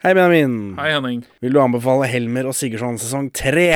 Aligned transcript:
Hei, 0.00 0.14
Benjamin. 0.16 0.78
Hei, 0.78 0.94
Henning. 0.94 1.26
Vil 1.44 1.52
du 1.52 1.58
anbefale 1.60 2.06
Helmer 2.08 2.46
og 2.48 2.54
Sigurdsson 2.56 2.96
sesong 2.96 3.26
tre? 3.36 3.66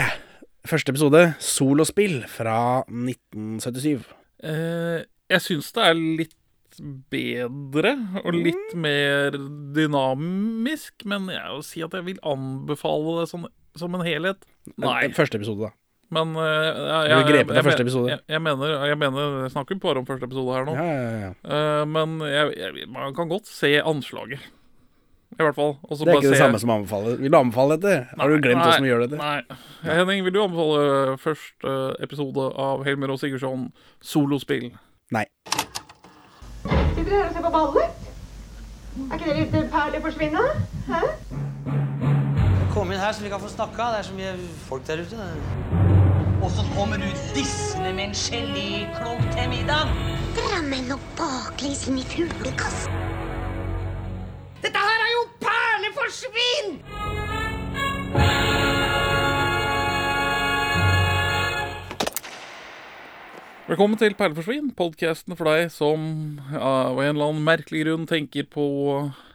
Første 0.64 0.94
episode, 0.94 1.20
solospill 1.36 2.22
fra 2.32 2.54
1977. 2.88 4.06
Eh, 4.40 5.02
jeg 5.28 5.44
syns 5.44 5.68
det 5.76 5.84
er 5.84 6.00
litt 6.00 6.80
bedre 7.12 7.92
og 8.22 8.38
litt 8.38 8.72
mer 8.72 9.36
dynamisk, 9.76 11.04
men 11.12 11.28
jeg 11.28 11.44
vil 11.58 11.68
si 11.68 11.84
at 11.84 11.98
jeg 12.00 12.08
vil 12.08 12.24
anbefale 12.24 13.18
det 13.20 13.28
som, 13.28 13.44
som 13.76 14.00
en 14.00 14.08
helhet. 14.08 14.48
Nei, 14.80 15.12
Første 15.12 15.42
episode, 15.42 15.68
da. 15.68 15.76
men 16.16 16.34
uh, 16.40 17.04
jeg, 17.04 17.20
Du 17.20 17.34
grep 17.34 17.52
det 17.52 17.60
jeg, 17.60 17.68
første 17.68 17.84
episode. 17.90 18.14
Jeg, 18.16 18.24
jeg, 18.32 18.46
mener, 18.48 18.78
jeg 18.88 19.02
mener 19.04 19.40
Jeg 19.44 19.56
snakker 19.58 19.84
bare 19.84 20.00
om 20.00 20.08
første 20.08 20.32
episode 20.32 20.56
her 20.56 20.68
nå. 20.72 20.80
Ja, 20.80 20.88
ja, 20.88 21.14
ja. 21.28 21.32
Uh, 21.44 21.84
men 21.84 22.16
jeg, 22.32 22.54
jeg, 22.64 22.92
man 22.96 23.12
kan 23.12 23.28
godt 23.28 23.52
se 23.52 23.76
anslaget. 23.84 24.40
I 25.34 25.42
hvert 25.42 25.54
fall. 25.56 25.72
Også 25.90 26.04
Det 26.04 26.08
er 26.08 26.12
bare 26.12 26.22
ikke 26.22 26.30
det 26.30 26.36
se- 26.38 26.42
samme 26.44 26.58
som 26.62 26.70
å 26.70 26.74
anbefale. 26.78 27.16
Vil 27.18 27.30
du 27.32 27.36
anbefale 27.38 27.76
dette? 27.76 28.06
Har 28.20 28.28
du 28.28 28.36
glemt 28.38 28.60
Nei, 28.60 28.64
hvordan 28.68 28.82
vi 28.82 28.88
gjør 28.92 29.02
dette? 29.04 29.16
Nei. 29.18 29.42
Henning, 29.82 30.24
vil 30.24 30.32
du 30.36 30.42
anbefale 30.44 31.18
første 31.18 31.74
episode 32.06 32.44
av 32.56 32.84
Helmer 32.86 33.10
og 33.10 33.18
Sigurdsson 33.18 33.72
solospill? 34.00 34.70
Nei. 35.12 35.24
Sitter 36.94 37.04
dere 37.04 37.18
her 37.18 37.28
og 37.28 37.34
ser 37.34 37.42
på 37.42 37.50
ballet? 37.50 37.90
Er 39.10 39.18
ikke 39.18 39.26
det 39.26 39.36
litt 39.52 39.70
perlig 39.74 40.02
forsvinne? 40.04 40.44
Hæ? 40.86 41.02
Kom 42.74 42.90
inn 42.90 42.98
her 43.02 43.12
så 43.14 43.22
vi 43.22 43.28
kan 43.30 43.40
få 43.42 43.50
snakka. 43.50 43.90
Det 43.94 43.98
er 43.98 44.06
så 44.08 44.14
mye 44.14 44.34
folk 44.68 44.86
der 44.86 45.02
ute. 45.02 45.28
Og 46.44 46.50
så 46.50 46.64
kommer 46.76 46.96
du 47.00 47.06
dissende 47.34 47.92
med 47.96 48.04
en 48.10 48.16
geléklump 48.18 49.26
til 49.34 49.48
middag. 49.50 49.90
Drammen 50.38 50.92
og 50.92 51.00
baklengs 51.18 51.86
inn 51.88 51.98
i 51.98 52.06
fuglekassen. 52.06 52.92
Dette 54.64 54.80
her 54.80 55.02
er 55.04 55.10
jo 55.12 55.22
perleforsvinn! 55.44 56.68
Velkommen 63.68 64.00
til 64.00 64.16
Perleforsvinn, 64.16 64.70
podkasten 64.72 65.36
for 65.36 65.50
deg 65.52 65.68
som 65.74 66.08
av 66.56 66.96
en 66.96 67.10
eller 67.10 67.26
annen 67.26 67.44
merkelig 67.44 67.84
grunn 67.84 68.08
tenker 68.08 68.48
på 68.48 68.64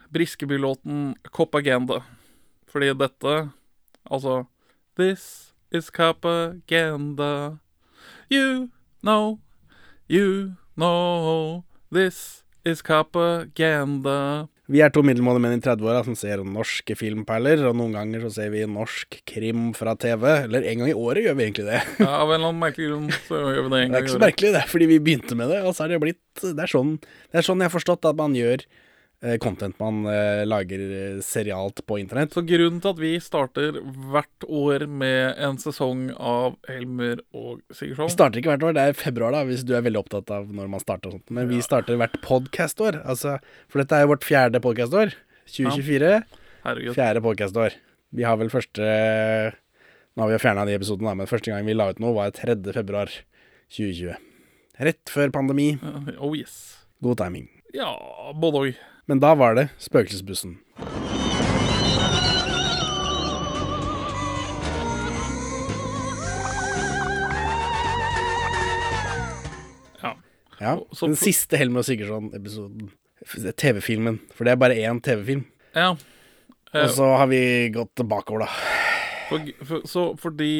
Briskeby-låten 0.09 1.13
Copaganda. 1.29 2.01
Fordi 2.65 2.89
dette 2.97 3.37
Altså 4.09 4.47
This 4.97 5.53
is 5.69 5.91
Copaganda. 5.93 7.59
You 8.31 8.71
know, 9.03 9.37
you 10.07 10.55
know 10.75 11.65
This 11.91 12.45
is 12.65 12.81
Copaganda. 12.81 14.49
Vi 14.69 14.83
er 14.85 14.91
to 14.93 15.01
middelmådige 15.01 15.41
menn 15.41 15.55
i 15.57 15.61
30-åra 15.65 16.03
som 16.05 16.13
ser 16.17 16.43
norske 16.45 16.93
filmperler, 16.93 17.63
og 17.65 17.73
noen 17.79 17.95
ganger 17.97 18.21
så 18.27 18.29
ser 18.35 18.51
vi 18.53 18.61
norsk 18.69 19.15
krim 19.25 19.71
fra 19.77 19.95
TV. 19.97 20.27
Eller 20.43 20.67
en 20.69 20.83
gang 20.83 20.91
i 20.91 20.97
året 20.97 21.25
gjør 21.25 21.39
vi 21.39 21.47
egentlig 21.47 21.65
det. 21.71 21.79
Ja, 21.97 22.11
av 22.19 22.29
en 22.29 22.35
eller 22.35 22.51
annen 22.51 22.61
merkelig 22.61 22.91
grunn 22.91 23.07
så 23.25 23.39
gjør 23.39 23.65
vi 23.65 23.71
det 23.73 23.79
en 23.79 23.79
gang 23.79 23.79
i 23.79 23.79
året. 23.79 23.95
Det 23.95 23.97
er 23.97 24.05
ikke 24.05 24.13
så 24.13 24.21
merkelig, 24.27 24.51
det, 24.59 24.61
fordi 24.69 24.89
vi 24.91 24.99
begynte 25.07 25.39
med 25.39 25.49
det, 25.49 25.63
og 25.65 25.73
så 25.73 25.87
er 25.87 25.95
det 25.95 25.99
blitt 26.05 26.43
Det 26.43 26.53
er 26.67 26.69
sånn, 26.69 26.93
det 27.01 27.41
er 27.41 27.47
sånn 27.49 27.63
jeg 27.65 27.71
har 27.71 27.75
forstått 27.79 28.05
at 28.11 28.21
man 28.21 28.37
gjør 28.37 28.67
content 29.43 29.75
man 29.81 30.05
eh, 30.07 30.45
lager 30.47 30.79
eh, 30.79 31.21
serialt 31.25 31.81
på 31.85 31.97
internett. 31.99 32.31
Så 32.33 32.43
grunnen 32.47 32.79
til 32.79 32.93
at 32.93 32.99
vi 33.01 33.11
starter 33.19 33.79
hvert 34.13 34.45
år 34.47 34.85
med 34.87 35.35
en 35.43 35.59
sesong 35.59 36.05
av 36.15 36.55
Helmer 36.69 37.19
og 37.35 37.59
Sigurdsson 37.67 38.07
Vi 38.07 38.15
starter 38.15 38.39
ikke 38.39 38.53
hvert 38.53 38.63
år, 38.69 38.77
det 38.77 38.85
er 38.87 38.99
februar, 38.99 39.35
da, 39.35 39.43
hvis 39.49 39.65
du 39.67 39.73
er 39.75 39.83
veldig 39.83 39.99
opptatt 40.05 40.31
av 40.31 40.47
når 40.55 40.71
man 40.71 40.83
starter 40.83 41.11
og 41.11 41.17
sånt. 41.17 41.33
Men 41.35 41.49
vi 41.51 41.59
starter 41.65 41.99
hvert 41.99 42.15
podkastår. 42.23 43.01
Altså, 43.03 43.37
for 43.67 43.83
dette 43.83 43.97
er 43.97 44.05
jo 44.05 44.13
vårt 44.13 44.27
fjerde 44.27 44.63
podkastår. 44.63 45.11
2024. 45.49 46.13
Ja. 46.15 46.93
Fjerde 46.95 47.23
podkastår. 47.25 47.75
Vi 48.15 48.25
har 48.25 48.39
vel 48.39 48.51
første 48.51 48.85
Nå 50.17 50.23
har 50.23 50.31
vi 50.31 50.35
jo 50.35 50.41
fjerna 50.41 50.63
de 50.67 50.73
episodene, 50.75 51.13
men 51.15 51.29
første 51.29 51.51
gang 51.51 51.67
vi 51.67 51.75
la 51.75 51.91
ut 51.93 51.99
noe, 52.01 52.15
var 52.15 52.31
3. 52.35 52.57
februar 52.75 53.11
2020. 53.71 54.15
Rett 54.83 55.11
før 55.11 55.31
pandemi. 55.31 55.73
Oh 56.17 56.33
yes. 56.35 56.55
God 57.03 57.19
timing. 57.21 57.45
Ja, 57.75 57.93
både 58.35 58.63
òg. 58.63 58.79
Men 59.09 59.19
da 59.19 59.31
var 59.35 59.55
det 59.57 59.69
Spøkelsesbussen. 59.81 60.59
Ja. 70.03 70.13
Ja, 70.59 70.77
Så- 70.93 71.05
Den 71.07 71.15
siste 71.15 71.57
Helmer 71.57 71.79
og 71.79 71.85
Sigurdsson-episoden. 71.85 72.89
TV-filmen. 73.57 74.19
For 74.35 74.43
det 74.43 74.51
er 74.51 74.55
bare 74.55 74.75
én 74.75 75.01
TV-film. 75.01 75.45
ja. 75.75 75.95
Og 76.73 76.89
så 76.89 77.17
har 77.17 77.25
vi 77.27 77.69
gått 77.73 77.95
bakover, 78.07 78.39
da. 78.39 78.47
For, 79.29 79.49
for, 79.69 79.83
så 79.89 80.03
fordi 80.17 80.51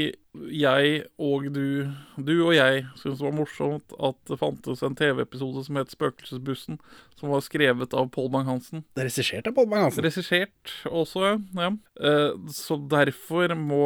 jeg 0.54 1.04
og 1.18 1.48
du 1.56 1.90
Du 2.22 2.34
og 2.46 2.54
jeg 2.54 2.84
syntes 3.00 3.20
det 3.20 3.26
var 3.26 3.36
morsomt 3.36 3.96
at 3.98 4.18
det 4.30 4.38
fantes 4.40 4.84
en 4.86 4.98
TV-episode 4.98 5.64
som 5.66 5.80
het 5.80 5.94
Spøkelsesbussen, 5.94 6.80
som 7.20 7.34
var 7.34 7.42
skrevet 7.46 7.96
av 7.98 8.12
Pål 8.14 8.30
Bang-Hansen. 8.36 8.84
Det 8.94 9.04
er 9.04 9.10
regissert 9.10 9.50
av 9.50 9.56
Pål 9.58 9.70
Bang-Hansen. 9.72 10.06
Regissert 10.06 10.76
også, 10.86 11.36
ja. 11.58 11.72
Eh, 12.00 12.36
så 12.54 12.78
derfor 12.92 13.56
må 13.58 13.86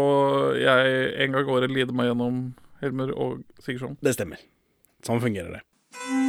jeg 0.59 1.13
en 1.25 1.38
gang 1.38 1.47
i 1.47 1.55
året 1.57 1.73
lide 1.73 1.95
meg 1.95 2.11
gjennom 2.11 2.44
Helmer 2.83 3.15
og 3.15 3.45
Sigurdsson. 3.63 3.95
Det 4.03 4.17
stemmer. 4.17 4.44
Sånn 5.07 5.23
fungerer 5.23 5.59
det. 5.59 6.22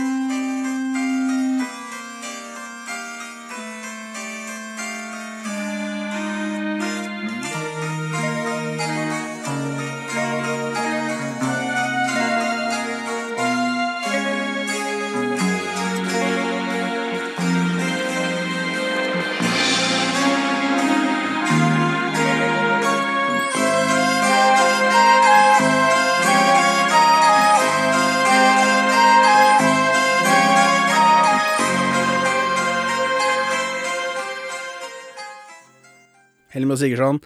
Helmer 36.84 37.00
sånn 37.00 37.24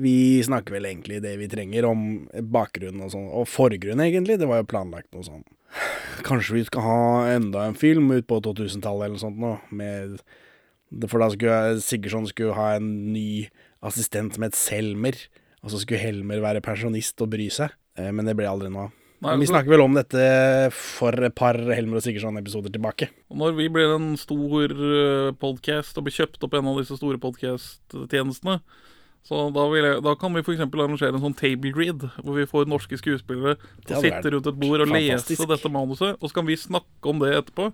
vi 0.00 0.40
snakker 0.44 0.72
vel 0.78 0.86
egentlig 0.88 1.20
det 1.20 1.34
vi 1.36 1.48
trenger 1.52 1.84
om 1.84 2.04
bakgrunnen 2.52 3.04
og 3.04 3.12
sånn, 3.12 3.26
og 3.28 3.48
forgrunnen 3.50 4.06
egentlig. 4.06 4.38
Det 4.40 4.48
var 4.48 4.62
jo 4.62 4.70
planlagt 4.70 5.10
noe 5.12 5.26
sånn 5.26 5.44
Kanskje 6.22 6.58
vi 6.58 6.64
skal 6.68 6.84
ha 6.84 7.02
enda 7.32 7.64
en 7.64 7.76
film 7.76 8.10
ut 8.12 8.26
på 8.28 8.38
2000-tallet 8.44 9.06
eller 9.06 9.16
noe 9.16 9.22
sånt 9.22 9.40
nå, 9.40 9.52
med 9.72 10.18
For 11.08 11.22
da 11.22 11.30
skulle 11.32 11.80
Sigurdsson 11.84 12.28
skulle 12.28 12.56
ha 12.56 12.74
en 12.76 12.90
ny 13.14 13.46
assistent 13.84 14.36
som 14.36 14.44
het 14.44 14.56
Selmer, 14.56 15.16
og 15.64 15.72
så 15.72 15.80
skulle 15.80 16.02
Helmer 16.02 16.44
være 16.44 16.62
pensjonist 16.64 17.20
og 17.24 17.32
bry 17.32 17.48
seg. 17.52 17.72
Eh, 17.96 18.12
Men 18.12 18.28
det 18.28 18.36
ble 18.38 18.46
aldri 18.48 18.68
noe 18.72 18.90
av. 18.90 18.98
Nei, 19.22 19.36
vi 19.38 19.48
snakker 19.48 19.70
vel 19.70 19.84
om 19.84 19.96
dette 19.96 20.22
for 20.74 21.14
et 21.24 21.34
par 21.38 21.56
Helmer 21.56 22.00
og 22.00 22.04
Sigurdsson-episoder 22.04 22.74
tilbake. 22.74 23.08
Og 23.32 23.40
når 23.40 23.56
vi 23.56 23.68
blir 23.72 23.96
en 23.96 24.12
stor 24.20 24.76
podkast 25.40 25.96
og 25.96 26.08
blir 26.08 26.16
kjøpt 26.16 26.42
opp 26.44 26.56
en 26.58 26.68
av 26.72 26.80
disse 26.82 26.98
store 26.98 27.20
podcast-tjenestene, 27.22 28.60
så 29.26 29.46
da, 29.54 29.64
jeg, 29.78 29.98
da 30.02 30.14
kan 30.18 30.34
vi 30.34 30.42
f.eks. 30.42 30.64
arrangere 30.66 31.14
en 31.14 31.22
sånn 31.22 31.36
table 31.38 31.70
read, 31.76 32.06
hvor 32.18 32.38
vi 32.38 32.46
får 32.50 32.70
norske 32.70 32.98
skuespillere 32.98 33.54
til 33.86 33.98
å 33.98 34.02
sitte 34.02 34.32
rundt 34.34 34.48
et 34.50 34.58
bord 34.58 34.82
og 34.82 34.90
fantastisk. 34.90 35.36
lese 35.38 35.50
dette 35.52 35.70
manuset, 35.72 36.16
og 36.18 36.26
så 36.26 36.40
kan 36.40 36.48
vi 36.48 36.58
snakke 36.58 37.12
om 37.12 37.22
det 37.22 37.36
etterpå 37.38 37.70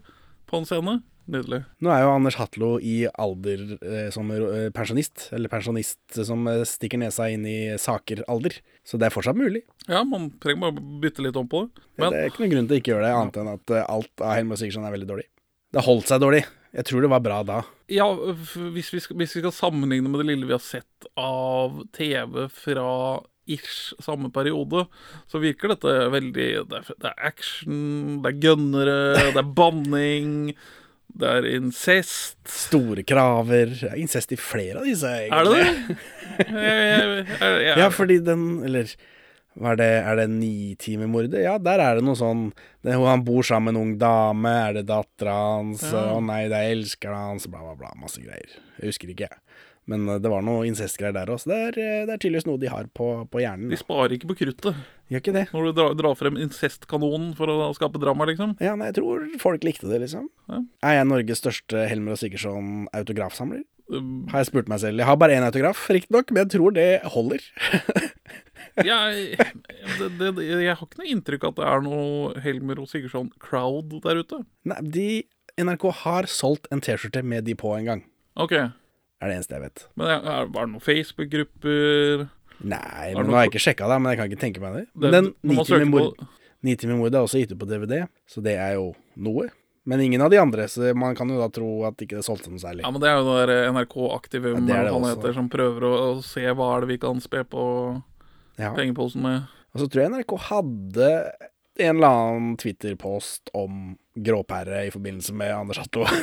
på 0.49 0.61
en 0.61 0.69
scene. 0.69 0.99
Nydelig. 1.29 1.59
Nå 1.85 1.91
er 1.93 2.07
jo 2.07 2.13
Anders 2.15 2.39
Hatlo 2.41 2.69
i 2.81 3.03
alder 3.21 3.75
eh, 3.85 4.07
som 4.15 4.31
eh, 4.33 4.71
pensjonist, 4.73 5.27
eller 5.37 5.53
pensjonist 5.53 6.21
som 6.25 6.47
eh, 6.49 6.63
stikker 6.65 7.03
nesa 7.03 7.27
inn 7.29 7.45
i 7.45 7.59
saker-alder. 7.77 8.57
Så 8.81 8.97
det 8.97 9.11
er 9.11 9.13
fortsatt 9.13 9.37
mulig. 9.37 9.61
Ja, 9.91 10.01
man 10.09 10.31
trenger 10.41 10.71
bare 10.71 10.87
bytte 11.05 11.27
litt 11.27 11.37
om 11.37 11.51
på 11.53 11.67
det. 11.67 11.85
Men 12.01 12.17
det 12.17 12.23
er 12.23 12.33
ikke 12.33 12.47
noen 12.47 12.55
grunn 12.55 12.71
til 12.71 12.79
å 12.79 12.81
ikke 12.81 12.95
gjøre 12.95 13.05
det, 13.05 13.13
annet 13.19 13.41
enn 13.43 13.53
at 13.53 13.75
eh, 13.77 13.85
alt 13.93 14.25
av 14.25 14.39
Helmer 14.39 14.61
Sigurdsson 14.61 14.89
er 14.89 14.97
veldig 14.97 15.11
dårlig. 15.11 15.29
Det 15.77 15.85
holdt 15.85 16.09
seg 16.09 16.25
dårlig. 16.25 16.47
Jeg 16.77 16.85
tror 16.89 17.05
det 17.05 17.11
var 17.13 17.23
bra 17.25 17.41
da. 17.49 17.63
ja, 17.89 18.07
hvis 18.75 18.91
vi, 18.93 19.01
skal, 19.01 19.17
hvis 19.17 19.37
vi 19.37 19.41
skal 19.41 19.55
sammenligne 19.57 20.11
med 20.11 20.21
det 20.21 20.29
lille 20.33 20.49
vi 20.49 20.53
har 20.57 20.63
sett 20.65 21.07
av 21.17 21.79
TV 21.97 22.45
fra 22.53 22.89
ish 23.49 23.95
samme 24.05 24.29
periode, 24.35 24.83
så 25.33 25.41
virker 25.41 25.73
dette 25.73 25.95
veldig 26.13 26.49
Det 26.69 26.81
er, 26.83 26.91
det 27.01 27.09
er 27.09 27.23
action, 27.31 28.19
det 28.21 28.35
er 28.35 28.43
gønnere, 28.43 28.99
det 29.33 29.41
er 29.41 29.55
banning, 29.57 30.35
det 31.19 31.31
er 31.39 31.49
incest. 31.57 32.37
Store 32.69 33.03
kraver. 33.09 33.73
Det 33.73 33.89
er 33.89 33.97
incest 34.03 34.37
i 34.37 34.39
flere 34.39 34.83
av 34.83 34.91
disse, 34.91 35.09
egentlig. 35.09 35.65
Er 35.65 35.79
det 35.89 35.97
det? 35.97 35.97
Jeg, 36.39 36.51
jeg, 36.53 37.07
jeg, 37.41 37.55
jeg, 37.65 37.79
Ja, 37.81 37.87
fordi 37.91 38.19
den 38.23 38.43
Eller 38.69 38.93
er 39.67 39.79
det, 39.81 39.89
er 40.07 40.21
det 40.21 40.29
Nitimermordet? 40.31 41.41
Ja, 41.43 41.57
der 41.59 41.83
er 41.83 41.99
det 41.99 42.05
noe 42.07 42.19
sånn 42.19 42.49
det, 42.87 42.95
Han 42.95 43.25
bor 43.27 43.43
sammen 43.47 43.73
med 43.73 43.75
en 43.75 43.83
ung 43.83 43.97
dame. 43.99 44.53
Er 44.69 44.79
det 44.79 44.87
dattera 44.91 45.35
hans? 45.35 45.83
Å 45.91 46.21
nei, 46.23 46.45
det 46.53 46.61
er 46.61 46.77
elskeren 46.77 47.33
hans. 47.33 47.49
Bla, 47.51 47.65
bla, 47.67 47.75
bla. 47.79 47.91
Masse 47.99 48.23
greier. 48.23 48.59
Jeg 48.79 48.93
husker 48.93 49.11
ikke, 49.15 49.31
jeg. 49.33 49.43
Men 49.89 50.05
eh, 50.09 50.21
det 50.23 50.31
var 50.31 50.45
noe 50.45 50.67
incestgreier 50.69 51.17
der 51.17 51.33
òg, 51.33 51.41
så 51.43 51.51
det 51.51 51.59
er, 51.59 51.81
eh, 51.81 52.05
det 52.09 52.15
er 52.15 52.21
tydeligvis 52.21 52.47
noe 52.49 52.61
de 52.61 52.71
har 52.71 52.91
på, 52.95 53.09
på 53.33 53.43
hjernen. 53.43 53.73
De 53.73 53.81
sparer 53.81 54.19
ikke 54.19 54.31
på 54.35 54.39
kruttet 54.43 54.77
Gjør 55.09 55.23
ikke 55.23 55.37
det? 55.39 55.47
når 55.55 55.71
du 55.71 55.79
drar, 55.79 55.97
drar 55.97 56.19
frem 56.21 56.37
incestkanonen 56.45 57.31
for 57.39 57.49
å 57.49 57.71
skape 57.77 58.01
drama, 58.03 58.29
liksom. 58.29 58.53
Ja, 58.61 58.77
nei, 58.77 58.91
jeg 58.91 58.99
tror 59.01 59.25
folk 59.41 59.65
likte 59.65 59.89
det, 59.89 60.03
liksom. 60.05 60.29
Ja. 60.53 60.61
Er 60.91 61.01
jeg 61.01 61.09
Norges 61.09 61.41
største 61.41 61.89
Helmer 61.89 62.15
og 62.15 62.21
Sigurdsson-autografsamler? 62.21 63.65
Um, 63.89 64.27
Har 64.29 64.43
jeg 64.43 64.51
spurt 64.51 64.69
meg 64.69 64.83
selv. 64.83 65.01
Jeg 65.01 65.09
har 65.09 65.17
bare 65.17 65.39
én 65.39 65.47
autograf, 65.47 65.87
riktignok, 65.89 66.29
men 66.35 66.45
jeg 66.45 66.59
tror 66.59 66.77
det 66.77 66.89
holder. 67.09 67.49
jeg, 68.87 69.39
det, 69.99 70.09
det, 70.19 70.45
jeg 70.47 70.75
har 70.77 70.85
ikke 70.87 71.01
noe 71.01 71.11
inntrykk 71.15 71.45
at 71.51 71.57
det 71.59 71.67
er 71.71 71.83
noe 71.87 72.33
Helmer 72.45 72.81
og 72.83 72.89
Sigurdsson-crowd 72.91 73.99
der 74.05 74.21
ute. 74.23 74.43
Nei, 74.69 74.81
de 74.83 75.09
NRK 75.59 75.89
har 76.05 76.29
solgt 76.31 76.69
en 76.75 76.81
T-skjorte 76.85 77.23
med 77.27 77.45
de 77.49 77.57
på 77.59 77.73
en 77.79 77.89
gang. 77.89 78.03
Ok, 78.39 78.53
Er 78.55 79.27
det 79.27 79.35
eneste 79.41 79.57
jeg 79.57 79.65
vet. 79.65 79.87
men 79.99 80.07
er, 80.07 80.21
er, 80.23 80.51
var 80.55 80.67
det 80.69 80.73
noen 80.77 80.85
Facebook-grupper 80.85 82.29
Nei, 82.59 83.15
men 83.15 83.27
nå 83.29 83.35
har 83.37 83.45
jeg 83.47 83.53
ikke 83.53 83.63
sjekka 83.69 83.87
det, 83.91 83.97
men 84.03 84.11
jeg 84.13 84.19
kan 84.19 84.31
ikke 84.33 84.43
tenke 84.43 84.63
meg 84.63 84.75
det. 84.77 84.85
Det- 84.95 85.11
Men 85.11 85.13
den 85.13 85.35
Ni 85.43 86.75
timer 86.75 86.97
mord, 86.99 87.15
er 87.15 87.21
også 87.23 87.39
gitt 87.39 87.53
ut 87.55 87.59
på 87.61 87.69
DVD, 87.71 88.01
så 88.27 88.43
det 88.43 88.57
er 88.59 88.73
jo 88.75 88.93
noe. 89.17 89.47
Men 89.87 90.01
ingen 90.05 90.21
av 90.21 90.29
de 90.31 90.37
andre, 90.43 90.65
så 90.69 90.91
man 90.95 91.15
kan 91.17 91.31
jo 91.31 91.39
da 91.39 91.47
tro 91.49 91.85
at 91.87 91.97
ikke 92.03 92.19
det 92.19 92.25
solgte 92.27 92.51
noe 92.51 92.59
særlig. 92.59 92.83
Ja, 92.83 92.91
men 92.91 93.01
det 93.01 93.09
er 93.09 93.17
jo 93.21 93.29
det 93.31 93.37
der 93.47 93.73
NRK-aktivum 93.73 94.67
Ja, 94.69 94.83
det 94.83 94.85
det 94.89 94.93
han 94.93 95.07
heter, 95.07 95.33
som 95.39 95.49
prøver 95.49 95.87
å, 95.87 95.93
å 96.19 96.23
se 96.23 96.43
hva 96.51 96.77
er 96.77 96.81
det 96.85 96.89
vi 96.91 96.99
kan 96.99 97.21
spe 97.23 97.45
på 97.49 97.63
Ja. 98.59 98.73
pengeposen 98.77 99.23
med. 99.23 99.47
Og 99.75 99.81
så 99.85 99.87
tror 99.89 100.03
jeg 100.05 100.11
NRK 100.17 100.35
hadde 100.49 101.09
en 101.79 101.97
eller 101.97 102.09
annen 102.11 102.57
Twitter-post 102.59 103.53
om 103.55 103.97
gråpære 104.19 104.87
i 104.89 104.91
forbindelse 104.91 105.35
med 105.39 105.55
Anders 105.55 105.79
Hatlo. 105.85 106.07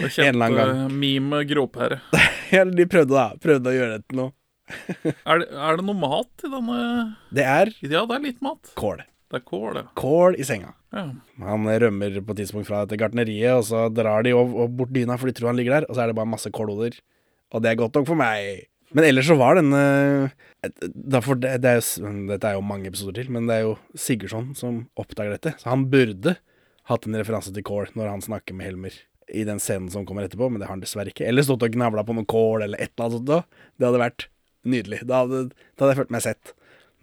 En 0.00 0.06
eller 0.32 0.46
annen 0.46 0.56
gang. 0.56 0.92
meme 0.96 1.42
gråpære. 1.44 1.98
De 2.78 2.86
prøvde 2.88 3.12
da, 3.12 3.24
prøvde 3.42 3.68
å 3.68 3.74
gjøre 3.74 3.96
det 3.98 4.04
til 4.08 4.20
noe. 4.22 4.32
Er 5.28 5.42
det, 5.42 5.48
er 5.50 5.76
det 5.80 5.84
noe 5.84 5.98
mat 5.98 6.44
i 6.46 6.48
denne 6.52 6.76
Det 7.34 7.42
er 7.44 7.72
Ja, 7.82 8.04
det 8.06 8.14
er 8.16 8.22
litt 8.24 8.38
mat. 8.44 8.70
kål. 8.78 9.02
Det 9.30 9.40
er 9.40 9.44
kål, 9.50 9.76
ja. 9.82 9.82
Kål 9.98 10.38
i 10.40 10.46
senga. 10.46 10.72
Ja. 10.94 11.04
Han 11.44 11.66
rømmer 11.68 12.16
på 12.22 12.32
et 12.34 12.40
tidspunkt 12.40 12.66
fra 12.70 12.84
dette 12.86 12.96
gartneriet, 13.02 13.52
og 13.58 13.66
så 13.68 13.82
drar 13.94 14.24
de 14.26 14.32
over, 14.34 14.64
opp 14.64 14.72
bort 14.78 14.94
dyna, 14.94 15.18
for 15.20 15.28
de 15.30 15.34
tror 15.36 15.50
han 15.52 15.58
ligger 15.60 15.76
der, 15.80 15.86
og 15.90 15.94
så 15.98 16.02
er 16.06 16.10
det 16.10 16.16
bare 16.18 16.30
masse 16.32 16.50
kålhoder. 16.54 16.96
Og 17.54 17.62
det 17.62 17.70
er 17.74 17.78
godt 17.82 17.98
nok 17.98 18.08
for 18.08 18.18
meg. 18.18 18.64
Men 18.96 19.06
ellers 19.06 19.28
så 19.30 19.36
var 19.38 19.58
denne 19.58 19.80
derfor, 20.92 21.38
det, 21.40 21.54
det 21.62 21.70
er 21.70 21.78
jo, 21.78 22.14
Dette 22.28 22.48
er 22.48 22.56
jo 22.58 22.64
mange 22.66 22.90
episoder 22.90 23.20
til, 23.20 23.30
men 23.32 23.46
det 23.48 23.58
er 23.58 23.68
jo 23.68 23.76
Sigurdsson 23.98 24.50
som 24.58 24.82
oppdager 24.98 25.36
dette. 25.36 25.54
Så 25.60 25.70
han 25.70 25.86
burde 25.92 26.36
hatt 26.90 27.06
en 27.06 27.18
referanse 27.20 27.52
til 27.54 27.66
kål 27.66 27.92
når 27.94 28.10
han 28.10 28.24
snakker 28.24 28.56
med 28.56 28.70
Helmer 28.70 28.96
i 29.30 29.44
den 29.46 29.60
scenen 29.62 29.90
som 29.94 30.06
kommer 30.06 30.26
etterpå, 30.26 30.48
men 30.50 30.58
det 30.58 30.66
har 30.66 30.74
han 30.74 30.82
dessverre 30.82 31.12
ikke. 31.12 31.26
Eller 31.28 31.46
stått 31.46 31.62
og 31.62 31.76
gnavla 31.76 32.02
på 32.06 32.16
noe 32.16 32.28
kål 32.28 32.66
eller 32.66 32.82
et 32.82 32.90
eller 32.96 33.06
annet 33.06 33.18
sånt. 33.20 33.28
da. 33.30 33.68
Det 33.78 33.86
hadde 33.86 34.02
vært 34.02 34.26
nydelig. 34.66 35.04
Da 35.06 35.22
hadde, 35.22 35.44
da 35.50 35.84
hadde 35.84 35.94
jeg 35.94 36.00
følt 36.02 36.14
meg 36.16 36.24
sett. 36.26 36.52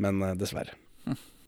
Men 0.03 0.19
eh, 0.21 0.35
dessverre. 0.37 0.75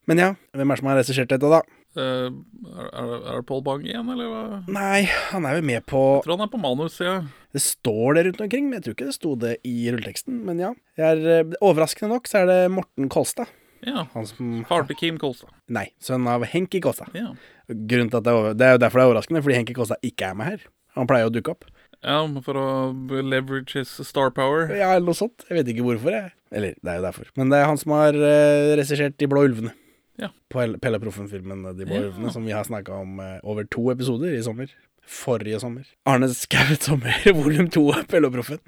Men 0.09 0.21
ja, 0.21 0.29
hvem 0.55 0.71
er 0.71 0.77
det 0.77 0.81
som 0.81 0.89
har 0.89 0.97
regissert 0.97 1.33
dette, 1.33 1.51
da? 1.51 1.59
Eh, 1.97 2.29
er, 2.29 2.89
er, 2.93 3.37
det- 3.39 3.45
Paul 3.49 3.63
Bang 3.65 3.81
igjen, 3.87 4.09
eller 4.13 4.27
hva? 4.29 4.41
Nei, 4.69 5.07
han 5.31 5.45
er 5.49 5.57
jo 5.57 5.63
med 5.65 5.85
på 5.89 6.01
Jeg 6.19 6.27
tror 6.27 6.37
han 6.37 6.45
er 6.45 6.51
på 6.53 6.61
manus, 6.61 6.99
ja. 7.01 7.15
Det 7.51 7.61
står 7.65 8.13
det 8.15 8.25
rundt 8.27 8.41
omkring, 8.45 8.67
men 8.69 8.77
jeg 8.77 8.83
tror 8.85 8.95
ikke 8.97 9.07
det 9.09 9.15
sto 9.17 9.31
det 9.41 9.55
i 9.65 9.89
rulleteksten. 9.89 10.43
Men 10.45 10.59
ja. 10.61 10.73
Jeg 10.99 11.17
er, 11.17 11.39
eh, 11.39 11.55
overraskende 11.65 12.11
nok 12.13 12.29
så 12.29 12.43
er 12.43 12.45
det 12.51 12.59
Morten 12.71 13.09
Kolstad. 13.09 13.49
ja. 13.81 14.05
far 14.13 14.25
som 14.25 14.65
til 14.87 14.95
Kim 14.99 15.17
Kolstad. 15.17 15.49
Nei, 15.67 15.87
sønn 15.99 16.27
av 16.27 16.43
Henki 16.45 16.81
Kolstad. 16.83 17.09
Ja. 17.17 17.33
Grunnen 17.69 18.09
til 18.11 18.17
at 18.21 18.23
det 18.27 18.33
er, 18.33 18.53
det 18.53 18.65
er 18.67 18.71
jo 18.77 18.83
derfor 18.85 18.99
det 18.99 19.03
er 19.05 19.11
overraskende, 19.13 19.41
fordi 19.41 19.55
Henki 19.55 19.73
Kolstad 19.73 19.97
ikke 20.03 20.29
er 20.29 20.35
med 20.35 20.45
her. 20.45 20.65
Han 20.95 21.07
pleier 21.07 21.29
å 21.29 21.33
dukke 21.33 21.53
opp. 21.55 21.65
ja, 22.03 22.21
for 22.41 22.53
å 22.55 22.67
leverage 23.09 23.73
his 23.73 23.89
star 24.07 24.29
power. 24.31 24.69
Ja, 24.75 24.93
eller 24.95 25.09
noe 25.09 25.17
sånt. 25.17 25.43
Jeg 25.49 25.57
vet 25.59 25.73
ikke 25.73 25.83
hvorfor, 25.89 26.11
jeg. 26.11 26.31
Eller, 26.51 26.75
det 26.81 26.91
er 26.91 26.99
jo 27.01 27.05
derfor. 27.05 27.27
Men 27.35 27.49
det 27.49 27.59
er 27.59 27.65
han 27.69 27.77
som 27.77 27.91
har 27.93 28.13
uh, 28.15 28.75
regissert 28.79 29.17
De 29.17 29.27
blå 29.27 29.43
ulvene. 29.49 29.73
Ja. 30.19 30.29
På 30.51 30.65
Pelle 30.83 30.99
Proffen-filmen 30.99 31.63
De 31.77 31.85
blå 31.87 31.95
Ja. 31.95 32.07
ulvene, 32.09 32.31
som 32.35 32.43
vi 32.45 32.51
har 32.55 32.65
snakka 32.67 32.91
om 33.01 33.19
eh, 33.23 33.37
over 33.43 33.63
to 33.71 33.85
episoder 33.93 34.33
i 34.35 34.41
sommer. 34.43 34.71
Forrige 35.09 35.59
sommer. 35.63 35.85
Arne 36.05 36.27
Skaut 36.35 36.83
sommer, 36.85 37.15
volum 37.37 37.69
to 37.71 37.85
av 37.95 38.03
Pelle 38.11 38.27
og 38.29 38.35
Proffen. 38.35 38.59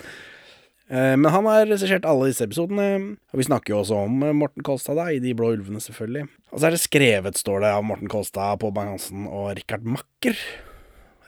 Eh, 0.91 1.15
Men 1.19 1.27
han 1.31 1.45
har 1.47 1.65
regissert 1.69 2.07
alle 2.07 2.31
disse 2.31 2.43
episodene, 2.47 2.87
og 3.31 3.37
vi 3.39 3.45
snakker 3.47 3.75
jo 3.75 3.81
også 3.83 3.99
om 4.07 4.23
eh, 4.27 4.33
Morten 4.35 4.63
Kolstad 4.65 4.97
da, 4.99 5.09
i 5.13 5.19
De 5.23 5.33
blå 5.37 5.51
ulvene, 5.57 5.79
selvfølgelig. 5.83 6.25
Og 6.51 6.59
så 6.59 6.67
er 6.69 6.75
det 6.75 6.81
skrevet, 6.83 7.37
står 7.39 7.61
det, 7.65 7.73
av 7.77 7.83
Morten 7.87 8.09
Kolstad, 8.11 8.57
Pål 8.63 8.73
Bang-Hansen 8.79 9.27
og 9.29 9.51
Rikard 9.59 9.83
Makker. 9.87 10.39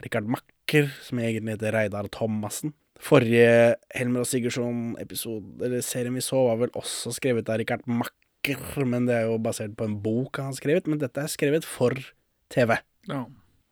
Rikard 0.03 0.27
Makker, 0.27 0.89
som 1.05 1.19
egentlig 1.21 1.57
heter 1.57 1.75
Reidar 1.75 2.09
Thomassen. 2.11 2.73
Forrige 3.03 3.75
Helmer 3.95 4.23
og 4.23 4.27
Sigurdsson-episode, 4.31 5.57
eller 5.65 5.81
serien 5.83 6.15
vi 6.15 6.23
så, 6.23 6.39
var 6.47 6.59
vel 6.63 6.73
også 6.79 7.11
skrevet 7.15 7.49
av 7.51 7.59
Rikard 7.59 7.83
Makker, 7.87 8.15
men 8.89 9.07
det 9.07 9.15
er 9.15 9.29
jo 9.29 9.39
basert 9.41 9.75
på 9.79 9.87
en 9.87 9.95
bok 10.03 10.39
han 10.41 10.51
har 10.51 10.57
skrevet, 10.57 10.89
men 10.89 10.99
dette 11.01 11.23
er 11.23 11.31
skrevet 11.31 11.67
for 11.67 11.95
TV. 12.53 12.75
Ja. 13.09 13.23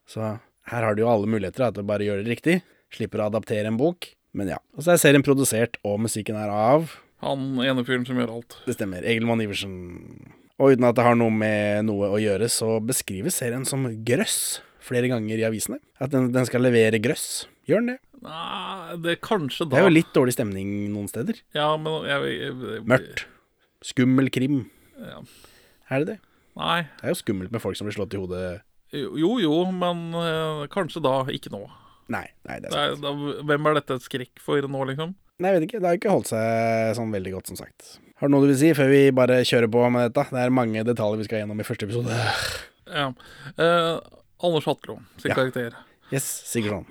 Så 0.07 0.23
her 0.71 0.85
har 0.85 0.95
du 0.95 1.03
jo 1.03 1.11
alle 1.11 1.29
muligheter 1.29 1.65
da, 1.65 1.71
til 1.75 1.83
å 1.83 1.89
bare 1.89 2.07
gjøre 2.07 2.25
det 2.25 2.35
riktig. 2.35 2.57
Slipper 2.91 3.23
å 3.23 3.29
adaptere 3.31 3.67
en 3.69 3.79
bok. 3.79 4.11
Men 4.37 4.53
ja. 4.53 4.59
Og 4.77 4.85
så 4.85 4.93
er 4.93 5.01
serien 5.01 5.25
produsert, 5.25 5.77
og 5.83 5.99
musikken 6.05 6.37
er 6.39 6.51
av 6.51 6.93
Han 7.25 7.59
ene 7.61 7.83
fyren 7.85 8.05
som 8.07 8.17
gjør 8.17 8.31
alt. 8.37 8.55
Det 8.65 8.77
stemmer. 8.77 9.03
Egil 9.05 9.27
Mann 9.27 9.43
Iversen. 9.43 9.75
Og 10.61 10.73
uten 10.73 10.87
at 10.87 10.97
det 10.97 11.05
har 11.05 11.17
noe 11.17 11.33
med 11.33 11.85
noe 11.89 12.09
å 12.15 12.21
gjøre, 12.21 12.47
så 12.49 12.79
beskrives 12.85 13.37
serien 13.41 13.65
som 13.67 13.85
grøss 14.07 14.61
flere 14.81 15.11
ganger 15.11 15.41
i 15.41 15.45
avisene. 15.45 15.77
At 16.01 16.13
den, 16.13 16.31
den 16.33 16.47
skal 16.49 16.65
levere 16.65 17.01
grøss. 17.03 17.45
Gjør 17.69 17.83
den 17.83 17.93
det? 17.93 17.99
Nei, 18.21 18.97
det 19.01 19.15
er 19.15 19.21
kanskje 19.25 19.65
da 19.65 19.75
Det 19.75 19.81
er 19.81 19.87
jo 19.87 19.93
litt 19.93 20.11
dårlig 20.13 20.33
stemning 20.35 20.73
noen 20.93 21.09
steder. 21.09 21.39
Ja, 21.57 21.71
men 21.81 22.05
jeg, 22.09 22.33
jeg, 22.37 22.57
jeg 22.75 22.83
Mørkt. 22.89 23.25
Skummel 23.85 24.29
krim. 24.33 24.65
Ja. 25.01 25.21
Er 25.91 26.03
det 26.03 26.07
det? 26.13 26.17
Nei. 26.59 26.81
Det 26.99 27.07
er 27.07 27.13
jo 27.15 27.19
skummelt 27.21 27.53
med 27.53 27.61
folk 27.63 27.77
som 27.79 27.87
blir 27.87 27.95
slått 27.95 28.13
i 28.15 28.19
hodet. 28.21 28.61
Jo, 28.93 29.37
jo, 29.39 29.53
men 29.71 30.09
øh, 30.17 30.65
kanskje 30.73 31.01
da 31.03 31.21
ikke 31.31 31.51
nå. 31.53 31.63
Nei, 32.11 32.25
nei, 32.43 32.57
det 32.59 32.67
er 32.67 32.73
Det 32.75 32.79
er, 32.81 32.95
da, 32.99 33.11
hvem 33.47 33.67
er 33.69 33.77
dette 33.79 33.95
et 34.01 34.03
skrekk 34.05 34.41
for 34.43 34.67
nå, 34.67 34.81
liksom? 34.89 35.13
Nei, 35.41 35.53
jeg 35.53 35.57
vet 35.61 35.67
ikke. 35.69 35.79
Det 35.81 35.87
har 35.89 35.97
ikke 35.97 36.11
holdt 36.13 36.29
seg 36.33 36.95
sånn 36.99 37.13
veldig 37.15 37.31
godt, 37.37 37.51
som 37.53 37.57
sagt. 37.61 37.93
Har 38.19 38.29
du 38.29 38.33
noe 38.35 38.43
du 38.43 38.51
vil 38.51 38.59
si 38.59 38.73
før 38.77 38.91
vi 38.91 38.99
bare 39.15 39.39
kjører 39.47 39.71
på 39.71 39.85
med 39.95 40.09
dette? 40.11 40.27
Det 40.35 40.41
er 40.43 40.53
mange 40.53 40.83
detaljer 40.85 41.21
vi 41.23 41.29
skal 41.29 41.41
gjennom 41.41 41.63
i 41.63 41.65
første 41.65 41.87
episode. 41.87 42.17
Ja. 42.91 43.07
Eh, 43.55 43.95
Anders 44.43 44.67
Hatlo, 44.67 44.99
sin 45.21 45.31
Ja. 45.31 45.37
karakter. 45.39 45.77
Yes, 46.11 46.27
Sigurdsson. 46.51 46.85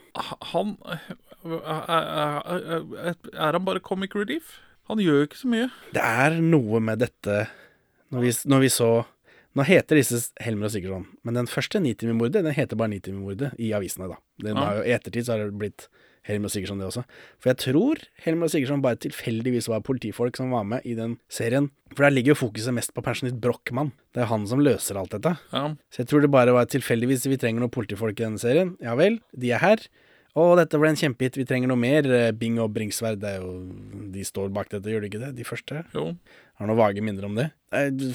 Han 0.55 0.79
er, 0.89 1.03
er, 1.45 2.83
er, 3.05 3.15
er 3.37 3.53
han 3.59 3.65
bare 3.67 3.83
comic 3.85 4.15
relief? 4.17 4.57
Han 4.91 4.99
gjør 5.03 5.21
jo 5.23 5.29
ikke 5.31 5.39
så 5.41 5.49
mye. 5.53 5.71
Det 5.95 6.03
er 6.03 6.37
noe 6.43 6.81
med 6.83 7.01
dette 7.05 7.41
Når 8.11 8.25
vi, 8.27 8.35
når 8.51 8.65
vi 8.67 8.71
så 8.75 8.91
Nå 9.59 9.65
heter 9.67 9.99
disse 9.99 10.19
Helmer 10.39 10.69
og 10.69 10.71
Sigurdsson, 10.77 11.09
men 11.27 11.35
den 11.35 11.49
første 11.51 11.81
Nitimer-mordet 11.83 12.45
Den 12.47 12.55
heter 12.55 12.79
bare 12.79 12.93
Nitimer-mordet 12.93 13.49
i 13.59 13.73
avisene, 13.75 14.07
da. 14.13 14.19
Den 14.43 14.55
Ja. 14.57 14.63
har 14.65 14.77
jo, 14.79 14.85
I 14.87 14.93
ettertid 14.95 15.27
så 15.27 15.35
har 15.35 15.43
det 15.51 15.59
blitt 15.59 15.89
Helmer 16.29 16.47
og 16.47 16.53
Sigurdsson, 16.53 16.79
det 16.79 16.87
også. 16.87 17.03
For 17.41 17.51
jeg 17.51 17.59
tror 17.65 18.03
Helmer 18.23 18.47
og 18.47 18.51
Sigurdsson 18.53 18.83
bare 18.85 18.99
tilfeldigvis 19.03 19.67
var 19.73 19.81
politifolk 19.83 20.37
som 20.39 20.53
var 20.55 20.63
med 20.69 20.83
i 20.87 20.95
den 20.95 21.17
serien. 21.33 21.71
For 21.97 22.05
der 22.05 22.11
ligger 22.15 22.35
jo 22.37 22.39
fokuset 22.47 22.75
mest 22.77 22.93
på 22.95 23.03
pensjonist 23.03 23.41
Brochmann. 23.41 23.91
Det 24.15 24.23
er 24.23 24.31
han 24.31 24.47
som 24.47 24.61
løser 24.63 25.01
alt 25.01 25.11
dette. 25.17 25.33
Ja. 25.51 25.65
Så 25.91 26.05
jeg 26.05 26.11
tror 26.13 26.21
det 26.23 26.31
bare 26.31 26.53
var 26.55 26.67
tilfeldigvis 26.71 27.27
vi 27.27 27.37
trenger 27.41 27.65
noen 27.65 27.73
politifolk 27.75 28.21
i 28.21 28.27
denne 28.29 28.39
serien. 28.39 28.77
Ja 28.85 28.95
vel, 29.01 29.19
de 29.35 29.51
er 29.51 29.59
her. 29.65 29.83
Å, 30.39 30.45
dette 30.59 30.79
ble 30.79 30.93
en 30.93 30.99
kjempehit, 30.99 31.39
vi 31.41 31.47
trenger 31.49 31.71
noe 31.71 31.81
mer. 31.81 32.07
Eh, 32.07 32.31
Bing 32.37 32.61
og 32.63 32.71
Bringsværd, 32.75 33.19
det 33.23 33.33
er 33.35 33.41
jo 33.43 33.55
De 34.15 34.23
står 34.27 34.53
bak 34.55 34.71
dette, 34.71 34.87
gjør 34.91 35.03
de 35.03 35.11
ikke 35.11 35.23
det? 35.23 35.33
De 35.39 35.47
første? 35.47 35.83
Jo. 35.97 36.13
Har 36.61 36.69
noen 36.69 36.79
vage 36.79 37.03
minner 37.03 37.27
om 37.27 37.39
det. 37.39 37.49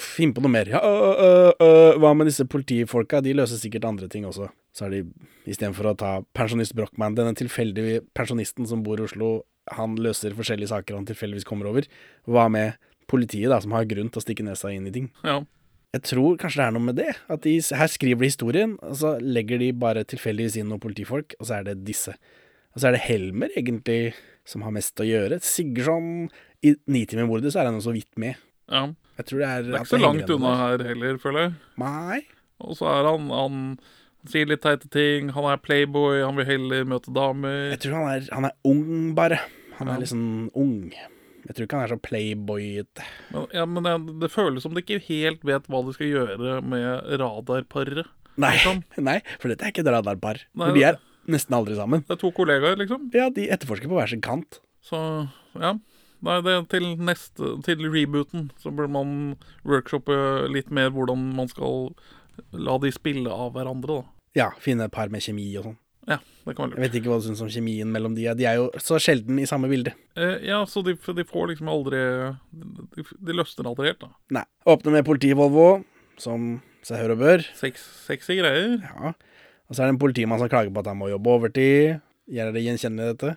Finn 0.04 0.32
på 0.36 0.44
noe 0.44 0.54
mer. 0.54 0.70
Ja, 0.70 0.80
øh, 0.86 1.24
øh, 1.26 1.52
øh, 1.66 1.98
hva 2.04 2.14
med 2.16 2.30
disse 2.30 2.46
politifolka? 2.48 3.24
De 3.26 3.34
løser 3.36 3.60
sikkert 3.60 3.88
andre 3.90 4.08
ting 4.12 4.28
også. 4.28 4.52
Så 4.76 4.86
har 4.86 4.94
de, 4.94 5.02
istedenfor 5.50 5.92
å 5.92 5.96
ta 6.00 6.12
pensjonist 6.38 6.76
Brochmann, 6.78 7.18
denne 7.18 7.36
tilfeldige 7.36 8.04
pensjonisten 8.16 8.68
som 8.70 8.84
bor 8.86 9.02
i 9.02 9.08
Oslo, 9.08 9.38
han 9.74 9.96
løser 9.98 10.36
forskjellige 10.38 10.72
saker 10.72 11.00
han 11.00 11.08
tilfeldigvis 11.10 11.48
kommer 11.48 11.72
over. 11.72 11.88
Hva 12.30 12.48
med 12.54 12.76
politiet, 13.10 13.50
da, 13.50 13.60
som 13.64 13.74
har 13.76 13.88
grunn 13.90 14.12
til 14.12 14.22
å 14.22 14.26
stikke 14.26 14.46
nesa 14.46 14.72
inn 14.74 14.88
i 14.88 14.94
ting? 14.94 15.10
Ja. 15.26 15.40
Jeg 15.96 16.04
tror 16.10 16.36
kanskje 16.42 16.60
det 16.60 16.66
er 16.68 16.74
noe 16.76 16.84
med 16.90 16.98
det. 17.00 17.12
At 17.32 17.46
de, 17.46 17.54
her 17.80 17.88
skriver 17.92 18.20
de 18.26 18.28
historien, 18.28 18.74
og 18.84 18.98
så 19.00 19.14
legger 19.24 19.62
de 19.62 19.70
bare 19.80 20.04
tilfeldigvis 20.04 20.58
inn 20.60 20.68
noen 20.72 20.82
politifolk, 20.84 21.38
og 21.40 21.48
så 21.48 21.62
er 21.62 21.70
det 21.70 21.78
disse. 21.88 22.12
Og 22.76 22.82
så 22.84 22.90
er 22.90 22.98
det 22.98 23.06
Helmer, 23.06 23.54
egentlig, 23.56 24.14
som 24.46 24.66
har 24.68 24.74
mest 24.76 25.00
å 25.00 25.08
gjøre. 25.08 25.40
Sigurdsson 25.42 26.28
I 26.68 26.74
Nitimen-mordet 26.92 27.54
så 27.56 27.62
er 27.64 27.70
han 27.72 27.80
jo 27.80 27.86
så 27.88 27.96
vidt 27.96 28.12
med. 28.20 28.36
ja. 28.72 28.90
Jeg 29.16 29.30
tror 29.30 29.40
det 29.40 29.48
er 29.48 29.62
Det 29.64 29.72
er 29.72 29.84
ikke 29.86 29.88
så 29.94 29.98
langt 30.02 30.32
unna 30.36 30.50
her 30.60 30.82
heller, 30.84 31.18
føler 31.24 31.40
jeg. 31.46 31.52
Nei. 31.80 32.18
Og 32.60 32.74
så 32.76 32.90
er 32.92 33.06
han 33.08 33.30
Han 33.32 33.62
sier 34.28 34.50
litt 34.52 34.60
teite 34.66 34.90
ting. 34.92 35.30
Han 35.32 35.46
er 35.48 35.62
playboy, 35.64 36.20
han 36.26 36.36
vil 36.36 36.50
heller 36.50 36.84
møte 36.84 37.14
damer. 37.16 37.70
Jeg 37.72 37.80
tror 37.86 37.96
han 37.96 38.10
er, 38.12 38.26
han 38.36 38.48
er 38.50 38.56
ung, 38.68 39.14
bare. 39.16 39.40
Han 39.78 39.88
Ja. 39.88 39.94
er 39.96 40.04
liksom 40.04 40.26
ung. 40.54 40.92
Jeg 41.46 41.56
tror 41.56 41.68
ikke 41.68 41.78
han 41.78 41.86
er 41.86 41.94
så 41.94 42.02
playboyete. 42.02 43.04
Ja, 43.54 43.66
men 43.70 43.86
det, 43.86 43.96
det 44.24 44.32
føles 44.34 44.66
som 44.66 44.74
de 44.74 44.82
ikke 44.82 44.98
helt 45.08 45.44
vet 45.46 45.68
hva 45.70 45.84
de 45.86 45.94
skal 45.94 46.10
gjøre 46.10 46.60
med 46.66 47.12
radarparet. 47.22 48.08
Nei, 48.42 48.54
Liksom. 48.58 48.82
nei, 49.08 49.20
for 49.40 49.52
dette 49.52 49.68
er 49.68 49.72
ikke 49.74 49.84
et 49.86 49.92
radarpar. 49.94 50.42
Nei, 50.58 50.72
de 50.76 50.86
er 50.90 50.98
nesten 51.32 51.56
aldri 51.58 51.78
sammen. 51.78 52.04
Det 52.08 52.18
er 52.18 52.22
to 52.24 52.32
kollegaer, 52.36 52.80
liksom. 52.82 53.10
Ja, 53.16 53.30
de 53.34 53.46
etterforsker 53.54 53.92
på 53.92 54.00
hver 54.00 54.10
sin 54.12 54.24
kant. 54.26 54.60
Så 54.86 54.98
ja. 55.58 55.76
Nei, 56.26 56.36
det 56.46 56.54
til 56.72 56.86
neste 57.06 57.50
Til 57.66 57.82
rebooten 57.92 58.48
så 58.62 58.72
bør 58.74 58.88
man 58.90 59.10
workshoppe 59.68 60.16
litt 60.50 60.72
mer 60.74 60.90
hvordan 60.96 61.26
man 61.38 61.50
skal 61.52 61.92
la 62.56 62.78
de 62.82 62.90
spille 62.96 63.32
av 63.32 63.54
hverandre, 63.56 64.02
da. 64.02 64.12
Ja, 64.36 64.48
finne 64.60 64.88
et 64.90 64.96
par 64.96 65.12
med 65.14 65.24
kjemi 65.24 65.46
og 65.60 65.70
sånn. 65.70 65.78
Ja, 66.06 66.20
det 66.46 66.54
kan 66.54 66.70
være 66.70 66.78
Jeg 66.78 66.84
vet 66.86 66.98
ikke 67.00 67.10
hva 67.10 67.18
du 67.22 67.26
syns 67.26 67.42
om 67.42 67.50
kjemien 67.50 67.90
mellom 67.92 68.14
de. 68.18 68.28
De 68.38 68.46
er 68.46 68.60
jo 68.60 68.68
så 68.82 69.00
sjelden 69.02 69.40
i 69.42 69.48
samme 69.50 69.70
bilde. 69.72 69.96
Eh, 70.18 70.46
ja, 70.46 70.62
så 70.70 70.84
de, 70.86 70.94
de 70.96 71.26
får 71.26 71.52
liksom 71.54 71.72
aldri 71.74 72.02
De, 72.54 73.06
de 73.26 73.38
løsner 73.38 73.70
aldri 73.72 73.90
helt, 73.90 74.04
da. 74.06 74.12
Nei. 74.38 74.46
Åpne 74.70 74.94
med 74.98 75.08
politi-Volvo, 75.08 75.70
som 76.22 76.60
seg 76.86 77.02
hør 77.02 77.16
og 77.16 77.24
bør. 77.24 77.46
Sex, 77.58 77.82
sexy 78.06 78.38
greier. 78.38 78.78
Ja. 78.86 79.16
Og 79.66 79.74
så 79.74 79.82
er 79.82 79.90
det 79.90 79.96
en 79.96 80.02
politimann 80.02 80.42
som 80.42 80.52
klager 80.52 80.74
på 80.74 80.84
at 80.84 80.92
han 80.92 81.00
må 81.00 81.10
jobbe 81.10 81.34
overtid. 81.40 82.04
Gjør 82.26 82.50
dere 82.56 82.64
gjenkjennelig 82.66 83.14
dette? 83.14 83.36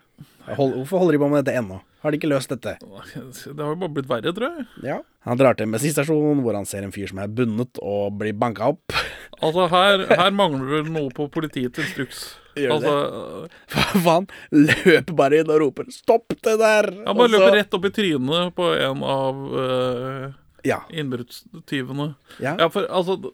Hold, 0.56 0.72
hvorfor 0.78 1.02
holder 1.02 1.12
de 1.18 1.20
på 1.20 1.28
med 1.28 1.42
dette 1.44 1.58
ennå? 1.60 1.80
Har 2.00 2.14
de 2.14 2.16
ikke 2.20 2.30
løst 2.30 2.48
dette? 2.48 2.76
Det 2.80 3.58
har 3.58 3.72
jo 3.74 3.78
bare 3.82 3.92
blitt 3.92 4.08
verre, 4.08 4.32
tror 4.32 4.54
jeg. 4.54 4.66
Ja. 4.86 4.96
Han 5.26 5.36
drar 5.40 5.56
til 5.58 5.66
en 5.66 5.74
bensinstasjon 5.74 6.40
hvor 6.44 6.56
han 6.56 6.64
ser 6.68 6.86
en 6.86 6.94
fyr 6.94 7.10
som 7.10 7.18
er 7.20 7.28
bundet 7.28 7.80
og 7.82 8.14
blir 8.20 8.36
banka 8.38 8.72
opp. 8.74 8.94
Altså, 9.38 9.68
her, 9.70 10.00
her 10.18 10.32
mangler 10.34 10.66
vel 10.80 10.88
noe 10.90 11.12
på 11.14 11.28
politiets 11.30 11.78
instruks. 11.78 12.22
Gjør 12.58 12.80
det 12.82 12.88
altså, 12.90 13.42
Hva 13.70 14.00
faen? 14.02 14.24
Løper 14.50 15.14
bare 15.20 15.38
inn 15.44 15.52
og 15.54 15.60
roper 15.62 15.86
'stopp 15.94 16.32
det 16.42 16.56
der'! 16.58 16.88
Han 17.06 17.14
bare 17.20 17.28
så- 17.30 17.36
løper 17.36 17.54
rett 17.54 17.76
opp 17.78 17.86
i 17.86 17.92
trynet 17.94 18.50
på 18.56 18.66
en 18.74 19.04
av 19.06 19.38
uh, 19.52 20.24
Ja. 20.66 20.80
innbruddstyvene. 20.90 22.08
ja. 22.42 22.56
Ja, 22.58 22.66
for 22.72 22.88
altså 22.90 23.14
det, 23.22 23.30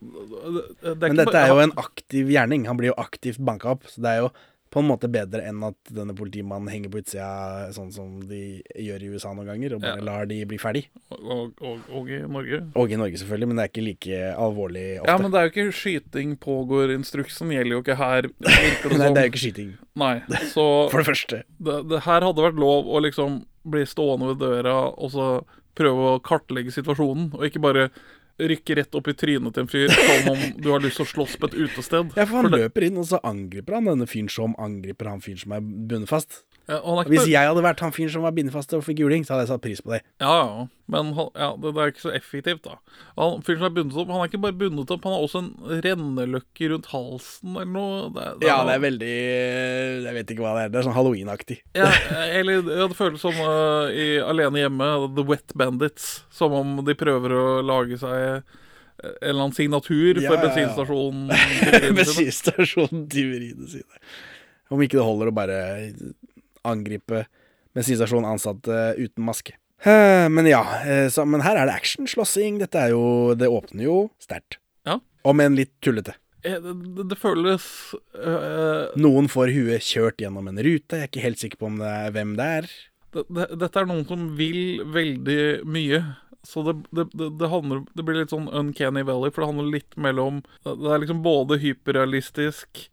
det 0.82 1.08
Men 1.08 1.16
dette 1.22 1.30
bare- 1.32 1.46
er 1.46 1.54
jo 1.54 1.62
en 1.64 1.72
aktiv 1.80 2.28
gjerning. 2.36 2.66
Han 2.68 2.76
blir 2.76 2.92
jo 2.92 2.98
aktivt 3.00 3.40
banka 3.40 3.72
opp. 3.72 3.88
Så 3.88 4.02
det 4.04 4.12
er 4.12 4.20
jo 4.26 4.28
på 4.74 4.82
en 4.82 4.88
måte 4.90 5.06
bedre 5.06 5.44
enn 5.46 5.60
at 5.68 5.76
denne 5.94 6.14
politimannen 6.18 6.66
henger 6.72 6.90
på 6.90 6.98
utsida, 6.98 7.70
sånn 7.76 7.92
som 7.94 8.16
de 8.26 8.40
gjør 8.74 9.04
i 9.06 9.10
USA 9.14 9.30
noen 9.32 9.46
ganger, 9.52 9.76
og 9.76 9.84
bare 9.84 10.00
Ja. 10.00 10.06
lar 10.08 10.26
de 10.26 10.40
bli 10.50 10.58
ferdig. 10.58 10.82
og, 11.14 11.52
og, 11.62 11.84
og 11.94 12.10
i 12.10 12.18
Norge. 12.26 12.58
Og 12.74 12.90
i 12.90 12.98
Norge, 12.98 13.20
selvfølgelig, 13.22 13.48
men 13.52 13.56
det 13.60 13.64
er 13.64 13.70
ikke 13.70 13.84
like 13.86 14.18
alvorlig 14.34 14.84
ofte. 15.00 15.12
Ja, 15.12 15.16
men 15.22 15.30
det 15.30 15.38
er 15.40 15.46
jo 15.46 15.52
ikke 15.54 15.76
skyting 15.78 16.34
pågår. 16.42 16.90
Instruksen 16.96 17.54
gjelder 17.54 17.76
jo 17.78 17.82
ikke 17.84 17.96
her. 18.02 18.22
det 18.26 18.34
Nei, 18.98 19.12
det 19.14 19.22
er 19.22 19.28
jo 19.28 19.32
ikke 19.32 19.44
skyting, 19.46 19.70
Nei, 19.94 20.14
så 20.50 20.66
for 20.92 20.98
det 20.98 21.06
første. 21.06 21.42
det, 21.62 21.78
det 21.94 22.02
her 22.08 22.26
hadde 22.26 22.42
vært 22.50 22.58
lov 22.58 22.90
å 22.90 23.00
liksom 23.06 23.44
bli 23.64 23.86
stående 23.88 24.32
ved 24.34 24.42
døra 24.42 24.74
og 24.92 25.14
så 25.14 25.28
prøve 25.78 26.10
å 26.16 26.18
kartlegge 26.22 26.74
situasjonen, 26.74 27.30
og 27.34 27.46
ikke 27.46 27.62
bare 27.62 27.88
rykke 28.38 28.76
rett 28.80 28.96
opp 28.98 29.08
i 29.08 29.14
trynet 29.14 29.54
til 29.54 29.64
en 29.64 29.70
fyr 29.70 29.92
som 29.94 30.32
om 30.32 30.42
du 30.58 30.70
har 30.72 30.82
lyst 30.82 30.98
til 31.00 31.06
å 31.06 31.12
slåss 31.12 31.36
på 31.38 31.50
et 31.50 31.56
utested. 31.58 32.14
Ja, 32.18 32.26
for 32.26 32.40
han 32.40 32.50
for 32.50 32.58
løper 32.58 32.86
inn, 32.88 32.98
og 32.98 33.08
så 33.10 33.20
angriper 33.22 33.78
han 33.78 33.90
denne 33.90 34.08
fyren 34.10 34.30
som 34.32 34.56
angriper 34.58 35.12
han 35.12 35.22
fyren 35.24 35.42
som 35.44 35.54
er 35.56 35.62
bundet 35.64 36.10
fast. 36.10 36.42
Er 36.64 36.80
ikke 36.80 37.10
Hvis 37.12 37.26
jeg 37.28 37.44
hadde 37.44 37.60
vært 37.64 37.82
han 37.84 37.92
fyren 37.92 38.12
som 38.14 38.22
var 38.24 38.32
bindefast 38.36 38.72
og 38.72 38.84
fikk 38.86 39.02
juling, 39.02 39.24
så 39.26 39.34
hadde 39.34 39.44
jeg 39.44 39.50
satt 39.52 39.64
pris 39.66 39.82
på 39.84 39.92
det. 39.92 40.00
Ja, 40.22 40.32
ja. 40.40 40.62
Men 40.88 41.10
han, 41.16 41.28
ja, 41.36 41.50
det, 41.60 41.72
det 41.76 41.82
er 41.82 41.92
ikke 41.92 42.02
så 42.02 42.12
effektivt, 42.16 42.64
da. 42.64 42.78
Han 43.20 43.44
fyren 43.44 43.60
som 43.60 43.68
er 43.68 43.74
bundet 43.76 44.00
opp, 44.00 44.10
han 44.12 44.24
er 44.24 44.30
ikke 44.30 44.40
bare 44.46 44.56
bundet 44.62 44.94
opp, 44.94 45.04
han 45.04 45.14
har 45.16 45.26
også 45.26 45.42
en 45.42 45.82
renneløkke 45.84 46.70
rundt 46.72 46.88
halsen 46.92 47.52
eller 47.52 47.70
noe. 47.74 48.08
Det, 48.16 48.48
Ja, 48.48 48.58
det 48.64 48.74
er 48.78 48.82
veldig 48.84 49.12
Jeg 50.08 50.16
vet 50.18 50.34
ikke 50.34 50.44
hva 50.46 50.56
det 50.56 50.66
er. 50.66 50.72
Det 50.72 50.80
er 50.80 50.88
sånn 50.88 50.96
halloween-aktig. 50.96 51.60
ja, 51.76 51.88
Eller 52.40 52.60
ja, 52.60 52.88
det 52.88 52.96
føles 52.98 53.24
som 53.24 53.36
uh, 53.44 53.92
i 53.92 54.10
Alene 54.24 54.64
hjemme, 54.64 54.90
The 55.16 55.28
Wet 55.28 55.56
Bandits. 55.58 56.10
Som 56.32 56.56
om 56.56 56.76
de 56.86 56.96
prøver 56.96 57.36
å 57.36 57.46
lage 57.64 58.00
seg 58.00 58.44
en 59.04 59.18
eller 59.20 59.42
annen 59.42 59.56
signatur 59.56 60.20
Ja, 60.22 60.30
for 60.30 60.40
bensinstasjonen. 60.46 61.28
Bensinstasjonen 61.98 63.04
tyveriene 63.12 63.68
sine. 63.68 64.00
Om 64.72 64.80
ikke 64.84 64.96
det 64.96 65.04
holder 65.04 65.28
å 65.28 65.34
bare 65.36 65.58
angripe 66.64 67.26
bensinstasjonen 67.74 68.28
ansatte 68.34 68.94
uten 68.98 69.24
maske. 69.26 69.56
Men 69.84 70.46
ja, 70.48 70.62
eh, 70.86 71.08
så, 71.12 71.26
men 71.28 71.42
her 71.44 71.58
er 71.60 71.68
det 71.68 71.74
action, 71.76 72.06
slåssing. 72.08 72.56
Dette 72.62 72.78
er 72.80 72.94
jo 72.94 73.34
Det 73.36 73.50
åpner 73.52 73.84
jo 73.84 73.96
sterkt. 74.22 74.56
Ja. 74.88 74.96
Om 75.28 75.42
enn 75.44 75.58
litt 75.58 75.74
tullete. 75.84 76.14
Eh, 76.44 76.60
Det, 76.60 76.74
det, 76.96 77.06
det 77.10 77.18
føles 77.20 77.66
øh... 78.16 78.92
Noen 79.00 79.28
får 79.32 79.52
huet 79.54 79.84
kjørt 79.84 80.20
gjennom 80.20 80.48
en 80.48 80.60
rute. 80.60 80.98
Jeg 80.98 81.06
er 81.06 81.10
ikke 81.10 81.24
helt 81.24 81.40
sikker 81.42 81.60
på 81.60 81.72
det 81.80 81.90
er 81.90 82.12
hvem 82.14 82.36
det 82.38 82.50
er. 82.58 82.68
det, 83.16 83.24
det, 83.28 83.48
Dette 83.62 83.80
er 83.80 83.88
noen 83.90 84.04
som 84.08 84.28
vil 84.38 84.84
veldig 84.94 85.40
mye. 85.64 86.02
Så 86.44 86.60
det, 86.66 86.74
det, 86.92 87.06
det, 87.40 87.48
handler 87.48 87.86
Det 87.96 88.04
blir 88.04 88.18
litt 88.20 88.32
sånn 88.34 88.50
Uncanny 88.52 89.00
Valley, 89.08 89.32
for 89.32 89.44
det 89.44 89.50
handler 89.52 89.70
litt 89.72 89.96
mellom 89.96 90.42
det 90.66 90.90
er 90.92 91.00
liksom 91.00 91.22
både 91.24 91.56
hyperrealistisk 91.62 92.84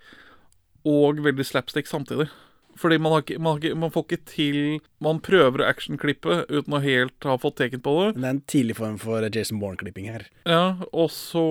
og 0.87 1.19
veldig 1.21 1.45
slapstick 1.45 1.89
samtidig. 1.89 2.29
Fordi 2.79 2.97
man, 3.01 3.15
har 3.15 3.23
ikke, 3.25 3.39
man, 3.39 3.55
har 3.55 3.61
ikke, 3.61 3.79
man 3.81 3.91
får 3.93 4.05
ikke 4.05 4.21
til 4.31 4.59
Man 5.03 5.19
prøver 5.23 5.63
å 5.63 5.67
actionklippe 5.67 6.43
uten 6.49 6.77
å 6.77 6.83
helt 6.83 7.27
ha 7.27 7.35
fått 7.41 7.57
teken 7.61 7.83
på 7.83 7.95
det. 7.99 8.07
Det 8.17 8.27
er 8.27 8.35
en 8.35 8.45
tidlig 8.53 8.77
form 8.79 8.97
for 9.01 9.25
Jason 9.27 9.59
Bourne-klipping 9.61 10.07
her. 10.11 10.27
Ja, 10.45 10.77
og 10.91 11.11
så, 11.13 11.43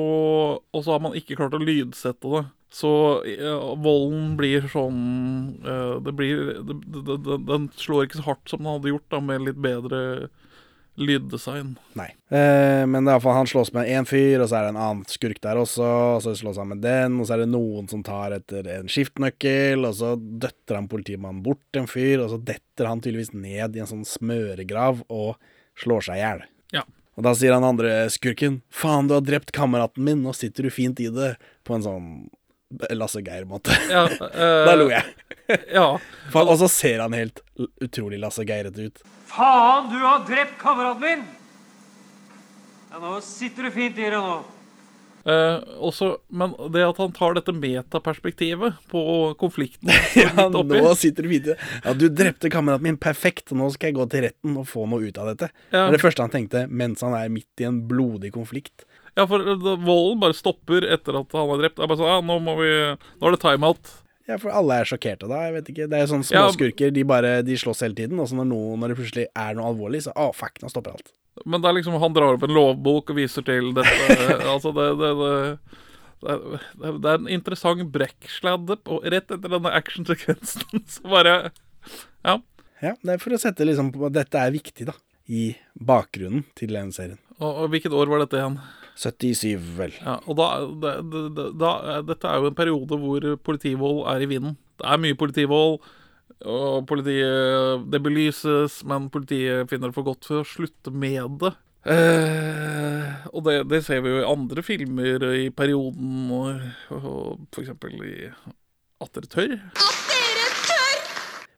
og 0.61 0.87
så 0.87 0.95
har 0.95 1.05
man 1.05 1.17
ikke 1.19 1.39
klart 1.39 1.57
å 1.57 1.63
lydsette 1.63 2.31
det. 2.37 2.45
Så 2.71 2.91
ja, 3.27 3.57
volden 3.83 4.37
blir 4.39 4.69
sånn 4.71 5.01
uh, 5.67 5.99
Det 6.07 6.13
blir 6.15 6.53
det, 6.63 6.77
det, 6.87 7.17
det, 7.27 7.39
Den 7.49 7.65
slår 7.75 8.07
ikke 8.07 8.21
så 8.21 8.29
hardt 8.29 8.53
som 8.53 8.63
den 8.63 8.71
hadde 8.71 8.93
gjort 8.93 9.09
da 9.11 9.19
med 9.27 9.43
litt 9.49 9.59
bedre 9.59 10.29
lyddesign. 11.01 11.73
Nei. 11.99 12.09
Eh, 12.29 12.85
men 12.87 13.03
det 13.03 13.11
er 13.11 13.15
i 13.15 13.17
hvert 13.17 13.25
fall 13.25 13.39
han 13.39 13.51
slåss 13.51 13.73
med 13.77 13.89
én 13.91 14.07
fyr, 14.09 14.43
og 14.43 14.51
så 14.51 14.59
er 14.59 14.67
det 14.67 14.73
en 14.75 14.81
annen 14.85 15.09
skurk 15.11 15.41
der 15.45 15.61
også. 15.61 15.89
Og 16.17 16.23
så 16.25 16.35
slåss 16.39 16.61
han 16.61 16.71
med 16.75 16.83
den, 16.85 17.19
og 17.21 17.29
så 17.29 17.37
er 17.37 17.45
det 17.45 17.51
noen 17.53 17.89
som 17.91 18.05
tar 18.07 18.37
etter 18.37 18.69
en 18.77 18.91
skiftnøkkel, 18.91 19.87
og 19.89 19.97
så 19.99 20.15
døtter 20.19 20.79
han 20.79 20.91
politimannen 20.93 21.43
bort 21.47 21.81
en 21.81 21.91
fyr, 21.91 22.23
og 22.25 22.33
så 22.35 22.41
detter 22.53 22.91
han 22.91 23.03
tydeligvis 23.03 23.35
ned 23.35 23.77
i 23.77 23.85
en 23.85 23.91
sånn 23.91 24.07
smøregrav 24.09 25.05
og 25.09 25.37
slår 25.81 26.09
seg 26.09 26.21
i 26.21 26.25
hjel. 26.25 26.45
Ja. 26.77 26.85
Og 27.19 27.27
da 27.27 27.35
sier 27.37 27.57
han 27.57 27.67
andre 27.67 28.07
skurken 28.13 28.61
'Faen, 28.71 29.09
du 29.09 29.17
har 29.17 29.25
drept 29.25 29.53
kameraten 29.57 30.05
min, 30.05 30.23
nå 30.25 30.33
sitter 30.37 30.69
du 30.69 30.71
fint 30.71 31.01
i 31.01 31.11
det', 31.13 31.37
på 31.65 31.75
en 31.75 31.85
sånn 31.85 32.13
Lasse 32.95 33.23
Geir-måte. 33.23 33.75
Ja, 33.91 34.05
uh, 34.07 34.39
da 34.69 34.77
lo 34.79 34.91
jeg. 34.91 35.05
Ja. 35.75 35.89
For, 36.33 36.47
og 36.47 36.61
så 36.61 36.69
ser 36.71 37.03
han 37.03 37.17
helt 37.17 37.43
utrolig 37.83 38.21
Lasse 38.23 38.47
Geirete 38.47 38.91
ut. 38.91 39.03
Faen, 39.31 39.91
du 39.93 39.99
har 40.05 40.25
drept 40.29 40.57
kameraten 40.63 41.05
min! 41.05 41.29
Ja, 42.91 42.99
nå 42.99 43.21
sitter 43.23 43.69
du 43.69 43.75
fint 43.75 43.99
i 43.99 44.09
det 44.11 44.19
nå. 44.19 44.41
Uh, 45.21 45.61
også, 45.85 46.15
men 46.33 46.55
det 46.73 46.81
at 46.81 46.97
han 46.97 47.11
tar 47.13 47.35
dette 47.37 47.53
metaperspektivet 47.53 48.79
på 48.89 49.03
konflikten 49.37 49.91
Ja, 50.17 50.47
oppi 50.47 50.81
nå 50.81 50.95
sitter 50.97 51.27
du 51.27 51.29
videre. 51.29 51.57
Ja, 51.85 51.93
du 51.93 52.07
drepte 52.09 52.49
kameraten 52.53 52.89
min, 52.89 52.99
perfekt. 53.01 53.53
Nå 53.53 53.69
skal 53.75 53.91
jeg 53.91 53.99
gå 53.99 54.07
til 54.11 54.25
retten 54.31 54.57
og 54.63 54.65
få 54.71 54.87
noe 54.89 55.11
ut 55.11 55.21
av 55.21 55.35
dette. 55.35 55.51
Ja. 55.69 55.85
Det 55.85 55.87
er 55.91 55.99
det 55.99 56.05
første 56.07 56.25
han 56.25 56.33
tenkte 56.33 56.65
mens 56.71 57.05
han 57.05 57.17
er 57.19 57.29
midt 57.33 57.63
i 57.63 57.69
en 57.69 57.83
blodig 57.91 58.33
konflikt. 58.35 58.87
Ja, 59.19 59.27
for 59.27 59.43
eh, 59.43 59.65
volden 59.87 60.21
bare 60.23 60.37
stopper 60.37 60.87
etter 60.87 61.19
at 61.23 61.35
han 61.37 61.55
er 61.57 61.65
drept. 61.65 61.79
Det 61.79 61.85
er 61.87 61.91
bare 61.91 62.01
sånn, 62.01 62.13
ja, 62.13 62.21
nå 62.25 62.39
må 62.45 62.57
vi 62.61 62.71
Nå 62.95 63.29
er 63.31 63.37
det 63.37 63.43
timeout. 63.43 63.93
Ja, 64.31 64.37
for 64.39 64.55
alle 64.55 64.77
er 64.83 64.87
sjokkerte 64.87 65.27
da. 65.31 65.41
Jeg 65.49 65.57
vet 65.57 65.71
ikke. 65.73 65.89
Det 65.91 65.99
er 65.99 66.05
jo 66.05 66.13
sånn 66.13 66.27
Ja. 66.31 66.45
De 66.95 67.05
bare 67.09 67.33
de 67.43 67.57
slåss 67.59 67.83
hele 67.83 67.99
tiden. 67.99 68.21
Og 68.23 68.29
så 68.31 68.39
når, 68.39 68.47
noe, 68.53 68.77
når 68.79 68.93
det 68.93 68.99
plutselig 69.01 69.27
er 69.35 69.57
noe 69.59 69.71
alvorlig, 69.73 70.05
så 70.07 70.15
ah, 70.15 70.31
fuck, 70.37 70.61
nå 70.63 70.71
stopper 70.71 70.95
alt. 70.95 71.11
Men 71.47 71.63
det 71.63 71.71
er 71.71 71.77
liksom 71.79 71.97
han 72.03 72.15
drar 72.15 72.37
opp 72.37 72.45
en 72.47 72.55
lovbok 72.55 73.11
og 73.11 73.19
viser 73.19 73.47
til 73.47 73.73
dette. 73.75 74.19
altså, 74.53 74.73
det, 74.77 74.87
det, 75.01 75.11
det, 75.19 75.33
det, 76.21 76.37
er, 76.37 76.99
det 77.01 77.11
er 77.11 77.19
en 77.19 77.31
interessant 77.33 77.87
brekksladd 77.95 78.71
på- 78.87 79.01
rett 79.03 79.31
etter 79.35 79.57
denne 79.57 79.73
actionsekvensen. 79.81 80.85
Så 80.95 81.03
bare 81.11 81.37
Ja. 82.23 82.39
Ja, 82.81 82.95
det 83.05 83.13
er 83.13 83.21
for 83.21 83.35
å 83.37 83.41
sette 83.41 83.67
liksom 83.69 83.91
på 83.93 84.09
dette 84.09 84.41
er 84.41 84.55
viktig, 84.55 84.87
da. 84.89 84.95
I 85.29 85.51
bakgrunnen 85.77 86.47
til 86.57 86.73
den 86.73 86.95
serien. 86.97 87.19
Og, 87.39 87.51
og 87.65 87.67
hvilket 87.75 87.93
år 87.95 88.09
var 88.09 88.23
dette 88.25 88.39
igjen? 88.41 88.57
77, 88.99 89.71
vel. 89.79 89.95
Ja, 90.01 90.19
og 90.27 90.37
da, 90.39 90.49
da, 90.83 90.97
det, 91.03 91.23
det, 91.37 91.47
da 91.61 92.01
Dette 92.07 92.29
er 92.29 92.43
jo 92.43 92.51
en 92.51 92.59
periode 92.59 92.99
hvor 93.01 93.27
politivold 93.47 94.05
er 94.11 94.25
i 94.25 94.29
vinden. 94.31 94.59
Det 94.81 94.87
er 94.89 95.03
mye 95.03 95.19
politivold, 95.19 95.81
og 96.41 96.87
politiet 96.89 97.85
Det 97.93 98.01
belyses, 98.01 98.81
men 98.89 99.11
politiet 99.13 99.69
finner 99.69 99.91
det 99.91 99.97
for 99.99 100.09
godt 100.09 100.29
for 100.29 100.41
å 100.41 100.49
slutte 100.49 100.93
med 100.93 101.41
det. 101.43 101.53
Eh, 101.89 103.29
og 103.33 103.45
det, 103.47 103.55
det 103.71 103.81
ser 103.87 104.03
vi 104.05 104.13
jo 104.13 104.21
i 104.21 104.29
andre 104.29 104.65
filmer 104.65 105.25
i 105.33 105.47
perioden, 105.49 106.27
og, 106.37 106.67
og 106.99 107.47
for 107.55 107.63
eksempel 107.65 107.97
i 108.05 108.17
At 109.01 109.15
dere 109.17 109.31
tør. 109.33 109.55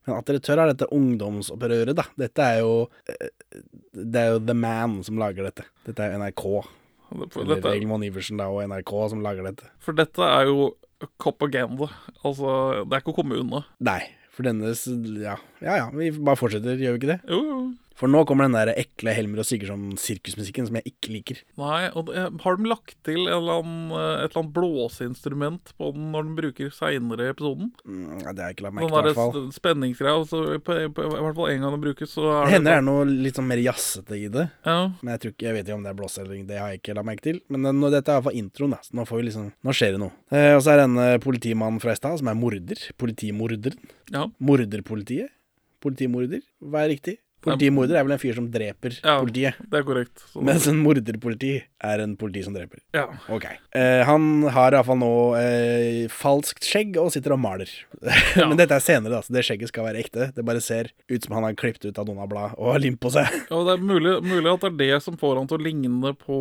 Men 0.07 0.19
at 0.19 0.29
dere 0.29 0.43
tør 0.43 0.63
er 0.63 0.71
dette 0.73 0.91
ungdomsopprøret, 0.95 1.95
da. 1.99 2.07
Dette 2.19 2.47
er 2.55 2.63
jo 2.63 2.77
eh, 3.07 3.31
Det 3.95 4.23
er 4.23 4.31
jo 4.35 4.45
The 4.47 4.57
Man 4.59 5.01
som 5.07 5.19
lager 5.19 5.51
dette. 5.51 5.67
Dette 5.87 6.07
er 6.07 6.19
NRK. 6.23 6.47
Eller 7.13 7.55
dette, 7.57 7.75
Egil 7.77 8.09
Iversen 8.09 8.41
da, 8.41 8.49
og 8.53 8.65
NRK 8.69 8.93
som 9.13 9.23
lager 9.25 9.49
dette. 9.51 9.69
for 9.83 9.97
dette 9.99 10.27
er 10.27 10.49
jo 10.51 10.73
propaganda. 11.19 11.89
Altså, 12.23 12.85
det 12.87 12.97
er 12.97 13.03
ikke 13.03 13.17
kommune. 13.17 13.63
Nei, 13.83 14.01
for 14.33 14.47
dennes 14.47 14.87
Ja, 15.21 15.37
ja, 15.61 15.79
ja 15.83 15.87
vi 15.95 16.11
bare 16.17 16.39
fortsetter, 16.41 16.79
gjør 16.79 16.97
vi 16.97 17.03
ikke 17.03 17.13
det? 17.15 17.21
Jo, 17.29 17.41
jo. 17.43 17.63
For 18.03 18.11
nå 18.11 18.25
kommer 18.27 18.49
den 18.49 18.57
der 18.57 18.73
ekle 18.75 19.13
Helmer 19.15 19.45
og 19.45 19.47
Sigurdsson-sirkusmusikken 19.47 20.67
som 20.67 20.79
jeg 20.81 20.91
ikke 20.91 21.13
liker. 21.15 21.41
Nei, 21.61 21.85
og 21.95 22.09
har 22.43 22.57
de 22.59 22.67
lagt 22.67 22.97
til 23.07 23.21
en 23.29 23.37
eller 23.37 23.61
annen, 23.63 23.93
eh, 23.95 24.25
et 24.25 24.33
eller 24.33 24.41
annet 24.43 24.55
blåseinstrument 24.57 25.71
på 25.79 25.91
den 25.95 26.09
når 26.11 26.27
den 26.27 26.33
bruker 26.41 26.73
seinere 26.75 27.29
i 27.29 27.31
episoden? 27.33 27.71
Mm, 27.87 28.25
ja, 28.25 28.33
det 28.35 28.43
har 28.43 28.51
jeg 28.51 28.57
ikke 28.57 28.67
lagt 28.67 28.77
merke 28.79 28.89
til, 28.91 28.99
i 28.99 29.07
hvert 29.07 29.21
fall. 29.21 29.47
spenningsgreia. 29.55 30.17
Altså, 30.19 30.43
I 30.43 30.89
hvert 30.91 31.39
fall 31.39 31.53
en 31.53 31.63
gang 31.63 31.77
den 31.77 31.85
brukes, 31.87 32.11
så 32.17 32.27
Det 32.27 32.35
er 32.43 32.53
hender 32.57 32.71
det 32.73 32.79
er 32.81 32.87
noe 32.91 33.07
litt 33.07 33.39
sånn 33.39 33.49
mer 33.53 33.63
jazzete 33.63 34.19
i 34.19 34.29
det. 34.35 34.47
Ja, 34.67 34.79
Men 35.01 35.13
jeg 35.15 35.23
tror 35.23 35.35
ikke, 35.37 35.47
jeg 35.47 35.55
vet 35.59 35.67
ikke 35.69 35.79
om 35.79 35.87
det 35.87 35.93
er 35.95 35.99
blås 36.03 36.19
eller 36.19 36.43
det 36.53 36.59
har 36.59 36.73
jeg 36.75 36.83
ikke 36.83 36.95
lagt 36.99 37.07
merke 37.13 37.27
til. 37.29 37.41
Men 37.49 37.63
den, 37.69 37.81
dette 37.93 38.11
er 38.11 38.19
iallfall 38.19 38.39
introen, 38.43 38.75
da. 38.75 38.81
Så 38.83 38.99
nå 38.99 39.07
får 39.07 39.23
vi 39.23 39.29
liksom 39.31 39.51
Nå 39.63 39.75
skjer 39.79 39.95
det 39.95 40.03
noe. 40.03 40.13
Eh, 40.35 40.53
og 40.57 40.63
så 40.67 40.75
er 40.75 40.83
denne 40.83 41.07
politimannen 41.23 41.79
fra 41.83 41.95
i 41.95 42.01
stad, 42.03 42.19
som 42.19 42.29
er 42.33 42.35
morder. 42.35 42.83
Politimorderen. 42.99 43.79
ja. 44.11 44.27
Morderpolitiet. 44.43 45.31
Politimorder. 45.83 46.43
Hva 46.63 46.85
er 46.85 46.93
riktig? 46.97 47.19
Politimorder 47.43 47.97
er 47.99 48.05
vel 48.07 48.13
en 48.15 48.21
fyr 48.23 48.35
som 48.39 48.47
dreper 48.55 48.99
Ja. 49.03 49.19
politiet. 49.21 49.55
Det 49.71 49.81
er 49.81 49.83
korrekt. 49.87 50.23
Så, 50.33 50.43
Mens 50.47 50.67
en 50.71 50.79
morderpoliti 50.83 51.57
er 51.83 51.99
en 52.05 52.17
politi 52.17 52.45
som 52.45 52.55
dreper. 52.55 52.79
ja. 52.95 53.09
Ok. 53.29 53.47
Eh, 53.75 54.05
han 54.07 54.43
har 54.55 54.73
iallfall 54.77 54.99
nå 55.01 55.11
eh, 55.41 56.07
falskt 56.09 56.63
skjegg 56.65 56.97
og 57.03 57.11
sitter 57.13 57.33
og 57.35 57.41
maler. 57.43 57.69
Ja. 58.37 58.47
Men 58.49 58.57
dette 58.57 58.73
er 58.75 58.81
senere, 58.83 59.11
da, 59.13 59.21
så 59.23 59.33
det 59.35 59.43
skjegget 59.45 59.69
skal 59.69 59.85
være 59.85 60.01
ekte. 60.01 60.31
Det 60.35 60.43
bare 60.47 60.61
ser 60.65 60.89
ut 61.11 61.23
som 61.27 61.35
han 61.37 61.45
har 61.45 61.55
klippet 61.59 61.85
ut 61.91 61.99
av 62.01 62.07
noen 62.09 62.23
av 62.25 62.29
blad 62.31 62.55
og 62.57 62.73
har 62.73 62.81
lim 62.81 62.97
på 62.97 63.11
seg. 63.13 63.29
Ja, 63.51 63.59
det 63.67 63.75
er 63.77 63.83
mulig, 63.85 64.15
mulig 64.25 64.49
at 64.55 64.63
det 64.65 64.71
er 64.73 64.79
det 64.97 65.03
som 65.05 65.19
får 65.21 65.37
han 65.39 65.47
til 65.51 65.59
å 65.59 65.63
ligne 65.67 66.15
på 66.17 66.39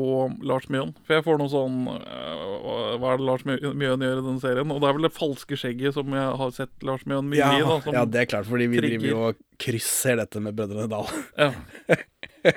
Lars 0.48 0.70
Mjøen. 0.72 0.94
For 1.06 1.18
jeg 1.18 1.26
får 1.28 1.38
noe 1.42 1.52
sånn 1.52 1.78
øh, 1.92 2.98
Hva 3.02 3.14
er 3.14 3.20
det 3.22 3.28
Lars 3.28 3.44
Mjø- 3.48 3.74
Mjøen 3.78 4.06
gjør 4.06 4.22
i 4.22 4.26
den 4.30 4.40
serien? 4.44 4.72
Og 4.74 4.82
det 4.82 4.90
er 4.90 4.98
vel 4.98 5.08
det 5.08 5.14
falske 5.16 5.58
skjegget 5.60 5.96
som 5.98 6.16
jeg 6.16 6.38
har 6.42 6.52
sett 6.56 6.86
Lars 6.88 7.04
Mjøen 7.10 7.28
mye 7.32 7.42
Ja, 7.42 7.52
i. 7.58 7.62
da 7.66 7.78
som, 7.86 7.94
ja, 7.98 8.06
det 8.06 8.22
er 8.24 8.30
klart, 8.32 8.48
fordi 8.50 8.68
vi 8.72 8.80
trigger. 8.82 9.00
driver 9.02 9.12
jo 9.14 9.22
og 9.30 9.42
krysser 9.62 10.18
dette 10.22 10.42
med 10.44 10.58
Brødrene 10.58 10.90
Dal. 10.92 11.08
ja. 11.38 11.52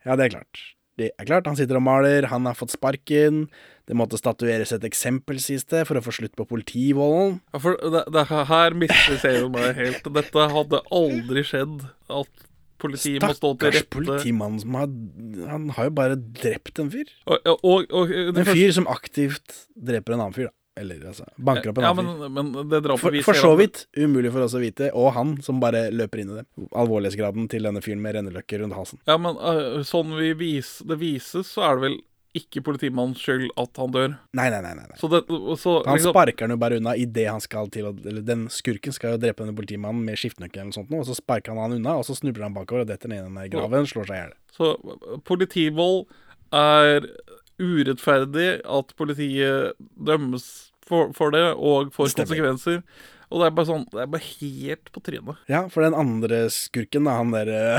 Ja, 0.00 0.14
det 0.16 0.24
er 0.26 0.32
klart. 0.32 0.60
Det 1.00 1.10
er 1.16 1.26
klart, 1.28 1.46
Han 1.48 1.56
sitter 1.56 1.76
og 1.78 1.84
maler, 1.84 2.26
han 2.28 2.46
har 2.48 2.56
fått 2.56 2.72
sparken. 2.74 3.44
Det 3.88 3.96
måtte 3.98 4.18
statueres 4.20 4.72
et 4.76 4.84
eksempel, 4.86 5.38
sies 5.42 5.64
det, 5.68 5.82
for 5.88 5.98
å 5.98 6.02
få 6.04 6.12
slutt 6.14 6.34
på 6.38 6.46
politivolden. 6.48 7.38
Ja, 7.54 7.60
for 7.62 7.76
det, 7.94 8.02
det 8.14 8.24
her 8.30 8.76
mister 8.78 9.18
serien 9.20 9.50
meg 9.54 9.74
helt. 9.80 10.06
Dette 10.16 10.46
hadde 10.54 10.80
aldri 10.94 11.44
skjedd. 11.46 11.84
At 12.12 12.46
politiet 12.80 13.20
må 13.24 13.32
stå 13.36 13.50
til 13.60 13.74
Stakkars 13.74 13.76
rette. 13.80 13.92
politimann 13.96 14.56
som 14.62 14.76
har 14.78 14.88
Han 15.50 15.66
har 15.76 15.90
jo 15.90 15.94
bare 16.00 16.16
drept 16.16 16.80
en 16.80 16.92
fyr. 16.92 17.10
Og, 17.28 17.50
og, 17.60 17.92
og 17.92 18.14
En 18.30 18.48
fyr 18.48 18.72
som 18.76 18.88
aktivt 18.92 19.66
dreper 19.76 20.16
en 20.16 20.24
annen 20.26 20.36
fyr, 20.36 20.48
da. 20.48 20.56
Eller 20.78 21.02
altså 21.10 21.26
banker 21.36 21.72
opp 21.72 21.80
en 21.80 21.84
ja, 21.84 21.90
annen 21.92 22.10
men, 22.20 22.52
fyr. 22.52 22.62
men 22.62 22.68
det 22.70 22.98
For, 23.00 23.16
for 23.26 23.38
så 23.38 23.50
vidt 23.58 23.82
umulig 23.98 24.30
for 24.32 24.46
oss 24.46 24.54
å 24.56 24.62
vite, 24.62 24.92
og 24.96 25.10
han 25.16 25.34
som 25.44 25.58
bare 25.62 25.88
løper 25.90 26.22
inn 26.22 26.30
i 26.30 26.38
det. 26.38 26.44
Alvorlighetsgraden 26.70 27.48
til 27.50 27.66
denne 27.66 27.82
fyren 27.84 28.02
med 28.04 28.14
renneløkker 28.16 28.62
rundt 28.62 28.78
halsen. 28.78 29.02
Ja, 29.10 29.18
men 29.20 29.36
uh, 29.40 29.82
sånn 29.86 30.14
vi 30.18 30.30
vis, 30.38 30.78
det 30.86 31.00
vises, 31.02 31.50
så 31.50 31.66
er 31.66 31.76
det 31.76 31.86
vel 31.88 31.98
ikke 32.36 32.62
politimannens 32.62 33.18
skyld 33.18 33.48
at 33.58 33.78
han 33.82 33.94
dør. 33.94 34.12
Nei, 34.38 34.46
nei, 34.54 34.60
nei. 34.62 34.74
nei. 34.78 34.98
Så 35.00 35.10
det, 35.10 35.24
så, 35.58 35.80
Han 35.86 35.98
liksom, 35.98 36.14
sparker 36.14 36.46
han 36.46 36.54
jo 36.54 36.60
bare 36.62 36.78
unna 36.78 36.94
idet 36.98 37.26
han 37.26 37.42
skal 37.42 37.70
til 37.74 37.88
å 37.88 37.92
Eller 38.06 38.22
den 38.22 38.44
skurken 38.54 38.94
skal 38.94 39.16
jo 39.16 39.22
drepe 39.24 39.42
denne 39.42 39.56
politimannen 39.58 40.04
med 40.06 40.20
skiftenøkkelen 40.20 40.68
eller 40.68 40.78
sånt, 40.78 40.92
noe, 40.94 41.02
og 41.02 41.10
så 41.10 41.18
sparker 41.18 41.54
han 41.54 41.62
han 41.64 41.80
unna, 41.80 41.96
og 41.98 42.06
så 42.06 42.14
snubler 42.18 42.46
han 42.46 42.54
bakover 42.54 42.86
og 42.86 42.92
detter 42.92 43.10
ned 43.10 43.24
i 43.24 43.26
den 43.26 43.50
graven, 43.50 43.88
slår 43.90 44.06
seg 44.06 44.16
i 44.16 44.22
hjel. 44.22 44.36
så 44.54 44.72
øh, 44.78 45.18
politivold 45.26 46.04
er 46.54 47.10
urettferdig 47.60 48.48
at 48.64 48.92
politiet 48.98 49.76
dømmes 50.00 50.48
for, 50.90 51.12
for 51.14 51.30
det 51.34 51.44
og 51.54 51.92
får 51.94 52.10
Stemmer. 52.14 52.26
konsekvenser. 52.32 52.82
Og 53.30 53.38
det 53.38 53.46
er 53.46 53.52
bare 53.54 53.68
sånn 53.68 53.84
Det 53.92 54.00
er 54.02 54.08
bare 54.10 54.26
helt 54.26 54.88
på 54.90 55.00
trynet. 55.06 55.36
Ja, 55.46 55.60
for 55.70 55.84
den 55.86 55.94
andre 55.94 56.40
skurken, 56.50 57.04
da, 57.06 57.12
han 57.20 57.30
derre 57.30 57.78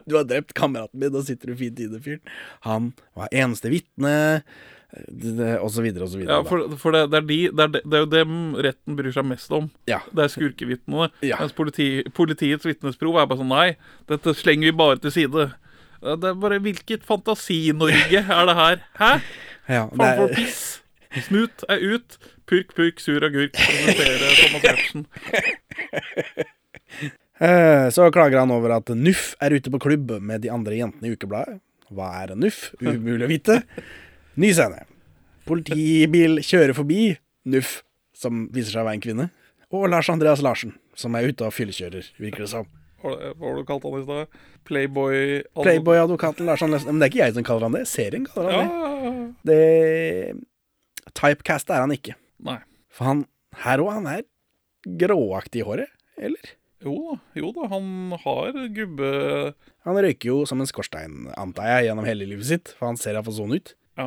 Du 0.08 0.16
har 0.16 0.24
drept 0.24 0.54
kameraten 0.56 1.02
min, 1.02 1.12
og 1.18 1.26
sitter 1.28 1.52
du 1.52 1.58
fint 1.60 1.82
i 1.84 1.88
det, 1.92 2.00
fyren. 2.06 2.22
Han 2.64 2.92
var 3.18 3.28
eneste 3.28 3.68
vitne, 3.74 4.14
og 5.60 5.68
så 5.70 5.84
videre 5.84 6.02
og 6.06 6.10
så 6.10 6.18
videre. 6.18 6.38
Ja, 6.40 6.46
for, 6.48 6.64
for 6.80 6.96
det, 6.96 7.04
det, 7.12 7.20
er 7.20 7.26
de, 7.28 7.38
det, 7.52 7.66
er 7.66 7.74
de, 7.76 7.82
det 7.84 7.98
er 7.98 8.02
jo 8.06 8.10
dem 8.10 8.32
retten 8.66 8.96
bryr 8.98 9.12
seg 9.14 9.28
mest 9.28 9.52
om. 9.54 9.68
ja. 9.90 10.00
Det 10.16 10.24
er 10.24 10.32
skurkevitnene. 10.32 11.10
Ja. 11.28 11.38
Mens 11.44 11.52
politi, 11.54 11.90
politiets 12.16 12.66
vitnesprov 12.66 13.20
er 13.20 13.28
bare 13.30 13.42
sånn 13.44 13.52
Nei, 13.52 13.68
dette 14.10 14.34
slenger 14.34 14.70
vi 14.72 14.78
bare 14.80 14.98
til 15.04 15.12
side. 15.14 15.50
Det 16.00 16.30
er 16.30 16.36
bare 16.40 16.60
Hvilket 16.64 17.04
Fantasi-Norge 17.08 18.22
er 18.24 18.46
det 18.48 18.56
her? 18.56 18.84
Hæ? 19.00 19.10
ja 19.68 19.82
det 19.90 19.98
Faen 20.00 20.20
for 20.22 20.34
piss. 20.34 20.60
Snut 21.26 21.64
er 21.68 21.82
ut. 21.82 22.16
Purk, 22.46 22.72
purk, 22.74 23.00
sur 23.02 23.22
agurk. 23.26 23.52
Presentere 23.58 24.30
Thomas 24.40 24.62
Giertsen. 24.64 25.06
Eh, 27.40 27.86
så 27.88 28.10
klager 28.12 28.42
han 28.42 28.50
over 28.52 28.74
at 28.74 28.90
NUF 28.92 29.30
er 29.40 29.54
ute 29.56 29.70
på 29.72 29.78
klubb 29.80 30.10
med 30.20 30.42
de 30.44 30.50
andre 30.52 30.76
jentene 30.76 31.08
i 31.08 31.14
ukebladet. 31.16 31.54
Hva 31.88 32.10
er 32.18 32.34
NUF? 32.36 32.74
Umulig 32.84 33.24
å 33.24 33.30
vite. 33.30 33.56
Ny 34.36 34.50
scene. 34.52 34.82
Politibil 35.48 36.42
kjører 36.44 36.76
forbi 36.76 37.14
NUF, 37.48 37.78
som 38.12 38.42
viser 38.52 38.74
seg 38.74 38.82
å 38.82 38.90
være 38.90 38.98
en 38.98 39.06
kvinne, 39.06 39.26
og 39.72 39.88
Lars 39.88 40.12
Andreas 40.12 40.44
Larsen, 40.44 40.74
som 40.92 41.16
er 41.16 41.30
ute 41.32 41.48
og 41.48 41.56
fyllekjører, 41.56 42.12
virker 42.20 42.44
det 42.44 42.50
som. 42.52 42.68
Hva 43.00 43.14
var 43.40 43.56
det 43.56 43.62
du 43.62 43.66
kalte 43.68 43.90
han 43.90 44.00
i 44.00 44.04
stad? 44.04 44.38
Playboy 44.68 45.42
Playboy-advokaten 45.56 46.46
Lars 46.48 46.62
Andreas 46.62 46.84
Men 46.86 46.98
det 47.00 47.06
er 47.08 47.12
ikke 47.14 47.22
jeg 47.24 47.34
som 47.38 47.46
kaller 47.48 47.66
han 47.68 47.76
det, 47.78 47.84
serien 47.88 48.26
kaller 48.28 48.56
han 48.58 48.70
Ja. 48.70 49.10
det. 49.42 49.58
det 49.60 51.12
Typecast 51.16 51.70
er 51.72 51.80
han 51.82 51.92
ikke. 51.94 52.14
Nei. 52.46 52.58
For 52.92 53.08
han 53.08 53.24
her 53.64 53.82
òg, 53.82 53.92
han 53.96 54.06
er 54.06 54.22
gråaktig 55.00 55.62
i 55.62 55.66
håret, 55.66 55.90
eller? 56.20 56.52
Jo 56.80 56.94
da, 57.10 57.16
jo 57.36 57.50
da, 57.56 57.66
han 57.68 57.88
har 58.22 58.54
gubbe... 58.76 59.08
Han 59.84 59.98
røyker 60.00 60.30
jo 60.30 60.36
som 60.48 60.62
en 60.62 60.68
skorstein, 60.70 61.26
antar 61.40 61.66
jeg, 61.68 61.88
gjennom 61.90 62.06
hele 62.08 62.28
livet 62.30 62.46
sitt, 62.48 62.70
for 62.78 62.88
han 62.88 62.96
ser 63.00 63.16
iallfall 63.18 63.36
sånn 63.36 63.52
ut. 63.58 63.74
Ja. 64.00 64.06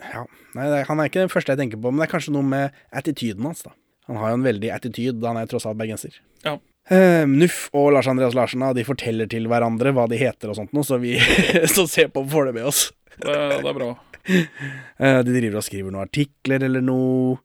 Ja, 0.00 0.24
nei, 0.56 0.66
Han 0.88 1.00
er 1.00 1.08
ikke 1.10 1.20
den 1.22 1.32
første 1.32 1.52
jeg 1.54 1.60
tenker 1.60 1.80
på, 1.80 1.90
men 1.92 2.00
det 2.02 2.08
er 2.08 2.12
kanskje 2.16 2.32
noe 2.34 2.44
med 2.44 2.76
attityden 2.96 3.44
hans. 3.44 3.62
da 3.64 3.72
Han 4.08 4.16
har 4.20 4.32
jo 4.32 4.38
en 4.40 4.46
veldig 4.48 4.70
attityd, 4.74 5.24
han 5.24 5.36
er 5.40 5.46
jo 5.46 5.52
tross 5.54 5.68
alt 5.68 5.80
bergenser. 5.80 6.18
Ja. 6.44 6.58
Eh, 6.88 7.24
Nuff 7.28 7.66
og 7.76 7.90
Lars 7.92 8.08
Andreas 8.08 8.36
Larsen 8.36 8.64
de 8.76 8.84
forteller 8.86 9.28
til 9.28 9.48
hverandre 9.50 9.92
hva 9.92 10.06
de 10.08 10.16
heter 10.20 10.52
og 10.52 10.56
sånt 10.56 10.72
noe, 10.76 10.86
så 10.86 10.96
vi 11.02 11.18
som 11.76 11.88
ser 11.90 12.08
på, 12.14 12.24
får 12.28 12.48
det 12.48 12.54
med 12.56 12.68
oss. 12.70 12.86
Det, 13.18 13.34
det 13.34 13.64
er 13.64 13.80
bra. 13.82 13.94
Eh, 14.28 15.20
de 15.24 15.32
driver 15.32 15.56
og 15.56 15.64
skriver 15.64 15.92
noen 15.94 16.04
artikler 16.04 16.60
eller 16.66 16.82
noe, 16.84 17.38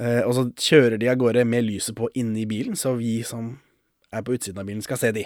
eh, 0.00 0.24
og 0.24 0.32
så 0.34 0.42
kjører 0.50 0.96
de 0.98 1.06
av 1.12 1.18
gårde 1.20 1.44
med 1.46 1.62
lyset 1.66 1.94
på 1.94 2.08
inni 2.18 2.42
bilen, 2.48 2.74
så 2.80 2.96
vi 2.98 3.20
som 3.28 3.52
er 4.10 4.24
på 4.26 4.34
utsiden 4.34 4.58
av 4.58 4.66
bilen, 4.66 4.82
skal 4.82 4.98
se 4.98 5.12
de. 5.14 5.22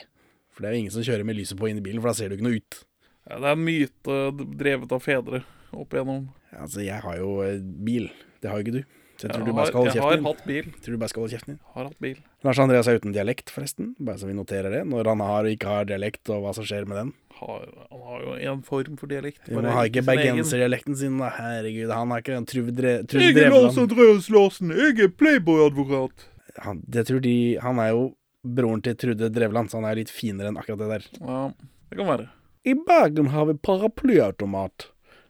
For 0.53 0.61
det 0.61 0.69
er 0.69 0.75
jo 0.75 0.81
ingen 0.83 0.93
som 0.93 1.07
kjører 1.07 1.25
med 1.25 1.39
lyset 1.39 1.57
på 1.57 1.71
inni 1.71 1.81
bilen, 1.81 2.03
for 2.03 2.11
da 2.11 2.19
ser 2.19 2.29
du 2.29 2.37
ikke 2.37 2.45
noe 2.45 2.59
ut. 2.61 2.81
Ja, 3.25 3.39
det 3.39 3.47
er 3.47 3.57
en 3.57 3.65
myte 3.65 4.19
drevet 4.59 4.93
av 4.93 5.07
fedre 5.07 5.41
opp 5.73 5.97
igjennom. 5.97 6.27
Altså, 6.53 6.83
jeg 6.85 7.01
har 7.07 7.17
jo 7.23 7.39
eh, 7.47 7.57
bil. 7.63 8.11
Det 8.43 8.51
har 8.53 8.61
jo 8.61 8.67
ikke 8.67 8.83
du. 8.83 9.01
Så 9.23 9.29
jeg 9.29 9.37
tror 9.37 9.45
Jeg 9.45 9.53
du 9.53 9.55
bare 9.55 9.71
skal 9.71 9.79
holde 9.79 9.93
har, 9.93 10.13
jeg 10.17 10.23
har 10.25 10.33
hatt 10.35 10.47
bil. 10.51 10.69
Tror 10.83 10.97
du 10.97 10.99
bare 10.99 11.11
skal 11.13 11.23
holde 11.23 11.33
kjeften 11.37 11.53
din. 11.53 11.59
Har 11.77 11.85
hatt 11.87 11.99
bil. 12.03 12.17
Lars 12.43 12.59
Andreas 12.59 12.89
er 12.91 12.97
uten 12.99 13.13
dialekt, 13.15 13.53
forresten. 13.55 13.93
Bare 14.03 14.19
så 14.19 14.27
vi 14.27 14.35
noterer 14.35 14.75
det. 14.75 14.81
Når 14.91 15.11
han 15.13 15.23
har 15.23 15.47
og 15.47 15.53
ikke 15.55 15.69
har 15.71 15.87
dialekt, 15.87 16.25
og 16.35 16.41
hva 16.43 16.55
som 16.57 16.67
skjer 16.67 16.89
med 16.91 16.99
den. 16.99 17.13
Har, 17.39 17.63
han 17.93 18.03
har 18.09 18.25
jo 18.27 18.35
en 18.51 18.65
form 18.67 18.97
for 18.99 19.11
dialekt. 19.13 19.47
Jo, 19.47 19.61
Han 19.61 19.71
har 19.71 19.87
ikke 19.87 20.03
bergenserdialekten 20.09 20.99
sin, 20.99 21.21
da. 21.23 21.31
Herregud. 21.39 21.95
Han 21.95 22.11
har 22.11 22.25
ikke 22.25 22.35
en 22.41 22.49
Truve 22.51 22.75
Dre 22.75 22.97
Jeg 23.07 23.39
er 23.47 23.55
Lars 23.55 23.79
Andreas 23.79 24.29
Larsen, 24.35 24.75
jeg 24.75 24.99
er 25.07 25.15
Playboy-advokat. 25.23 26.27
Han, 26.67 26.83
det 26.85 27.07
tror 27.09 27.23
de 27.25 27.37
Han 27.63 27.79
er 27.81 27.95
jo 27.95 28.03
broren 28.43 28.83
til 28.83 28.99
Trude 28.99 29.31
Drevland, 29.31 29.71
så 29.71 29.79
han 29.79 29.87
er 29.87 30.01
litt 30.03 30.11
finere 30.11 30.51
enn 30.51 30.59
akkurat 30.59 30.83
det 30.83 30.91
der. 30.97 31.07
Ja, 31.23 31.43
det 31.91 31.99
kan 32.01 32.11
være. 32.11 32.27
I 32.67 32.75
Bergen 32.75 33.31
har 33.31 33.47
vi 33.47 33.55
paraplyautomat. 33.55 34.89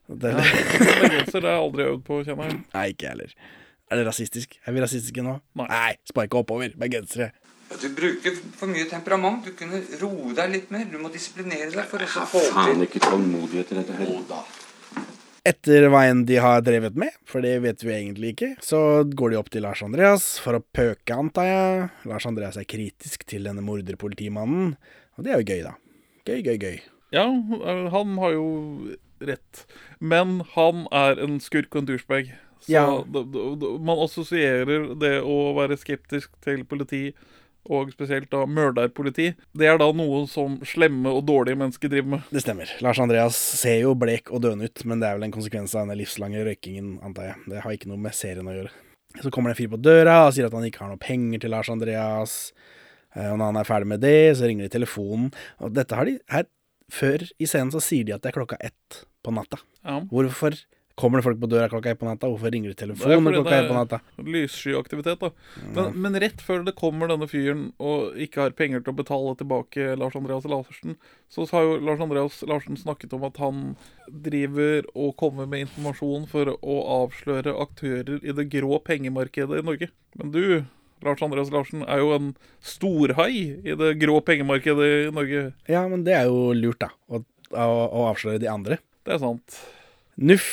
Det, 0.09 0.33
Ja, 0.33 0.43
Bergenser 0.43 1.41
det 1.41 1.49
har 1.49 1.55
jeg 1.57 1.63
aldri 1.67 1.85
øvd 1.91 2.03
på, 2.09 2.19
kjenner 2.27 2.49
jeg. 2.51 2.61
Nei, 2.75 2.87
ikke 2.93 3.07
jeg 3.07 3.13
heller. 3.15 3.35
Er 3.93 4.01
det 4.01 4.07
rasistisk? 4.09 4.55
Er 4.65 4.73
vi 4.73 4.81
rasistiske 4.81 5.23
nå? 5.25 5.37
Nei. 5.61 5.93
sparke 6.09 6.39
oppover. 6.41 6.73
Bergensere. 6.81 7.29
Du 7.77 7.91
bruker 7.93 8.37
for 8.57 8.73
mye 8.73 8.87
temperament. 8.89 9.45
Du 9.45 9.53
kunne 9.57 9.83
roe 10.01 10.33
deg 10.37 10.53
litt 10.55 10.73
mer. 10.73 10.87
Du 10.89 10.97
må 11.01 11.11
disiplinere 11.13 11.69
deg 11.75 11.89
for 11.91 12.01
å 12.01 12.27
få 12.33 12.41
Faen 12.55 12.81
ikke 12.87 13.03
tålmodighet 13.05 13.69
til 13.69 13.83
dette 13.83 13.97
her. 13.99 14.09
Oh, 14.09 14.25
da. 14.31 14.41
Etter 15.45 15.89
hva 15.91 16.05
enn 16.07 16.23
de 16.25 16.39
har 16.41 16.63
drevet 16.65 16.97
med, 16.97 17.13
for 17.27 17.45
det 17.45 17.57
vet 17.65 17.81
vi 17.83 17.91
egentlig 17.93 18.33
ikke, 18.33 18.51
så 18.63 19.03
går 19.05 19.33
de 19.33 19.39
opp 19.41 19.51
til 19.51 19.65
Lars 19.67 19.83
Andreas 19.83 20.27
for 20.41 20.55
å 20.55 20.63
pøke, 20.63 21.17
antar 21.17 21.49
jeg. 21.49 21.89
Lars 22.07 22.29
Andreas 22.31 22.61
er 22.61 22.69
kritisk 22.71 23.27
til 23.29 23.49
denne 23.51 23.65
morderpolitimannen, 23.67 24.77
og 25.19 25.27
det 25.27 25.35
er 25.35 25.43
jo 25.43 25.49
gøy, 25.51 25.65
da. 25.67 25.75
Gøy, 26.31 26.39
gøy, 26.47 26.57
gøy. 26.63 26.79
Ja, 27.13 27.27
han 27.93 28.15
har 28.23 28.37
jo 28.39 28.47
rett. 29.27 29.67
Men 29.99 30.41
han 30.55 30.87
er 30.95 31.19
en 31.27 31.41
skurk 31.43 31.75
og 31.75 31.83
en 31.83 31.91
douchebag. 31.91 32.31
Så 32.63 32.71
Ja. 32.73 32.87
man 33.83 33.99
assosierer 34.05 34.93
det 34.99 35.17
å 35.23 35.55
være 35.57 35.77
skeptisk 35.81 36.31
til 36.45 36.65
politi, 36.65 37.13
og 37.71 37.93
spesielt 37.95 38.29
da 38.31 38.41
mørderpoliti, 38.47 39.35
det 39.55 39.67
er 39.71 39.77
da 39.79 39.87
noe 39.95 40.25
som 40.27 40.57
slemme 40.67 41.07
og 41.15 41.25
dårlige 41.29 41.59
mennesker 41.61 41.89
driver 41.93 42.09
med. 42.17 42.23
Det 42.35 42.43
stemmer. 42.43 42.71
Lars 42.83 42.99
Andreas 42.99 43.37
ser 43.37 43.81
jo 43.85 43.95
blek 43.95 44.33
og 44.35 44.43
døende 44.43 44.67
ut, 44.67 44.85
men 44.85 44.99
det 45.03 45.09
er 45.09 45.19
vel 45.19 45.29
en 45.29 45.35
konsekvens 45.35 45.75
av 45.77 45.87
denne 45.87 45.99
livslange 46.01 46.43
røykingen, 46.43 46.97
antar 47.07 47.29
jeg. 47.31 47.37
Det 47.49 47.63
har 47.63 47.71
ikke 47.77 47.87
noe 47.93 47.99
med 48.03 48.15
serien 48.19 48.47
å 48.51 48.57
gjøre. 48.57 48.73
Så 49.23 49.31
kommer 49.31 49.53
det 49.53 49.59
en 49.61 49.63
fyr 49.67 49.71
på 49.77 49.83
døra 49.83 50.17
og 50.27 50.33
sier 50.35 50.47
at 50.49 50.55
han 50.57 50.65
ikke 50.65 50.81
har 50.83 50.89
noe 50.91 50.99
penger 51.03 51.39
til 51.45 51.51
Lars 51.55 51.69
Andreas. 51.71 52.53
Eh, 53.15 53.31
Og 53.31 53.39
når 53.39 53.45
han 53.53 53.57
er 53.61 53.65
ferdig 53.69 53.87
med 53.87 54.01
det, 54.01 54.37
så 54.39 54.49
ringer 54.49 54.67
de 54.67 54.79
telefonen. 54.81 55.33
Og 55.61 55.73
dette 55.75 55.95
har 55.95 56.05
de 56.09 56.19
her 56.33 56.45
Før 56.93 57.23
i 57.41 57.47
scenen 57.49 57.71
så 57.73 57.81
sier 57.81 58.05
de 58.05 58.13
at 58.13 58.21
det 58.21 58.35
er 58.35 58.39
klokka 58.45 58.57
ett 58.61 59.05
på 59.25 59.33
natta. 59.33 59.57
Ja. 59.85 60.01
Hvorfor 60.01 60.53
kommer 60.95 61.19
det 61.19 61.25
folk 61.27 61.41
på 61.41 61.49
døra 61.51 61.69
klokka 61.73 61.91
ett 61.91 62.01
på 62.01 62.07
natta? 62.07 62.29
Hvorfor 62.29 62.53
ringer 62.53 62.73
du 62.73 62.77
telefonen 62.79 63.33
klokka 63.33 63.57
ett 63.57 63.69
på 63.69 63.77
natta? 63.77 64.01
Lysskyaktivitet, 64.17 65.21
da. 65.23 65.31
Men, 65.75 65.97
men 66.05 66.19
rett 66.21 66.43
før 66.45 66.67
det 66.67 66.75
kommer 66.79 67.11
denne 67.11 67.29
fyren 67.31 67.71
og 67.83 68.19
ikke 68.21 68.45
har 68.45 68.57
penger 68.59 68.83
til 68.83 68.93
å 68.93 68.99
betale 69.01 69.35
tilbake 69.41 69.95
Lars 70.01 70.17
Andreas 70.19 70.47
Larsen, 70.49 70.99
så 71.33 71.47
har 71.55 71.67
jo 71.67 71.79
Lars 71.87 72.03
Andreas 72.05 72.43
Larsen 72.49 72.77
snakket 72.81 73.17
om 73.17 73.25
at 73.29 73.41
han 73.41 73.65
driver 74.09 74.87
og 74.93 75.17
kommer 75.21 75.49
med 75.49 75.67
informasjon 75.67 76.29
for 76.31 76.53
å 76.59 76.77
avsløre 77.01 77.57
aktører 77.65 78.21
i 78.21 78.37
det 78.37 78.49
grå 78.53 78.79
pengemarkedet 78.85 79.63
i 79.63 79.67
Norge. 79.67 79.89
Men 80.21 80.35
du, 80.35 80.45
Lars 81.03 81.25
Andreas 81.25 81.53
Larsen, 81.55 81.87
er 81.89 82.05
jo 82.05 82.13
en 82.19 82.33
storhai 82.61 83.63
i 83.65 83.79
det 83.79 83.95
grå 84.03 84.21
pengemarkedet 84.27 84.93
i 85.09 85.11
Norge. 85.15 85.49
Ja, 85.71 85.87
men 85.89 86.05
det 86.05 86.19
er 86.19 86.29
jo 86.29 86.53
lurt, 86.57 86.83
da. 86.85 86.93
Å, 87.09 87.25
å, 87.57 87.67
å 87.89 88.07
avsløre 88.11 88.43
de 88.43 88.53
andre. 88.53 88.83
Det 89.07 89.17
er 89.17 89.25
sant. 89.25 89.59
NUF 90.21 90.53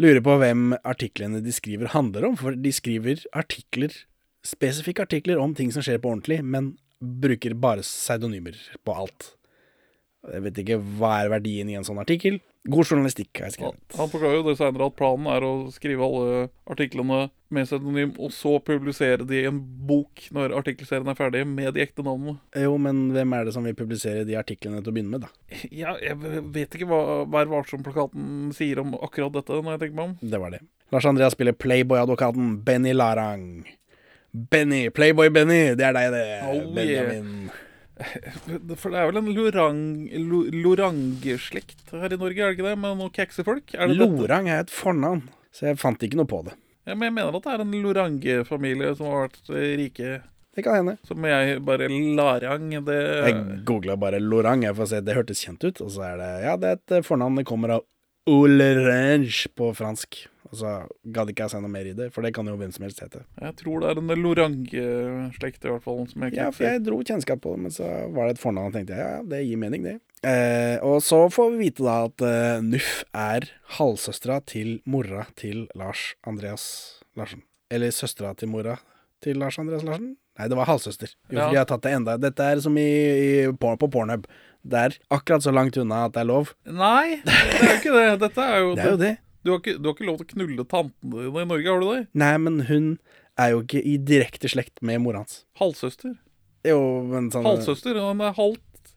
lurer 0.00 0.22
på 0.24 0.36
hvem 0.40 0.70
artiklene 0.80 1.42
de 1.44 1.52
skriver 1.54 1.92
handler 1.94 2.30
om, 2.30 2.38
for 2.40 2.56
de 2.56 2.72
skriver 2.74 3.24
artikler, 3.36 3.92
spesifikke 4.46 5.04
artikler 5.04 5.40
om 5.40 5.54
ting 5.56 5.72
som 5.74 5.84
skjer 5.84 6.00
på 6.00 6.12
ordentlig, 6.14 6.40
men 6.44 6.74
bruker 7.00 7.56
bare 7.56 7.84
pseudonymer 7.84 8.56
på 8.84 8.96
alt. 9.02 9.34
Jeg 10.28 10.44
vet 10.44 10.60
ikke 10.62 10.80
hva 11.00 11.14
er 11.22 11.32
verdien 11.32 11.70
i 11.72 11.76
en 11.78 11.86
sånn 11.86 12.00
artikkel. 12.00 12.40
God 12.68 12.84
journalistikk, 12.84 13.30
har 13.38 13.48
jeg 13.48 13.54
skrevet. 13.56 13.94
han 13.96 14.10
forklarer 14.12 14.36
jo 14.36 14.48
det 14.50 14.58
senere 14.58 14.88
at 14.90 14.96
planen 14.98 15.28
er 15.32 15.44
å 15.46 15.52
skrive 15.72 16.04
alle 16.04 16.40
artiklene 16.68 17.30
med 17.50 17.66
pseudonym, 17.66 18.10
og 18.20 18.34
så 18.36 18.52
publisere 18.62 19.24
de 19.26 19.38
i 19.40 19.46
en 19.48 19.62
bok 19.88 20.26
når 20.36 20.52
artikkelserien 20.58 21.08
er 21.08 21.16
ferdig, 21.18 21.46
med 21.48 21.72
de 21.74 21.82
ekte 21.86 22.04
navnene. 22.04 22.36
Jo, 22.60 22.76
men 22.82 23.08
hvem 23.14 23.32
er 23.38 23.48
det 23.48 23.54
som 23.56 23.64
vil 23.64 23.78
publisere 23.78 24.26
de 24.28 24.36
artiklene 24.38 24.82
til 24.84 24.92
å 24.92 24.96
begynne 24.96 25.16
med, 25.16 25.24
da? 25.24 25.62
Ja, 25.72 25.96
jeg 26.04 26.20
vet 26.52 26.76
ikke 26.76 26.90
hva 26.90 27.00
Vær 27.30 27.48
varsom-plakaten 27.50 28.52
sier 28.56 28.82
om 28.82 28.92
akkurat 29.00 29.34
dette, 29.38 29.56
når 29.56 29.78
jeg 29.78 29.82
tenker 29.86 29.96
meg 29.96 30.10
om. 30.10 30.30
Det 30.34 30.42
var 30.42 30.54
det. 30.54 30.60
Lars 30.92 31.08
Andreas 31.08 31.36
spiller 31.36 31.56
Playboy-advokaten 31.56 32.58
Benny 32.66 32.92
Larang. 32.92 33.64
Benny, 34.30 34.84
Playboy-Benny, 34.94 35.74
det 35.80 35.88
er 35.88 35.96
deg, 35.96 36.12
det. 36.14 36.24
Oh, 36.46 36.62
Benjamin. 36.76 37.50
For 38.80 38.92
det 38.92 39.00
er 39.00 39.10
vel 39.10 39.20
en 39.20 39.30
lorang, 39.36 39.82
lo, 40.30 40.42
lorangeslekt 40.54 41.92
her 41.92 42.14
i 42.14 42.18
Norge, 42.20 42.40
er 42.40 42.50
det 42.52 42.58
ikke 42.58 42.68
det? 42.70 42.78
Med 42.80 42.98
noen 42.98 43.14
keksefolk? 43.14 43.76
Er 43.76 43.90
det? 43.90 43.98
Lorang 44.00 44.50
er 44.50 44.64
et 44.64 44.72
fornavn, 44.74 45.26
så 45.54 45.70
jeg 45.70 45.80
fant 45.82 46.02
ikke 46.06 46.20
noe 46.20 46.30
på 46.30 46.42
det. 46.48 46.56
Ja, 46.88 46.96
men 46.96 47.10
jeg 47.10 47.16
mener 47.18 47.36
at 47.36 47.44
det 47.44 47.54
er 47.54 47.64
en 47.64 47.78
lorange-familie 47.84 48.94
som 48.98 49.10
har 49.12 49.28
vært 49.28 49.50
rike. 49.78 50.20
Det 50.56 50.64
kan 50.66 50.80
hende. 50.80 50.96
Som 51.06 51.24
jeg 51.28 51.60
bare 51.62 51.86
Larang, 52.18 52.72
det 52.86 52.96
Jeg 52.98 53.36
googla 53.68 53.94
bare 54.00 54.18
Lorang 54.18 54.64
jeg 54.66 54.74
får 54.74 54.88
se, 54.90 55.00
det 55.06 55.14
hørtes 55.14 55.44
kjent 55.46 55.62
ut. 55.62 55.82
Og 55.84 55.92
så 55.94 56.08
er 56.08 56.16
det 56.18 56.30
Ja, 56.42 56.56
det 56.58 56.72
er 56.72 56.80
et 56.98 57.06
fornavn. 57.06 57.38
Det 57.38 57.46
kommer 57.46 57.76
av 57.76 57.86
Olerange 58.30 59.46
på 59.54 59.70
fransk. 59.76 60.24
Og 60.50 60.58
så 60.58 60.70
gadd 61.14 61.30
ikke 61.30 61.44
jeg 61.46 61.52
se 61.52 61.60
noe 61.62 61.70
mer 61.70 61.86
i 61.86 61.92
det, 61.94 62.08
for 62.14 62.26
det 62.26 62.32
kan 62.34 62.48
jo 62.50 62.56
hvem 62.58 62.72
som 62.74 62.82
helst 62.82 62.98
hete. 63.04 63.20
Jeg 63.40 63.54
tror 63.60 63.80
det 63.84 63.90
er 63.92 64.00
en 64.02 64.22
lorange-slekt, 64.24 65.64
i 65.64 65.70
hvert 65.70 65.84
fall. 65.84 66.00
Som 66.10 66.24
jeg 66.26 66.34
Ja, 66.38 66.50
for 66.50 66.66
jeg 66.66 66.82
dro 66.86 66.98
kjennskap 67.06 67.40
på 67.44 67.52
det, 67.54 67.62
men 67.66 67.74
så 67.74 67.86
var 68.14 68.26
det 68.28 68.36
et 68.36 68.42
fornavn, 68.42 68.70
og 68.72 68.74
tenkte 68.74 68.96
jeg 68.98 69.04
ja, 69.06 69.20
det 69.30 69.42
gir 69.46 69.60
mening, 69.62 69.84
det. 69.86 69.96
Eh, 70.26 70.76
og 70.84 70.98
så 71.06 71.22
får 71.32 71.52
vi 71.54 71.62
vite 71.70 71.84
da 71.86 71.94
at 72.10 72.20
eh, 72.26 72.58
Nuff 72.66 73.04
er 73.16 73.46
halvsøstera 73.78 74.40
til 74.44 74.80
mora 74.84 75.26
til 75.40 75.68
Lars 75.78 76.10
Andreas 76.28 76.66
Larsen. 77.16 77.42
Eller 77.70 77.94
søstera 77.94 78.34
til 78.36 78.50
mora 78.52 78.74
til 79.24 79.38
Lars 79.40 79.56
Andreas 79.62 79.86
Larsen? 79.86 80.16
Nei, 80.40 80.48
det 80.48 80.56
var 80.58 80.68
halvsøster. 80.68 81.14
Jo, 81.30 81.38
Ja. 81.38 81.48
de 81.50 81.56
har 81.60 81.66
tatt 81.68 81.82
det 81.84 81.92
enda 81.92 82.14
Dette 82.20 82.40
er 82.42 82.60
som 82.64 82.76
i, 82.80 82.84
i, 82.84 83.46
på, 83.52 83.72
på 83.80 83.88
Pornhub. 83.92 84.26
Det 84.64 84.78
er 84.78 84.94
akkurat 85.12 85.42
så 85.44 85.52
langt 85.52 85.76
unna 85.80 86.04
at 86.08 86.12
det 86.14 86.20
er 86.22 86.28
lov. 86.28 86.52
Nei, 86.68 87.20
det 87.24 87.32
er 87.32 87.64
jo 87.64 87.74
ikke 87.78 87.96
det. 87.96 88.06
Dette 88.26 88.44
er 88.44 88.58
jo 88.60 88.70
Det 88.76 88.84
er 88.84 88.90
jo 88.90 89.00
det. 89.00 89.14
Du 89.40 89.54
har, 89.54 89.60
ikke, 89.62 89.78
du 89.80 89.88
har 89.88 89.96
ikke 89.96 90.08
lov 90.08 90.18
til 90.20 90.26
å 90.26 90.32
knulle 90.34 90.64
tantene 90.68 91.22
dine 91.24 91.44
i 91.44 91.48
Norge, 91.48 91.70
har 91.70 91.80
du 91.80 91.86
det? 91.88 92.00
Nei, 92.20 92.32
men 92.44 92.58
hun 92.68 92.88
er 93.40 93.54
jo 93.54 93.62
ikke 93.64 93.80
i 93.80 93.94
direkte 94.10 94.50
slekt 94.52 94.82
med 94.84 95.00
mora 95.00 95.22
hans. 95.22 95.44
Halvsøster. 95.60 96.18
Jo, 96.68 96.80
men 97.08 97.30
sånn 97.32 97.46
Halvsøster, 97.48 97.96
han 98.04 98.20
er 98.20 98.34
halvt 98.36 98.92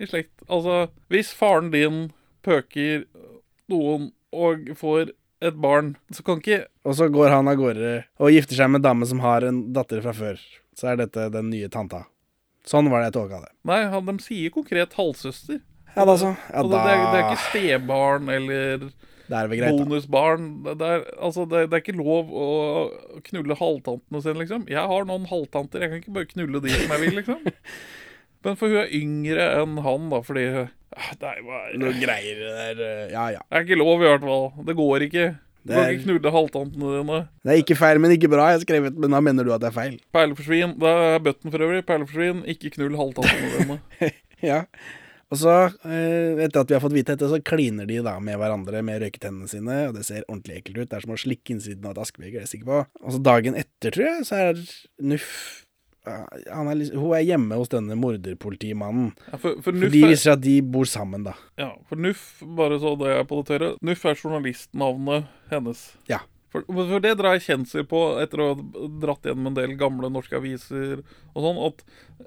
i 0.00 0.08
slekt. 0.08 0.46
Altså, 0.48 0.86
hvis 1.12 1.32
faren 1.36 1.68
din 1.74 2.06
pøker 2.46 3.04
noen 3.72 4.10
og 4.32 4.72
får 4.80 5.12
et 5.42 5.58
barn, 5.60 5.96
så 6.14 6.24
kan 6.24 6.40
ikke 6.40 6.62
Og 6.86 6.96
så 6.96 7.08
går 7.12 7.34
han 7.34 7.50
av 7.50 7.58
gårde 7.58 7.92
og 8.22 8.32
gifter 8.32 8.58
seg 8.58 8.70
med 8.72 8.80
en 8.80 8.88
dame 8.88 9.08
som 9.10 9.20
har 9.24 9.44
en 9.44 9.60
datter 9.76 10.00
fra 10.04 10.14
før. 10.16 10.40
Så 10.78 10.88
er 10.88 11.02
dette 11.02 11.28
den 11.34 11.50
nye 11.52 11.68
tanta. 11.68 12.06
Sånn 12.64 12.88
var 12.88 13.02
det 13.02 13.10
jeg 13.10 13.18
tolka 13.18 13.42
det. 13.42 13.52
Nei, 13.68 13.82
han, 13.92 14.08
de 14.08 14.24
sier 14.24 14.54
konkret 14.54 14.94
halvsøster. 14.96 15.60
Ja 15.92 16.06
da, 16.08 16.14
så. 16.16 16.32
Ja, 16.48 16.62
da... 16.62 16.68
det, 16.70 16.78
det, 16.78 16.92
er, 16.92 17.02
det 17.02 17.18
er 17.18 17.26
ikke 17.26 17.48
stebarn 17.50 18.30
eller 18.32 18.86
Det 19.28 19.38
er 19.38 19.48
vel 19.50 19.60
greit, 19.62 19.78
bonusbarn. 19.78 20.46
Det, 20.66 20.88
er, 20.88 21.04
altså, 21.22 21.46
det, 21.48 21.64
det 21.70 21.78
er 21.78 21.84
ikke 21.84 21.98
lov 21.98 22.32
å 22.32 22.46
knulle 23.28 23.56
halvtantene 23.58 24.22
sine, 24.24 24.38
liksom. 24.42 24.66
Jeg 24.70 24.92
har 24.92 25.08
noen 25.08 25.28
halvtanter, 25.30 25.84
jeg 25.84 25.92
kan 25.92 26.02
ikke 26.02 26.16
bare 26.18 26.30
knulle 26.32 26.62
de 26.64 26.74
som 26.74 26.94
jeg 26.96 27.04
vil, 27.06 27.18
liksom. 27.20 27.46
Men 28.42 28.58
for 28.58 28.72
hun 28.72 28.80
er 28.82 28.94
yngre 28.98 29.44
enn 29.60 29.78
han, 29.84 30.08
da, 30.10 30.18
fordi 30.26 30.44
ah, 30.58 31.10
Det 31.14 31.28
er 31.28 31.44
bare 31.46 31.76
Noe 31.78 31.92
greier 31.94 32.40
der 32.42 32.80
eh, 32.82 33.12
Ja 33.12 33.28
ja. 33.36 33.42
Det 33.46 33.60
er 33.60 33.66
ikke 33.68 33.78
lov, 33.78 34.02
i 34.02 34.08
hvert 34.08 34.24
fall. 34.26 34.48
Det 34.66 34.74
går 34.80 35.04
ikke. 35.06 35.26
Du 35.62 35.70
kan 35.76 35.92
ikke 35.92 36.08
knulle 36.08 36.32
halvtantene 36.34 36.96
dine. 36.96 37.18
Det 37.46 37.52
er 37.52 37.60
ikke 37.62 37.76
feil, 37.78 38.00
men 38.02 38.16
ikke 38.16 38.30
bra. 38.32 38.48
Jeg 38.50 38.58
har 38.58 38.64
skrevet, 38.64 38.96
men 38.98 39.14
da 39.14 39.20
mener 39.22 39.46
du 39.46 39.52
at 39.54 39.62
det 39.62 39.70
er 39.70 39.76
feil. 39.76 39.94
Perleforsvin. 40.14 40.74
Det 40.82 40.94
er 41.04 41.22
bøtten 41.22 41.54
for 41.54 41.66
øvrig. 41.68 41.84
Perleforsvin. 41.86 42.42
Ikke 42.50 42.72
knull 42.74 42.98
halvtantene 42.98 43.54
dine. 43.60 43.78
Ja. 44.42 44.64
Og 45.32 45.38
så, 45.40 45.52
eh, 45.88 46.42
etter 46.44 46.60
at 46.60 46.68
vi 46.68 46.76
har 46.76 46.82
fått 46.84 46.92
vite 46.92 47.14
dette, 47.16 47.30
så 47.30 47.38
kliner 47.40 47.86
de 47.88 48.02
da 48.04 48.18
med 48.20 48.36
hverandre 48.36 48.82
med 48.84 49.00
røyketennene 49.00 49.48
sine, 49.48 49.88
og 49.88 49.94
det 49.96 50.04
ser 50.04 50.26
ordentlig 50.28 50.58
ekkelt 50.60 50.82
ut. 50.82 50.88
Det 50.90 50.98
er 50.98 51.06
som 51.06 51.14
å 51.16 51.20
slikke 51.22 51.54
innsiden 51.56 51.86
av 51.88 51.94
et 51.96 52.02
askebeger, 52.04 52.36
det 52.36 52.42
er 52.42 52.46
jeg 52.46 52.52
sikker 52.60 52.68
på. 52.68 52.80
Og 53.00 53.14
så 53.16 53.22
dagen 53.24 53.56
etter, 53.56 53.94
tror 53.96 54.04
jeg, 54.10 54.26
så 54.28 54.40
er 54.42 54.62
Nuff 55.00 55.28
han 56.04 56.66
er, 56.66 56.74
liksom- 56.74 56.98
Hun 56.98 57.12
er 57.14 57.22
hjemme 57.22 57.54
hos 57.54 57.68
denne 57.70 57.94
morderpolitimannen. 57.94 59.12
Ja, 59.30 59.38
for, 59.38 59.54
for 59.62 59.70
For 59.70 59.70
de 59.72 59.88
viser 59.88 60.08
viser 60.10 60.32
at 60.32 60.40
de 60.42 60.56
bor 60.60 60.82
sammen, 60.84 61.22
da. 61.22 61.34
ja, 61.56 61.68
for 61.88 61.94
Nuff, 61.94 62.42
bare 62.42 62.78
så 62.82 62.96
det 62.98 63.12
er 63.16 63.22
på 63.24 63.38
det 63.38 63.46
tørre 63.52 63.68
Nuff 63.86 64.04
er 64.04 64.16
journalistnavnet 64.18 65.28
hennes. 65.52 65.92
Ja. 66.10 66.18
For, 66.52 66.66
for 66.68 67.00
det 67.00 67.14
drar 67.16 67.38
jeg 67.38 67.46
kjensel 67.46 67.86
på 67.88 68.00
etter 68.20 68.42
å 68.44 68.48
ha 68.52 68.88
dratt 69.02 69.24
gjennom 69.24 69.48
en 69.50 69.56
del 69.56 69.72
gamle 69.80 70.10
norske 70.12 70.36
aviser 70.36 71.00
og 71.32 71.46
sånn, 71.46 71.60
at 71.64 71.84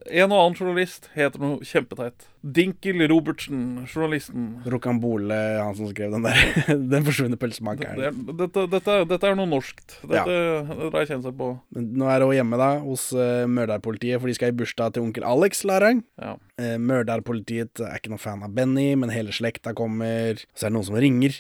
en 0.10 0.32
og 0.34 0.40
annen 0.40 0.56
journalist 0.58 1.10
heter 1.14 1.42
noe 1.42 1.66
kjempeteit. 1.66 2.26
Dinkel 2.42 3.04
Robertsen, 3.10 3.86
journalisten. 3.86 4.48
Rocambole, 4.70 5.38
han 5.62 5.78
som 5.78 5.90
skrev 5.92 6.16
den 6.16 6.26
der. 6.26 6.42
den 6.94 7.06
forsvunne 7.06 7.38
pølsemakeren. 7.42 8.02
Dette, 8.02 8.36
dette, 8.42 8.66
dette, 8.74 8.98
dette 9.14 9.30
er 9.30 9.38
noe 9.38 9.50
norskt. 9.50 10.00
Dette 10.02 10.38
drar 10.66 11.00
jeg 11.04 11.12
kjensel 11.14 11.36
på. 11.38 11.52
Men 11.78 11.92
nå 12.02 12.10
er 12.12 12.26
hun 12.26 12.34
hjemme 12.36 12.60
da, 12.62 12.72
hos 12.86 13.08
uh, 13.14 13.46
Mørdarpolitiet, 13.50 14.18
for 14.22 14.32
de 14.32 14.38
skal 14.38 14.54
i 14.54 14.58
bursdag 14.58 14.96
til 14.96 15.06
onkel 15.06 15.28
Alex 15.28 15.62
Larang. 15.70 16.02
Ja. 16.22 16.36
Uh, 16.62 16.76
Mørdarpolitiet 16.82 17.82
er 17.86 18.02
ikke 18.02 18.14
noen 18.14 18.26
fan 18.26 18.46
av 18.46 18.58
Benny, 18.58 18.92
men 18.98 19.14
hele 19.14 19.36
slekta 19.36 19.76
kommer. 19.78 20.42
Så 20.58 20.66
er 20.66 20.74
det 20.74 20.80
noen 20.80 20.90
som 20.90 20.98
ringer. 20.98 21.38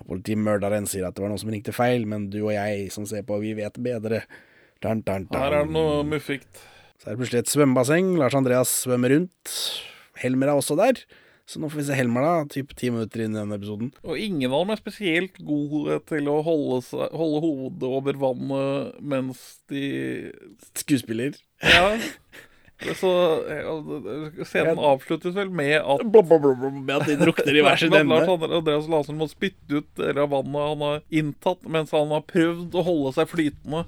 Og 0.00 0.08
politimørderen 0.10 0.88
sier 0.90 1.06
at 1.06 1.16
det 1.16 1.22
var 1.22 1.30
noen 1.30 1.42
som 1.42 1.52
ringte 1.54 1.74
feil, 1.74 2.06
men 2.10 2.28
du 2.32 2.40
og 2.44 2.54
jeg 2.56 2.88
som 2.94 3.06
ser 3.08 3.26
på, 3.26 3.38
vi 3.42 3.54
vet 3.58 3.76
bedre. 3.82 4.24
Dun, 4.82 5.04
dun, 5.06 5.28
dun. 5.30 5.40
Her 5.40 5.60
er 5.60 5.68
det 5.68 5.74
noe 5.76 6.00
muffikt. 6.08 6.64
Så 6.98 7.08
er 7.08 7.14
det 7.14 7.20
plutselig 7.22 7.44
et 7.44 7.52
svømmebasseng. 7.52 8.14
Lars 8.20 8.34
Andreas 8.38 8.72
svømmer 8.84 9.14
rundt. 9.14 9.52
Helmer 10.22 10.50
er 10.50 10.58
også 10.58 10.76
der. 10.78 11.04
Så 11.44 11.60
nå 11.60 11.68
får 11.68 11.82
vi 11.82 11.84
se 11.90 11.96
Helmer, 11.98 12.24
da, 12.24 12.44
typ 12.48 12.70
ti 12.78 12.88
minutter 12.88 13.20
inn 13.20 13.34
i 13.34 13.38
denne 13.38 13.58
episoden. 13.58 13.90
Og 14.06 14.16
ingen 14.16 14.48
av 14.48 14.62
dem 14.62 14.72
er 14.72 14.80
spesielt 14.80 15.36
gode 15.44 15.98
til 16.08 16.30
å 16.32 16.38
holde, 16.46 16.78
seg, 16.86 17.12
holde 17.12 17.42
hodet 17.44 17.90
over 17.98 18.20
vannet 18.22 19.02
mens 19.04 19.42
de 19.68 19.84
Skuespiller. 20.80 21.36
Ja. 21.60 21.92
Så 22.98 23.10
Scenen 24.44 24.80
avsluttes 24.82 25.34
vel 25.36 25.50
med 25.54 25.76
at 25.78 26.02
Med 26.04 26.90
at 26.96 27.06
de 27.06 27.16
drukner 27.20 27.54
i 27.58 27.62
hver 27.62 27.78
sin 27.80 27.94
ende. 28.00 28.18
Andreas 28.26 28.88
Larsen 28.90 29.18
må 29.20 29.28
spytte 29.30 29.78
ut 29.78 29.88
deler 30.00 30.26
vannet 30.30 30.68
han 30.72 30.82
har 30.82 31.00
inntatt, 31.14 31.62
mens 31.70 31.94
han 31.94 32.10
har 32.12 32.26
prøvd 32.28 32.74
å 32.74 32.84
holde 32.84 33.14
seg 33.16 33.30
flytende. 33.30 33.84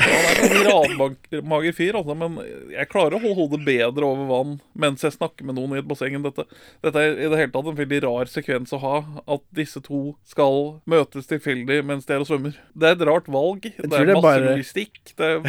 Han 0.00 0.28
er 0.30 0.40
en 0.44 0.66
radmager 0.66 1.76
fyr, 1.76 1.98
altså, 2.00 2.16
men 2.18 2.38
jeg 2.72 2.88
klarer 2.90 3.16
å 3.16 3.22
holde 3.22 3.36
hodet 3.38 3.60
bedre 3.66 4.08
over 4.08 4.28
vann 4.30 4.56
mens 4.80 5.04
jeg 5.04 5.14
snakker 5.14 5.46
med 5.46 5.58
noen 5.58 5.76
i 5.76 5.80
et 5.82 5.88
basseng 5.88 6.16
enn 6.16 6.24
dette. 6.26 6.46
Dette 6.84 7.02
er 7.04 7.16
i 7.16 7.28
det 7.30 7.40
hele 7.40 7.52
tatt 7.54 7.70
en 7.72 7.78
veldig 7.78 8.00
rar 8.06 8.30
sekvens 8.32 8.74
å 8.76 8.80
ha, 8.82 8.96
at 9.36 9.44
disse 9.56 9.82
to 9.84 10.02
skal 10.28 10.80
møtes 10.90 11.30
tilfeldig 11.30 11.80
mens 11.86 12.08
de 12.08 12.16
er 12.16 12.24
og 12.24 12.30
svømmer. 12.30 12.56
Det 12.74 12.90
er 12.90 12.98
et 12.98 13.06
rart 13.08 13.30
valg. 13.30 13.66
Det 13.66 13.86
er 13.86 13.90
det 13.90 14.02
er 14.02 14.12
masse 14.14 14.26
bare-. 14.26 14.56
Det 14.60 15.30
er, 15.30 15.40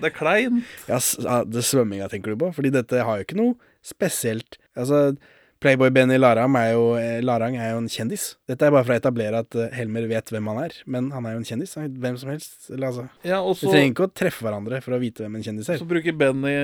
det 0.00 0.10
er 0.10 0.16
kleint. 0.16 0.64
Ja, 0.90 0.98
det 1.46 1.62
svømminga 1.66 2.08
tenker 2.10 2.34
du 2.34 2.40
på? 2.40 2.50
Fordi 2.56 2.72
dette 2.74 3.04
har 3.06 3.20
jo 3.20 3.26
ikke 3.26 3.38
noe 3.38 3.58
spesielt 3.86 4.58
Altså, 4.78 5.14
Playboy 5.60 5.90
Benny 5.92 6.16
Larang 6.16 6.54
er, 6.56 6.70
jo, 6.72 6.84
eh, 6.96 7.18
Larang 7.20 7.56
er 7.60 7.74
jo 7.74 7.80
en 7.82 7.88
kjendis. 7.92 8.22
Dette 8.48 8.64
er 8.64 8.72
bare 8.72 8.86
for 8.86 8.94
å 8.94 9.00
etablere 9.00 9.42
at 9.44 9.56
eh, 9.60 9.68
Helmer 9.76 10.06
vet 10.08 10.32
hvem 10.32 10.46
han 10.48 10.60
er, 10.62 10.76
men 10.88 11.10
han 11.12 11.26
er 11.28 11.34
jo 11.34 11.42
en 11.42 11.48
kjendis. 11.50 11.74
Hvem 11.76 12.16
som 12.22 12.30
helst. 12.32 12.54
Eller, 12.70 12.86
altså. 12.88 13.04
Ja, 13.28 13.42
også, 13.44 13.68
Vi 13.68 13.74
trenger 13.74 13.92
ikke 13.92 14.06
å 14.08 14.12
treffe 14.22 14.46
hverandre 14.46 14.80
for 14.80 14.96
å 14.96 15.00
vite 15.02 15.26
hvem 15.26 15.36
en 15.36 15.44
kjendis 15.44 15.68
er. 15.68 15.80
så 15.82 15.88
bruker 15.90 16.16
Benny, 16.16 16.54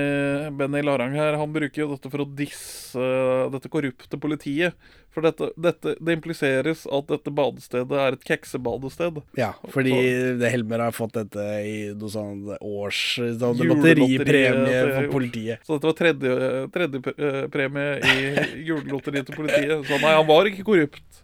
Benny 0.57 0.81
Larang 0.81 1.13
her 1.13 1.37
Han 1.37 1.53
bruker 1.53 1.83
jo 1.83 1.91
dette 1.93 2.09
for 2.09 2.25
å 2.25 2.29
disse 2.41 3.11
dette 3.53 3.69
korrupte 3.69 4.17
politiet. 4.17 4.73
For 5.17 5.25
dette, 5.25 5.47
dette, 5.57 5.95
det 5.97 6.13
impliseres 6.13 6.83
at 6.93 7.07
dette 7.09 7.31
badestedet 7.33 8.01
er 8.03 8.13
et 8.13 8.25
keksebadested. 8.27 9.15
Ja, 9.39 9.47
fordi 9.73 9.95
det 10.37 10.51
Helmer 10.53 10.83
har 10.85 10.93
fått 10.93 11.15
dette 11.17 11.45
i 11.65 11.71
noe 11.97 12.11
sånn 12.13 12.43
års 12.53 12.99
sånn 13.17 13.63
lotteripremie 13.65 14.83
for 14.91 15.09
politiet. 15.15 15.65
Så 15.65 15.79
dette 15.79 15.89
var 15.89 15.97
tredje, 15.97 16.35
tredje 16.75 17.01
eh, 17.15 17.39
premie 17.49 17.97
i 17.97 18.61
julelotteriet 18.67 19.25
til 19.31 19.39
politiet. 19.39 19.89
Så 19.89 19.97
nei, 20.03 20.13
han 20.19 20.29
var 20.29 20.51
ikke 20.51 20.67
korrupt. 20.69 21.23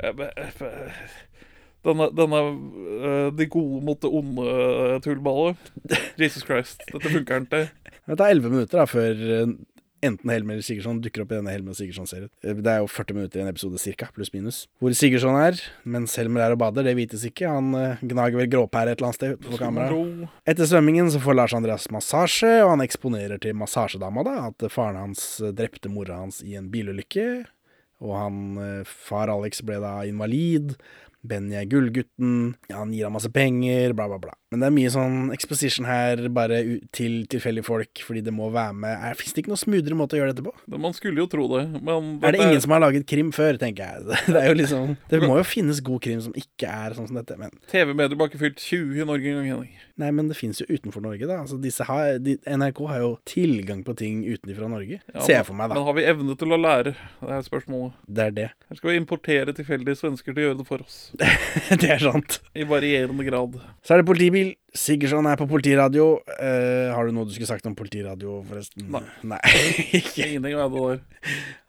Eh, 0.00 0.24
Denne, 1.84 2.08
denne 2.16 2.40
eh, 2.48 3.28
de 3.36 3.46
gode 3.52 3.84
mot 3.86 4.00
det 4.00 4.08
onde 4.22 4.52
eh, 4.56 4.96
tullballet. 5.04 5.68
Jesus 6.24 6.48
Christ, 6.48 6.80
dette 6.88 7.12
funker 7.12 7.44
ikke. 7.44 7.66
Det 8.08 8.16
tar 8.16 8.32
elleve 8.32 8.56
minutter 8.56 8.80
da 8.80 8.88
før 8.88 9.20
enten 10.04 10.30
Helmer 10.30 10.54
eller 10.56 10.64
Sigurdsson 10.66 11.00
dukker 11.04 11.24
opp 11.24 11.32
i 11.32 11.38
denne 11.38 11.52
Helmer 11.52 11.74
og 11.74 11.78
Sigurdsson-serien. 11.78 12.30
Eh, 12.44 12.54
Det 12.54 12.70
er 12.72 12.78
jo 12.82 12.86
40 12.90 13.16
minutter 13.16 13.40
i 13.40 13.42
en 13.44 13.50
episode 13.50 13.78
cirka, 13.82 14.08
pluss 14.14 14.32
minus. 14.34 14.60
Hvor 14.80 14.94
Sigurdsson 14.94 15.38
er, 15.40 15.58
mens 15.84 16.14
Helmer 16.20 16.44
er 16.46 16.54
og 16.54 16.60
bader, 16.62 16.86
det 16.86 16.94
vites 16.98 17.24
ikke. 17.28 17.48
Han 17.50 17.74
eh, 17.74 18.02
gnager 18.02 18.38
vel 18.42 18.50
gråpære 18.52 18.94
et 18.94 18.98
eller 19.02 19.10
annet 19.10 19.20
sted 19.20 19.36
på 19.44 19.58
kamera. 19.60 20.00
Etter 20.48 20.70
svømmingen 20.70 21.10
så 21.14 21.20
får 21.24 21.38
Lars 21.40 21.56
Andreas 21.58 21.88
massasje, 21.94 22.54
og 22.64 22.74
han 22.76 22.86
eksponerer 22.86 23.40
til 23.42 23.58
massasjedama 23.58 24.24
da, 24.28 24.36
at 24.52 24.68
faren 24.70 25.00
hans 25.02 25.40
eh, 25.42 25.50
drepte 25.56 25.90
mora 25.92 26.22
hans 26.22 26.42
i 26.46 26.54
en 26.60 26.70
bilulykke. 26.72 27.28
Og 27.98 28.14
han, 28.14 28.84
far 28.86 29.26
Alex 29.32 29.58
ble 29.66 29.80
da 29.82 29.96
invalid. 30.06 30.76
Benny 31.26 31.56
er 31.58 31.66
gullgutten. 31.66 32.52
Ja, 32.70 32.76
han 32.84 32.92
gir 32.94 33.08
ham 33.08 33.16
masse 33.18 33.30
penger, 33.34 33.90
bla, 33.98 34.06
bla, 34.06 34.20
bla. 34.22 34.36
Men 34.50 34.62
det 34.62 34.66
er 34.70 34.72
mye 34.78 34.90
sånn 34.94 35.16
exposition 35.34 35.84
her, 35.84 36.22
bare 36.32 36.62
til 36.96 37.26
tilfeldige 37.28 37.66
folk, 37.66 38.00
fordi 38.00 38.22
det 38.24 38.32
må 38.32 38.46
være 38.54 38.72
med. 38.80 39.02
Fins 39.20 39.34
det 39.36 39.42
ikke 39.44 39.52
noe 39.52 39.60
smoothere 39.60 39.98
måte 39.98 40.16
å 40.16 40.20
gjøre 40.22 40.32
dette 40.32 40.44
på? 40.46 40.54
Det- 40.64 40.80
Man 40.80 40.94
skulle 40.96 41.20
jo 41.20 41.26
tro 41.28 41.44
det, 41.52 41.66
men 41.82 42.18
Er 42.24 42.32
det 42.32 42.40
ingen 42.40 42.60
som 42.64 42.70
har 42.72 42.80
laget 42.80 43.04
krim 43.06 43.30
før, 43.30 43.58
tenker 43.60 43.84
jeg. 43.84 44.16
Det 44.32 44.36
er 44.40 44.48
jo 44.48 44.54
liksom 44.56 44.96
Det 45.10 45.20
må 45.20 45.36
jo 45.36 45.44
finnes 45.44 45.82
god 45.84 46.00
krim 46.00 46.20
som 46.24 46.32
ikke 46.32 46.64
er 46.70 46.94
sånn 46.96 47.08
som 47.10 47.18
dette, 47.20 47.36
men 47.36 47.50
TV-medier 47.68 48.16
bare 48.16 48.30
ikke 48.32 48.40
fylt 48.40 48.56
20 48.64 49.02
i 49.02 49.04
Norge 49.04 49.28
engang, 49.34 49.50
Henning. 49.52 49.74
Nei, 49.98 50.10
men 50.14 50.28
det 50.30 50.36
fins 50.38 50.60
jo 50.62 50.66
utenfor 50.70 51.02
Norge, 51.02 51.26
da. 51.26 51.40
Altså, 51.42 51.58
disse 51.60 51.84
har, 51.84 52.16
de, 52.22 52.36
NRK 52.46 52.80
har 52.88 53.00
jo 53.02 53.12
tilgang 53.26 53.82
på 53.84 53.96
ting 53.98 54.22
utenfra 54.24 54.68
Norge. 54.70 55.00
Ja, 55.12 55.20
Ser 55.26 55.40
jeg 55.40 55.46
for 55.50 55.58
meg, 55.58 55.68
da. 55.68 55.74
Men 55.74 55.84
har 55.90 55.96
vi 55.98 56.04
evne 56.08 56.36
til 56.38 56.54
å 56.54 56.58
lære? 56.60 56.94
Det 57.20 57.34
er 57.36 57.42
spørsmålet. 57.42 57.92
Det 58.06 58.24
er 58.28 58.30
det. 58.36 58.48
Her 58.70 58.78
skal 58.80 58.92
vi 58.94 58.96
importere 59.02 59.52
tilfeldige 59.58 59.98
svensker 59.98 60.32
til 60.32 60.38
å 60.40 60.46
gjøre 60.48 60.58
det 60.62 60.68
for 60.70 60.84
oss. 60.86 60.98
det 61.82 61.90
er 61.90 61.98
sant. 62.06 62.38
I 62.54 62.62
varierende 62.64 63.26
grad. 63.26 63.58
Så 63.82 63.96
er 63.96 64.04
det 64.04 64.06
politibil. 64.08 64.37
Sigurdsson 64.78 65.26
er 65.30 65.38
på 65.40 65.48
politiradio. 65.50 66.06
Uh, 66.38 66.94
har 66.94 67.08
du 67.08 67.14
noe 67.16 67.28
du 67.28 67.34
skulle 67.34 67.48
sagt 67.50 67.66
om 67.68 67.76
politiradio, 67.78 68.38
forresten? 68.48 68.86
Nei. 68.92 69.02
Nei. 69.26 69.40
ikke. 70.00 70.26
Ingenting 70.26 70.58
av 70.60 70.74
det 70.74 70.84
der. 70.84 71.02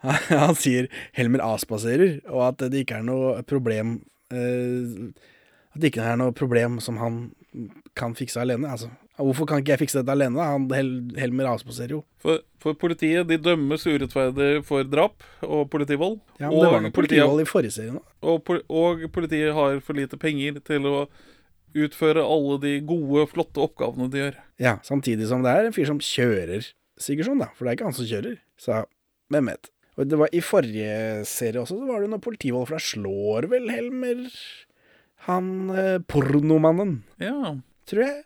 Han, 0.06 0.22
han 0.44 0.56
sier 0.60 0.90
Helmer 1.18 1.44
avspaserer, 1.48 2.20
og 2.30 2.46
at 2.52 2.66
det 2.70 2.84
ikke 2.84 3.00
er 3.00 3.08
noe 3.08 3.40
problem 3.48 3.98
uh, 4.36 5.10
At 5.74 5.84
det 5.84 5.94
ikke 5.94 6.06
er 6.06 6.20
noe 6.20 6.36
problem 6.36 6.80
som 6.84 7.00
han 7.02 7.24
kan 7.98 8.14
fikse 8.18 8.42
alene. 8.42 8.70
Altså, 8.70 8.92
hvorfor 9.18 9.48
kan 9.50 9.64
ikke 9.64 9.74
jeg 9.74 9.84
fikse 9.84 10.00
dette 10.00 10.14
alene? 10.14 10.44
Han, 10.44 10.68
Hel 10.76 10.92
Helmer 11.20 11.50
avspaserer 11.54 11.98
jo. 11.98 12.04
For, 12.24 12.44
for 12.62 12.78
politiet 12.80 13.28
de 13.30 13.40
dømmes 13.42 13.88
urettferdig 13.88 14.64
for 14.68 14.88
drap 14.88 15.26
og 15.46 15.66
politivold. 15.74 16.20
Ja, 16.40 16.52
men 16.52 16.62
det 16.62 16.72
var 16.76 16.86
noe 16.86 16.96
politivold 16.96 17.44
i 17.44 17.50
forrige 17.50 17.76
serie 17.80 17.96
nå. 17.96 18.04
Og, 18.22 18.54
og 18.70 19.04
politiet 19.16 19.56
har 19.56 19.82
for 19.84 19.98
lite 19.98 20.20
penger 20.20 20.62
til 20.68 20.88
å 20.88 20.96
utføre 21.78 22.24
alle 22.26 22.60
de 22.64 22.76
gode, 22.88 23.26
flotte 23.32 23.62
oppgavene 23.64 24.10
de 24.14 24.22
gjør. 24.24 24.38
Ja, 24.62 24.78
samtidig 24.86 25.28
som 25.30 25.44
det 25.46 25.52
er 25.56 25.68
en 25.70 25.76
fyr 25.76 25.90
som 25.90 26.00
kjører 26.04 26.72
Sigurdsson, 27.00 27.40
da. 27.40 27.50
For 27.56 27.64
det 27.66 27.72
er 27.72 27.78
ikke 27.78 27.90
han 27.92 27.96
som 27.96 28.08
kjører. 28.10 28.40
Så 28.60 28.82
hvem 29.32 29.52
vet. 29.54 29.70
Og 30.00 30.08
det 30.10 30.18
var 30.20 30.32
I 30.36 30.42
forrige 30.44 31.26
serie 31.28 31.60
også 31.62 31.78
så 31.80 31.88
var 31.88 32.02
det 32.04 32.10
noe 32.12 32.24
politivold, 32.24 32.68
for 32.70 32.78
da 32.80 32.84
slår 32.84 33.48
vel 33.52 33.70
Helmer 33.72 34.26
han 35.28 35.48
eh, 35.76 35.98
pornomannen, 36.08 37.02
Ja. 37.20 37.56
tror 37.90 38.04
jeg. 38.06 38.22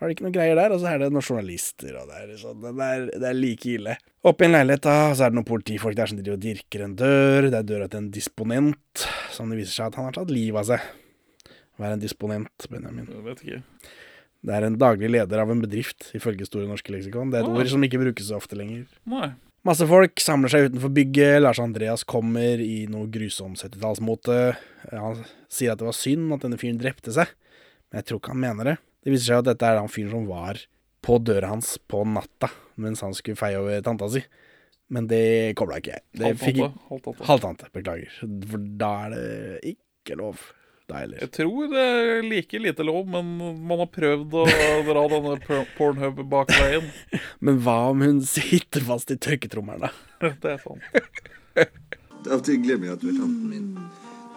Har 0.00 0.08
det 0.10 0.16
ikke 0.16 0.24
noen 0.26 0.34
greier 0.34 0.58
der? 0.58 0.72
Og 0.74 0.82
så 0.82 0.90
er 0.90 0.98
det 1.00 1.06
noen 1.14 1.24
journalister, 1.24 1.94
og 1.96 2.10
det 2.10 2.18
er, 2.18 2.32
sånn, 2.36 2.58
det 2.60 2.72
er, 2.84 3.04
det 3.22 3.28
er 3.30 3.38
like 3.38 3.70
ille. 3.78 3.94
Oppe 4.26 4.44
i 4.44 4.48
en 4.50 4.56
leilighet, 4.56 4.82
da, 4.84 4.96
så 5.16 5.24
er 5.24 5.32
det 5.32 5.38
noen 5.38 5.48
politifolk 5.48 5.96
der 5.96 6.10
som 6.10 6.18
driver 6.18 6.36
og 6.36 6.42
dirker 6.44 6.84
en 6.84 6.96
dør. 6.98 7.48
Det 7.48 7.60
er 7.60 7.68
døra 7.70 7.86
til 7.88 8.02
en 8.02 8.10
disponent, 8.12 9.06
som 9.32 9.48
det 9.52 9.60
viser 9.62 9.78
seg 9.78 9.86
at 9.92 9.96
han 10.00 10.08
har 10.10 10.16
tatt 10.18 10.32
livet 10.34 10.60
av 10.60 10.68
seg. 10.74 10.84
Hva 11.78 11.88
er 11.88 11.96
en 11.96 12.02
disponent, 12.02 12.68
Benjamin? 12.70 13.08
Jeg 13.10 13.24
vet 13.24 13.42
ikke. 13.44 13.62
Det 14.44 14.52
er 14.52 14.66
en 14.66 14.76
daglig 14.78 15.08
leder 15.10 15.40
av 15.40 15.50
en 15.50 15.62
bedrift, 15.64 16.10
ifølge 16.16 16.46
Store 16.46 16.68
norske 16.68 16.92
leksikon. 16.92 17.32
Det 17.32 17.40
er 17.40 17.46
et 17.46 17.50
Nei. 17.50 17.62
ord 17.62 17.72
som 17.72 17.86
ikke 17.86 18.02
brukes 18.02 18.28
så 18.28 18.36
ofte 18.38 18.58
lenger. 18.58 18.84
Nei. 19.08 19.32
Masse 19.64 19.86
folk 19.88 20.20
samler 20.20 20.52
seg 20.52 20.66
utenfor 20.68 20.92
bygget. 20.92 21.38
Lars 21.40 21.60
Andreas 21.62 22.04
kommer 22.04 22.60
i 22.60 22.84
noe 22.92 23.08
grusom 23.08 23.54
70-tallsmote. 23.56 24.38
Han 24.92 25.22
sier 25.48 25.72
at 25.72 25.80
det 25.80 25.88
var 25.88 25.96
synd 25.96 26.34
at 26.36 26.44
denne 26.44 26.58
fyren 26.60 26.80
drepte 26.82 27.14
seg, 27.16 27.32
men 27.88 28.02
jeg 28.02 28.10
tror 28.10 28.20
ikke 28.20 28.34
han 28.34 28.42
mener 28.42 28.70
det. 28.74 28.76
Det 29.04 29.14
viser 29.14 29.30
seg 29.30 29.40
at 29.40 29.48
dette 29.48 29.70
er 29.70 29.80
han 29.80 29.88
fyren 29.92 30.12
som 30.12 30.26
var 30.28 30.60
på 31.04 31.16
døra 31.20 31.50
hans 31.52 31.74
på 31.88 32.02
natta 32.08 32.48
mens 32.80 33.02
han 33.04 33.16
skulle 33.16 33.38
feie 33.40 33.56
over 33.60 33.80
tanta 33.84 34.08
si. 34.12 34.20
Men 34.92 35.08
det 35.08 35.56
kobla 35.56 35.80
ikke 35.80 35.94
jeg. 35.94 36.04
Det 36.12 36.34
Halvtante. 36.44 37.24
Halvtante, 37.24 37.70
beklager. 37.72 38.12
For 38.20 38.68
da 38.80 38.90
er 39.06 39.14
det 39.14 39.74
ikke 39.74 40.18
lov. 40.20 40.44
Heller. 40.92 41.16
Jeg 41.22 41.30
tror 41.32 41.70
det 41.72 41.80
er 41.80 42.26
like 42.28 42.58
lite 42.60 42.84
lov, 42.84 43.06
men 43.08 43.30
man 43.64 43.80
har 43.80 43.88
prøvd 43.88 44.34
å 44.36 44.42
dra 44.90 45.04
denne 45.14 45.62
Pornhub 45.78 46.20
bak 46.28 46.52
veien. 46.52 46.90
Men 47.40 47.62
hva 47.64 47.78
om 47.94 48.04
hun 48.04 48.20
sitter 48.28 48.84
fast 48.84 49.14
i 49.14 49.16
tørketrommelen, 49.16 49.88
da? 49.88 49.94
Det 50.42 50.52
er 50.52 50.60
sant. 50.60 50.84
Av 52.24 52.36
og 52.36 52.44
til 52.44 52.60
glemmer 52.60 52.90
jeg 52.90 52.98
at 52.98 53.04
du 53.04 53.08
er 53.10 53.16
tanten 53.16 53.48
min. 53.48 53.70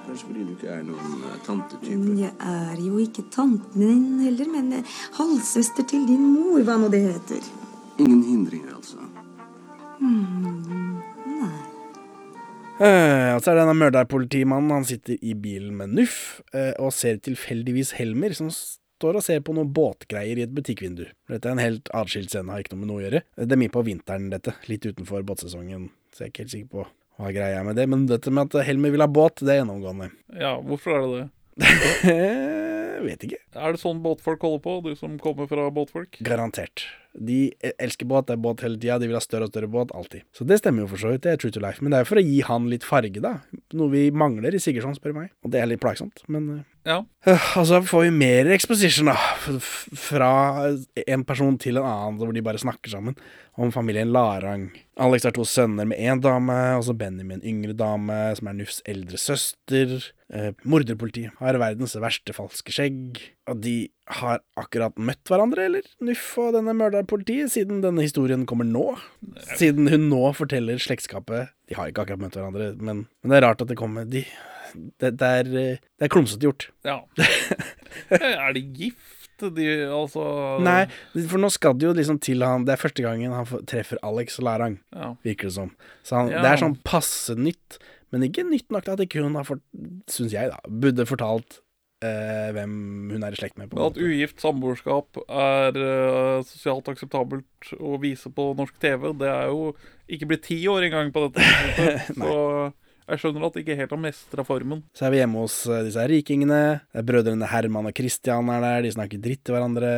Kanskje 0.07 0.29
fordi 0.29 0.45
du 0.47 0.55
ikke 0.55 0.71
er 0.71 0.83
noen 0.87 1.19
eh, 1.27 1.37
tantetype. 1.43 2.15
Jeg 2.21 2.31
er 2.55 2.79
jo 2.79 3.03
ikke 3.03 3.27
tanten 3.33 3.83
din 3.83 4.23
heller, 4.23 4.51
men 4.55 4.71
eh, 4.79 4.97
halvsøster 5.19 5.87
til 5.91 6.07
din 6.07 6.29
mor, 6.31 6.63
hva 6.63 6.79
nå 6.79 6.87
det 6.93 7.03
heter. 7.09 7.43
Ingen 7.99 8.23
hindringer, 8.23 8.77
altså. 8.79 9.03
Eh, 9.99 10.76
og 12.77 13.39
så 13.41 13.51
er 13.51 13.57
det 13.57 13.63
denne 13.63 13.77
mørderpolitimannen. 13.77 14.73
Han 14.75 14.85
sitter 14.87 15.17
i 15.21 15.33
bilen 15.37 15.77
med 15.79 15.95
NUF 15.97 16.17
eh, 16.53 16.73
og 16.77 16.93
ser 16.95 17.17
tilfeldigvis 17.25 17.95
Helmer, 17.97 18.35
som 18.37 18.51
står 18.51 19.19
og 19.19 19.25
ser 19.25 19.41
på 19.45 19.55
noen 19.57 19.71
båtgreier 19.73 20.39
i 20.39 20.45
et 20.45 20.53
butikkvindu. 20.53 21.05
Dette 21.31 21.49
er 21.49 21.57
en 21.57 21.63
helt 21.63 21.89
atskilt 21.97 22.33
scene, 22.33 22.51
har 22.53 22.63
ikke 22.63 22.75
noe 22.75 22.83
med 22.83 22.91
noe 22.91 23.01
å 23.01 23.05
gjøre. 23.07 23.23
Det 23.39 23.57
er 23.57 23.61
mye 23.63 23.73
på 23.73 23.85
vinteren, 23.87 24.29
dette. 24.33 24.55
Litt 24.69 24.85
utenfor 24.85 25.25
båtsesongen, 25.27 25.89
så 26.13 26.25
jeg 26.25 26.29
er 26.29 26.33
ikke 26.33 26.45
helt 26.45 26.55
sikker 26.55 26.71
på 26.75 26.87
hva 27.17 27.33
greia 27.33 27.61
er 27.61 27.65
med 27.65 27.77
det. 27.79 27.87
Men 27.89 28.05
dette 28.09 28.33
med 28.33 28.49
at 28.49 28.69
Helmer 28.69 28.93
vil 28.93 29.05
ha 29.05 29.09
båt, 29.09 29.41
det 29.41 29.55
er 29.55 29.61
gjennomgående. 29.63 30.11
Ja, 30.37 30.57
hvorfor 30.61 30.97
er 30.97 31.05
det 31.05 31.21
det? 31.21 32.73
Eh, 32.97 33.03
vet 33.05 33.25
ikke. 33.27 33.39
Er 33.55 33.75
det 33.75 33.81
sånn 33.81 34.01
båtfolk 34.03 34.43
holder 34.45 34.63
på, 34.63 34.77
du 34.85 34.95
som 34.97 35.17
kommer 35.21 35.49
fra 35.49 35.69
båtfolk? 35.73 36.19
Garantert. 36.25 36.87
De 37.17 37.49
elsker 37.81 38.05
båt, 38.09 38.27
det 38.27 38.35
er 38.35 38.41
båt 38.43 38.61
hele 38.61 38.77
tida, 38.77 38.99
de 39.01 39.09
vil 39.09 39.17
ha 39.17 39.23
større 39.23 39.47
og 39.47 39.53
større 39.53 39.69
båt, 39.73 39.93
alltid. 39.97 40.25
Så 40.37 40.45
det 40.45 40.59
stemmer 40.61 40.85
jo 40.85 40.91
for 40.91 41.01
så 41.01 41.13
vidt, 41.13 41.23
det 41.25 41.33
er 41.33 41.41
true 41.41 41.53
to 41.53 41.63
life. 41.63 41.81
Men 41.81 41.93
det 41.93 41.99
er 41.99 42.05
jo 42.05 42.09
for 42.11 42.21
å 42.21 42.25
gi 42.27 42.41
han 42.45 42.69
litt 42.69 42.85
farge, 42.85 43.23
da. 43.23 43.37
Noe 43.77 43.93
vi 43.93 44.03
mangler 44.13 44.53
i 44.53 44.61
Sigurdsson, 44.61 44.97
spør 44.97 45.15
du 45.15 45.21
meg. 45.23 45.31
Og 45.45 45.53
det 45.53 45.61
er 45.61 45.69
litt 45.71 45.81
plagsomt, 45.81 46.21
men 46.29 46.49
eh, 46.59 46.65
Ja. 46.87 47.01
Og 47.59 47.65
så 47.67 47.81
får 47.83 48.05
vi 48.05 48.11
mer 48.15 48.47
exposition, 48.55 49.09
da. 49.11 49.17
Fra 49.99 50.31
en 51.03 51.25
person 51.27 51.57
til 51.59 51.79
en 51.79 51.87
annen, 51.87 52.19
hvor 52.21 52.31
de 52.33 52.43
bare 52.45 52.61
snakker 52.61 52.93
sammen. 52.93 53.17
Om 53.57 53.71
familien 53.73 54.11
Larang. 54.13 54.69
Alex 55.01 55.25
har 55.25 55.33
to 55.33 55.43
sønner 55.47 55.87
med 55.89 55.97
én 55.97 56.21
dame, 56.21 56.55
og 56.77 56.85
så 56.85 56.93
Benny 56.97 57.25
med 57.25 57.39
en 57.39 57.47
yngre 57.49 57.73
dame, 57.77 58.15
som 58.37 58.49
er 58.51 58.57
Nufs 58.59 58.83
eldre 58.85 59.17
søster. 59.17 59.95
Eh, 60.29 60.51
morderpolitiet 60.61 61.33
har 61.41 61.57
verdens 61.59 61.97
verste 61.99 62.35
falske 62.37 62.73
skjegg. 62.75 63.19
Og 63.49 63.63
de 63.65 63.75
har 64.19 64.43
akkurat 64.59 64.95
møtt 65.01 65.25
hverandre, 65.27 65.65
eller? 65.71 65.87
Nuff 66.05 66.29
og 66.39 66.53
denne 66.55 66.75
mørderpolitiet, 66.77 67.49
siden 67.55 67.81
denne 67.83 68.05
historien 68.05 68.45
kommer 68.47 68.67
nå. 68.67 68.91
Siden 69.57 69.89
hun 69.91 70.07
nå 70.11 70.21
forteller 70.37 70.79
slektskapet 70.81 71.51
De 71.67 71.75
har 71.75 71.89
ikke 71.89 72.05
akkurat 72.05 72.21
møtt 72.21 72.37
hverandre, 72.37 72.69
men, 72.77 73.07
men 73.23 73.33
det 73.33 73.41
er 73.41 73.49
rart 73.49 73.65
at 73.65 73.71
det 73.71 73.79
kommer 73.79 74.05
de, 74.07 74.23
det, 74.75 75.13
det, 75.19 75.27
er, 75.41 75.51
det 75.51 76.07
er 76.07 76.11
klumsete 76.13 76.47
gjort. 76.47 76.69
Ja. 76.87 76.99
er 78.09 78.53
de 78.57 78.63
gift, 78.77 79.03
de, 79.37 79.67
altså 79.93 80.23
Nei, 80.65 80.87
for 81.29 81.37
nå 81.41 81.49
skal 81.53 81.75
det 81.77 81.85
jo 81.85 81.91
liksom 81.93 82.17
til 82.25 82.41
han 82.41 82.63
Det 82.65 82.73
er 82.73 82.79
første 82.81 83.03
gangen 83.05 83.35
han 83.37 83.45
treffer 83.69 83.99
Alex 84.05 84.39
Larang, 84.41 84.79
Ja. 84.95 85.11
virker 85.25 85.51
det 85.51 85.53
som. 85.59 85.75
Så 86.03 86.17
han, 86.17 86.31
Ja. 86.33 86.41
det 86.41 86.51
er 86.55 86.63
sånn 86.65 86.79
passe 86.87 87.35
nytt, 87.37 87.77
men 88.11 88.25
ikke 88.25 88.47
nytt 88.49 88.71
nok 88.73 88.87
til 88.87 88.95
at 88.95 89.03
ikke 89.05 89.21
hun 89.21 89.35
har 89.37 89.45
fått, 89.45 89.61
syns 90.09 90.33
jeg, 90.33 90.49
da, 90.49 90.57
burde 90.65 91.05
fortalt 91.05 91.59
eh, 92.01 92.49
hvem 92.55 92.73
hun 93.13 93.23
er 93.27 93.35
i 93.35 93.39
slekt 93.39 93.57
med. 93.61 93.69
på 93.69 93.85
at 93.85 93.97
ugift 94.01 94.41
samboerskap 94.41 95.17
er 95.27 95.77
uh, 95.81 96.41
sosialt 96.45 96.89
akseptabelt 96.93 97.71
å 97.77 97.97
vise 98.01 98.29
på 98.33 98.51
norsk 98.57 98.77
TV, 98.81 99.11
det 99.21 99.29
er 99.29 99.49
jo 99.53 99.71
ikke 100.09 100.29
blitt 100.33 100.45
ti 100.49 100.59
år 100.71 100.87
engang 100.87 101.13
på 101.13 101.27
dette. 101.27 101.45
Så 102.17 102.33
jeg 103.07 103.21
skjønner 103.21 103.45
at 103.47 103.55
de 103.55 103.63
ikke 103.63 103.77
helt 103.79 103.93
har 103.95 104.01
mestra 104.03 104.43
formen. 104.47 104.83
Så 104.97 105.07
er 105.07 105.13
vi 105.13 105.21
hjemme 105.21 105.43
hos 105.45 105.55
eh, 105.71 105.83
disse 105.87 106.03
rikingene. 106.11 106.59
Er 106.93 107.07
Brødrene 107.07 107.47
Herman 107.51 107.87
og 107.89 107.95
Christian 107.95 108.49
er 108.53 108.61
der, 108.65 108.81
de 108.83 108.91
snakker 108.97 109.21
dritt 109.23 109.43
til 109.47 109.55
hverandre. 109.55 109.91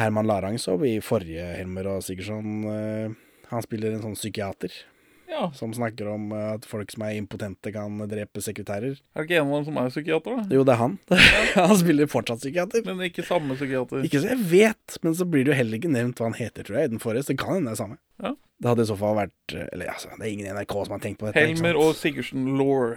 Herman 0.00 0.28
Larang 0.28 0.58
så 0.60 0.76
i 0.84 0.98
forrige 1.04 1.46
Helmer 1.56 1.88
og 1.96 2.02
Sigurdsson. 2.04 2.64
eh, 2.68 3.18
Han 3.50 3.64
spiller 3.66 3.96
en 3.96 4.04
sånn 4.04 4.18
psykiater 4.18 4.70
Ja, 5.30 5.46
som 5.54 5.72
snakker 5.74 6.08
om 6.10 6.32
eh, 6.34 6.46
at 6.56 6.66
folk 6.68 6.90
som 6.92 7.04
er 7.06 7.16
impotente, 7.18 7.72
kan 7.74 8.02
drepe 8.10 8.42
sekretærer. 8.42 8.98
Er 9.14 9.22
det 9.22 9.28
ikke 9.28 9.40
en 9.40 9.48
av 9.48 9.56
dem 9.60 9.66
som 9.68 9.80
er 9.80 9.90
psykiater, 9.92 10.38
da? 10.40 10.56
Jo, 10.56 10.66
det 10.66 10.74
er 10.74 10.80
han. 10.80 10.96
han 11.70 11.76
spiller 11.78 12.10
fortsatt 12.10 12.42
psykiater. 12.42 12.84
Men 12.86 13.02
ikke 13.06 13.24
samme 13.26 13.56
psykiater. 13.58 14.04
Ikke 14.06 14.22
så 14.22 14.32
jeg 14.32 14.44
vet, 14.50 15.00
men 15.06 15.16
så 15.16 15.26
blir 15.28 15.46
det 15.46 15.54
jo 15.54 15.58
heller 15.60 15.80
ikke 15.80 15.92
nevnt 15.92 16.20
hva 16.20 16.30
han 16.32 16.38
heter, 16.38 16.66
tror 16.66 16.80
jeg, 16.80 16.90
i 16.90 16.94
den 16.96 17.02
forrige. 17.02 17.26
Så 17.26 17.34
det 17.34 17.42
kan 17.44 17.58
hende 17.58 17.70
det 17.70 17.78
er 17.78 17.82
samme. 17.84 18.00
Ja. 18.20 18.34
Det 18.60 18.68
hadde 18.68 18.84
i 18.84 18.90
så 18.90 18.96
fall 19.00 19.14
vært 19.16 19.54
eh, 19.56 19.68
Eller 19.72 19.92
altså, 19.94 20.10
det 20.12 20.26
er 20.26 20.32
ingen 20.34 20.48
i 20.50 20.54
NRK 20.56 20.74
som 20.84 20.96
har 20.96 21.04
tenkt 21.04 21.20
på 21.22 21.28
dette. 21.30 21.44
Helmer 21.46 21.78
og 21.80 21.94
Sigurdsen 21.96 22.50
Law. 22.58 22.96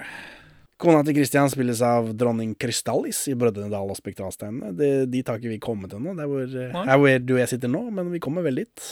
Kona 0.84 1.04
til 1.08 1.16
Christian 1.16 1.52
spilles 1.52 1.80
av 1.86 2.10
dronning 2.20 2.58
Krystallis 2.60 3.22
i 3.32 3.38
Brødrene 3.40 3.72
Dal 3.72 3.92
og 3.94 4.00
Spektralsteinene. 4.00 4.74
De, 4.76 4.90
de 5.08 5.22
tar 5.24 5.40
ikke 5.40 5.54
vi 5.54 5.62
kommet 5.64 5.94
ennå. 5.96 6.16
Det 6.18 6.26
er 6.26 6.32
hvor, 6.32 6.56
eh, 6.66 6.80
er 6.84 7.00
hvor 7.00 7.20
du 7.24 7.36
og 7.38 7.44
jeg 7.46 7.54
sitter 7.54 7.72
nå, 7.72 7.86
men 7.96 8.12
vi 8.12 8.22
kommer 8.24 8.44
vel 8.44 8.64
dit. 8.64 8.88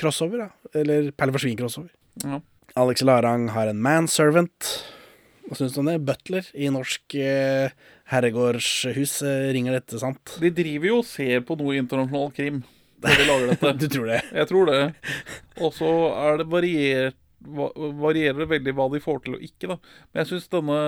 Crossover, 0.00 0.46
da. 0.46 0.70
Eller 0.76 1.10
Perle 1.16 1.34
forsvin-crossover. 1.36 1.90
Ja. 2.24 2.40
Alex 2.74 3.02
Larang 3.06 3.48
har 3.54 3.66
en 3.70 3.80
manservant. 3.82 4.70
Hva 5.46 5.54
syns 5.60 5.76
du 5.76 5.80
om 5.80 5.86
det? 5.88 6.00
Butler 6.04 6.48
i 6.58 6.66
norsk 6.74 7.14
eh, 7.22 7.70
herregårdshus. 8.10 9.20
Eh, 9.22 9.46
ringer 9.54 9.76
dette 9.78 10.00
sant? 10.02 10.34
De 10.42 10.50
driver 10.50 10.90
jo 10.90 10.98
og 11.02 11.06
ser 11.08 11.44
på 11.46 11.56
noe 11.60 11.76
internasjonal 11.78 12.32
krim 12.36 12.64
når 13.04 13.20
de 13.20 13.28
lager 13.28 13.52
dette. 13.52 13.72
Du 13.84 13.86
tror 13.92 14.10
det? 14.10 14.18
Jeg 14.34 14.50
tror 14.50 14.70
det. 14.72 14.80
Og 15.62 15.72
så 15.76 15.92
er 16.16 16.40
det 16.42 16.48
variert, 16.50 17.16
va- 17.46 17.72
varierer 18.02 18.42
det 18.42 18.50
veldig 18.56 18.74
hva 18.76 18.88
de 18.92 19.02
får 19.04 19.22
til 19.24 19.38
og 19.38 19.44
ikke, 19.46 19.70
da. 19.70 19.78
Men 20.10 20.22
jeg 20.24 20.30
syns 20.32 20.50
denne, 20.56 20.80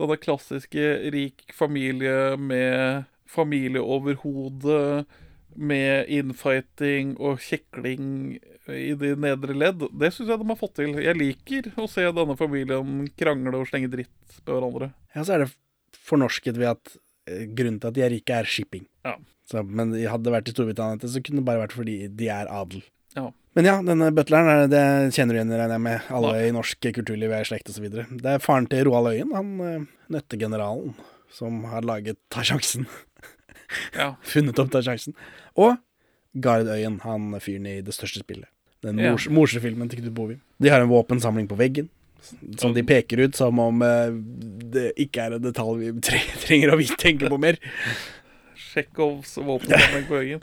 denne 0.00 0.18
klassiske 0.22 0.86
rik 1.14 1.44
familie 1.54 2.38
med 2.40 3.04
familieoverhode, 3.32 5.04
med 5.56 6.08
infighting 6.12 7.14
og 7.20 7.40
kjekling 7.42 8.38
i 8.72 8.92
de 8.98 9.12
nedre 9.18 9.54
ledd, 9.58 9.82
det 9.98 10.12
syns 10.14 10.30
jeg 10.30 10.38
de 10.40 10.46
har 10.48 10.58
fått 10.60 10.76
til. 10.78 10.94
Jeg 11.02 11.18
liker 11.18 11.70
å 11.82 11.88
se 11.90 12.04
denne 12.14 12.36
familien 12.38 13.08
krangle 13.18 13.58
og 13.58 13.68
slenge 13.70 13.90
dritt 13.92 14.38
på 14.46 14.54
hverandre. 14.56 14.92
Ja, 15.16 15.24
så 15.26 15.34
er 15.36 15.44
det 15.44 15.50
fornorsket 16.06 16.56
ved 16.60 16.70
at 16.76 16.94
eh, 17.28 17.44
grunnen 17.50 17.80
til 17.82 17.90
at 17.90 17.96
de 17.98 18.04
er 18.06 18.12
rike, 18.14 18.38
er 18.38 18.48
shipping. 18.48 18.86
Ja. 19.06 19.16
Så, 19.50 19.64
men 19.66 19.92
hadde 19.98 20.24
det 20.28 20.32
vært 20.36 20.48
i 20.48 20.54
Storbritannia, 20.54 21.10
så 21.10 21.20
kunne 21.26 21.42
det 21.42 21.48
bare 21.50 21.64
vært 21.64 21.74
fordi 21.76 21.96
de 22.08 22.28
er 22.32 22.48
adel. 22.54 22.84
Ja. 23.18 23.26
Men 23.58 23.66
ja, 23.68 23.74
denne 23.84 24.08
butleren 24.16 24.48
er- 24.48 24.70
det 24.72 24.84
kjenner 25.12 25.34
du 25.36 25.40
igjen, 25.42 25.50
regner 25.52 25.74
jeg 25.76 25.84
med. 25.84 26.06
Alle 26.16 26.36
i 26.46 26.52
norsk 26.56 26.86
kulturliv 26.96 27.34
er 27.36 27.42
i 27.44 27.48
slekt 27.50 27.68
osv. 27.68 27.90
Det 27.92 28.30
er 28.36 28.40
faren 28.40 28.70
til 28.70 28.86
Roald 28.88 29.10
Øyen, 29.12 29.34
han 29.36 29.50
eh, 29.66 29.88
nøttegeneralen, 30.14 30.94
som 31.34 31.64
har 31.68 31.84
laget 31.84 32.16
Ta 32.32 32.46
sjansen. 32.46 32.86
Ja. 33.96 34.14
Funnet 34.32 34.58
opp 34.62 34.70
Ta 34.72 34.80
sjansen. 34.86 35.18
Og 35.56 35.76
Gard 36.40 36.66
Øyen, 36.72 37.00
han 37.04 37.34
fyren 37.40 37.66
i 37.68 37.80
Det 37.84 37.92
største 37.94 38.22
spillet. 38.22 38.48
Den 38.82 38.98
Ja. 38.98 39.10
mors 39.12 39.28
morsefilmen 39.28 39.88
til 39.90 40.00
Knut 40.00 40.14
Bovim. 40.14 40.40
De 40.60 40.68
har 40.68 40.80
en 40.80 40.88
våpensamling 40.88 41.48
på 41.48 41.56
veggen. 41.58 41.88
Som 42.58 42.72
de 42.74 42.82
peker 42.86 43.18
ut 43.24 43.34
som 43.36 43.58
om 43.58 43.82
eh, 43.82 44.10
det 44.72 44.92
ikke 44.96 45.20
er 45.26 45.34
en 45.36 45.42
detalj 45.42 45.78
vi 45.80 45.92
trenger 46.46 46.72
å 46.74 46.78
tenke 46.96 47.28
på 47.28 47.38
mer. 47.38 47.58
Tsjekhovs 48.56 49.36
våpensamling 49.42 50.06
på 50.08 50.18
veggen. 50.20 50.42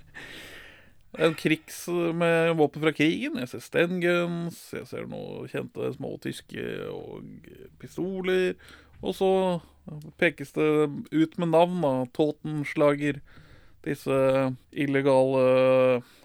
En 1.17 1.33
krigs 1.33 1.87
med 2.13 2.51
våpen 2.59 2.83
fra 2.83 2.91
krigen. 2.93 3.39
Jeg 3.41 3.49
ser 3.49 3.63
Stenguns, 3.65 4.59
jeg 4.75 4.85
ser 4.91 5.07
noen 5.09 5.47
kjente 5.49 5.89
små 5.95 6.13
tyske 6.21 6.65
og 6.93 7.23
pistoler. 7.81 8.53
Og 9.01 9.15
så 9.17 9.31
pekes 10.21 10.51
det 10.53 10.67
ut 11.15 11.37
med 11.41 11.49
navn, 11.55 11.79
da. 11.81 11.93
Totenslager. 12.13 13.21
Disse 13.87 14.15
illegale 14.75 15.43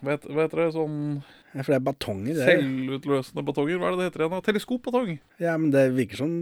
Hva 0.03 0.17
heter, 0.17 0.59
det? 0.59 0.71
Sånn 0.75 0.97
Ja, 1.55 1.62
for 1.62 1.71
det 1.71 1.77
er 1.79 1.85
batonger. 1.87 2.38
Det 2.38 2.49
selvutløsende 2.49 3.45
batonger. 3.47 3.79
Hva 3.79 3.90
er 3.90 3.95
det 3.95 4.01
det 4.01 4.09
heter 4.09 4.25
igjen? 4.25 4.35
da? 4.35 4.47
Teleskopbatong. 4.49 5.12
Ja, 5.43 5.55
men 5.61 5.71
det 5.75 5.85
virker 5.95 6.25
som 6.25 6.35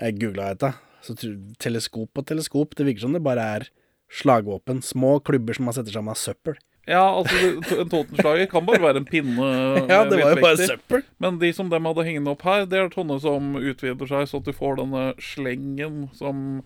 Jeg 0.00 0.18
googla 0.18 0.52
dette. 0.54 0.72
Så 1.02 1.14
teleskop 1.62 2.18
og 2.18 2.26
teleskop. 2.26 2.74
Det 2.78 2.86
virker 2.86 3.06
som 3.06 3.14
det 3.14 3.22
bare 3.22 3.46
er 3.58 3.68
slagvåpen. 4.12 4.82
Små 4.84 5.16
klubber 5.24 5.56
som 5.56 5.66
man 5.68 5.76
setter 5.76 5.94
sammen 5.94 6.14
av 6.14 6.20
søppel. 6.20 6.58
Ja, 6.90 7.02
altså 7.14 7.36
en 7.78 7.90
Totenslager 7.90 8.48
kan 8.50 8.64
bare 8.66 8.82
være 8.82 9.02
en 9.02 9.06
pinne. 9.06 9.50
Ja, 9.92 10.02
det 10.08 10.18
var 10.18 10.34
jo 10.34 10.42
bare 10.42 10.66
søppel. 10.66 11.04
Men 11.22 11.38
de 11.38 11.52
som 11.54 11.70
dem 11.70 11.86
hadde 11.86 12.06
hengende 12.06 12.32
opp 12.34 12.42
her, 12.46 12.64
det 12.66 12.80
er 12.80 12.90
sånne 12.94 13.20
som 13.22 13.52
utvider 13.60 14.10
seg, 14.10 14.26
så 14.30 14.40
at 14.42 14.48
du 14.48 14.56
får 14.56 14.80
denne 14.80 15.04
slengen 15.22 16.08
som 16.18 16.62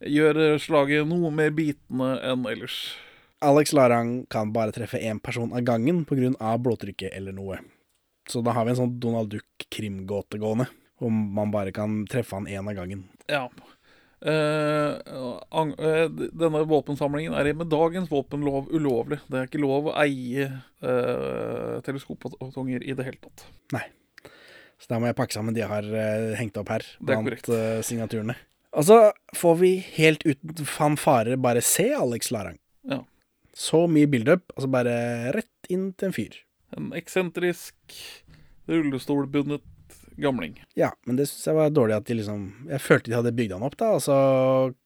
gjør 0.00 0.56
slaget 0.62 1.08
noe 1.10 1.30
mer 1.34 1.52
bitende 1.52 2.14
enn 2.24 2.46
ellers. 2.48 2.96
Alex 3.40 3.72
Larang 3.72 4.26
kan 4.30 4.52
bare 4.52 4.74
treffe 4.74 4.98
én 4.98 5.20
person 5.22 5.52
av 5.52 5.60
gangen 5.60 6.04
pga. 6.04 6.58
blodtrykket 6.58 7.14
eller 7.14 7.32
noe. 7.32 7.58
Så 8.28 8.42
da 8.42 8.52
har 8.52 8.64
vi 8.64 8.74
en 8.74 8.80
sånn 8.82 9.00
Donald 9.00 9.30
Duck-krimgåte 9.30 10.38
gående. 10.38 10.66
om 11.00 11.14
man 11.34 11.50
bare 11.50 11.72
kan 11.72 12.06
treffe 12.10 12.34
han 12.34 12.48
én 12.48 12.68
av 12.68 12.74
gangen. 12.74 13.04
Ja. 13.30 13.48
Eh, 14.18 14.98
eh, 14.98 16.08
denne 16.10 16.64
våpensamlingen 16.66 17.34
er 17.38 17.52
med 17.54 17.70
dagens 17.70 18.10
våpenlov 18.10 18.66
ulovlig. 18.74 19.20
Det 19.30 19.38
er 19.38 19.46
ikke 19.46 19.62
lov 19.62 19.92
å 19.92 19.94
eie 20.02 20.48
eh, 20.82 21.76
teleskopbatonger 21.86 22.82
i 22.82 22.96
det 22.98 23.06
hele 23.06 23.20
tatt. 23.22 23.46
Nei. 23.76 23.84
Så 24.78 24.90
da 24.90 24.98
må 24.98 25.06
jeg 25.06 25.18
pakke 25.18 25.34
sammen 25.34 25.54
de 25.54 25.62
jeg 25.62 25.70
har 25.70 25.86
eh, 25.86 26.34
hengt 26.38 26.58
opp 26.58 26.70
her, 26.74 26.82
er 26.82 27.06
blant 27.06 27.50
eh, 27.54 27.78
signaturene. 27.86 28.34
Og 28.74 28.84
så 28.90 28.98
får 29.38 29.54
vi 29.62 29.72
helt 29.96 30.26
uten 30.26 30.66
fanfare 30.66 31.38
bare 31.40 31.62
se 31.64 31.88
Alex 31.94 32.32
Larang. 32.34 32.58
Ja. 32.90 33.04
Så 33.58 33.86
mye 33.90 34.06
build-up, 34.10 34.52
altså 34.54 34.70
bare 34.70 34.94
rett 35.34 35.72
inn 35.72 35.90
til 35.98 36.10
en 36.10 36.14
fyr. 36.14 36.36
En 36.76 36.92
eksentrisk, 36.94 37.74
rullestolbundet 38.70 39.64
gamling. 40.18 40.64
Ja, 40.78 40.92
men 41.06 41.18
det 41.18 41.28
syns 41.30 41.48
jeg 41.48 41.58
var 41.58 41.72
dårlig 41.74 41.96
at 41.96 42.06
de 42.08 42.18
liksom 42.18 42.44
Jeg 42.68 42.82
følte 42.82 43.10
de 43.10 43.16
hadde 43.18 43.34
bygd 43.34 43.54
han 43.54 43.66
opp, 43.66 43.76
da, 43.80 43.92
og 43.96 44.04
så 44.04 44.18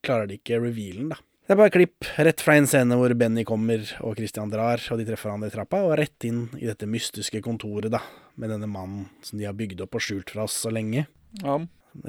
klarer 0.04 0.30
de 0.30 0.38
ikke 0.40 0.60
revealen, 0.60 1.12
da. 1.12 1.20
Det 1.42 1.56
er 1.56 1.58
bare 1.58 1.74
klipp 1.74 2.06
rett 2.22 2.40
fra 2.40 2.54
en 2.56 2.68
scene 2.70 2.96
hvor 2.96 3.12
Benny 3.18 3.42
kommer 3.44 3.82
og 4.06 4.14
Christian 4.16 4.52
drar, 4.52 4.80
og 4.94 5.00
de 5.00 5.06
treffer 5.08 5.28
hverandre 5.28 5.50
i 5.50 5.54
trappa, 5.54 5.82
og 5.84 5.96
rett 5.98 6.28
inn 6.28 6.44
i 6.60 6.68
dette 6.68 6.88
mystiske 6.88 7.42
kontoret, 7.44 7.90
da, 7.92 8.00
med 8.40 8.54
denne 8.54 8.70
mannen 8.70 9.08
som 9.26 9.40
de 9.40 9.48
har 9.48 9.56
bygd 9.58 9.82
opp 9.84 9.98
og 9.98 10.04
skjult 10.04 10.32
fra 10.32 10.46
oss 10.46 10.60
så 10.62 10.72
lenge. 10.72 11.08
Ja. 11.42 11.58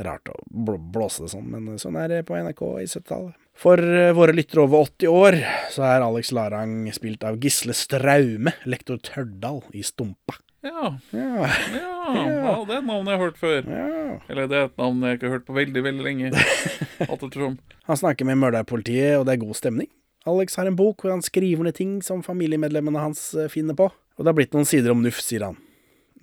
Rart 0.06 0.30
å 0.32 0.38
bl 0.47 0.78
blåse 0.93 1.26
det 1.26 1.34
sånn, 1.34 1.49
men 1.52 1.82
sånn 1.82 1.97
er 1.99 2.12
det 2.12 2.21
på 2.30 2.38
NRK 2.38 2.62
i 2.84 2.88
70-tallet. 2.88 3.39
For 3.57 3.77
eh, 3.77 4.11
våre 4.17 4.33
lyttere 4.35 4.63
over 4.65 4.87
80 4.87 5.11
år, 5.13 5.37
så 5.71 5.85
er 5.87 6.03
Alex 6.05 6.31
Larang 6.35 6.87
spilt 6.95 7.23
av 7.27 7.37
Gisle 7.43 7.75
Straume, 7.77 8.55
lektor 8.65 8.97
Tørdal 9.03 9.61
i 9.77 9.83
Stumpa. 9.85 10.39
Ja. 10.63 10.93
Ja, 11.11 11.47
Ja, 11.73 12.13
ja, 12.15 12.53
det 12.65 12.73
er 12.73 12.79
et 12.79 12.87
navn 12.87 13.07
jeg 13.07 13.17
har 13.17 13.21
hørt 13.21 13.39
før. 13.39 13.65
ja. 13.67 13.89
Eller 14.31 14.47
det 14.47 14.57
er 14.57 14.69
et 14.69 14.77
navn 14.79 15.03
jeg 15.03 15.17
ikke 15.17 15.27
har 15.27 15.35
hørt 15.37 15.45
på 15.47 15.57
veldig, 15.57 15.83
veldig 15.83 16.05
lenge. 16.05 16.31
Han 17.89 17.99
snakker 17.99 18.25
med 18.27 18.39
mørderpolitiet, 18.39 19.17
og 19.19 19.25
det 19.27 19.35
er 19.35 19.43
god 19.43 19.59
stemning. 19.59 19.89
Alex 20.25 20.55
har 20.55 20.69
en 20.69 20.77
bok 20.79 21.03
hvor 21.03 21.11
han 21.11 21.21
skriver 21.23 21.65
ned 21.67 21.75
ting 21.75 21.97
som 22.05 22.21
familiemedlemmene 22.23 23.01
hans 23.01 23.33
eh, 23.35 23.49
finner 23.51 23.75
på. 23.75 23.89
Og 23.91 24.23
det 24.23 24.29
har 24.31 24.37
blitt 24.37 24.53
noen 24.55 24.67
sider 24.69 24.93
om 24.93 25.01
Nuff, 25.03 25.19
sier 25.19 25.43
han. 25.49 25.57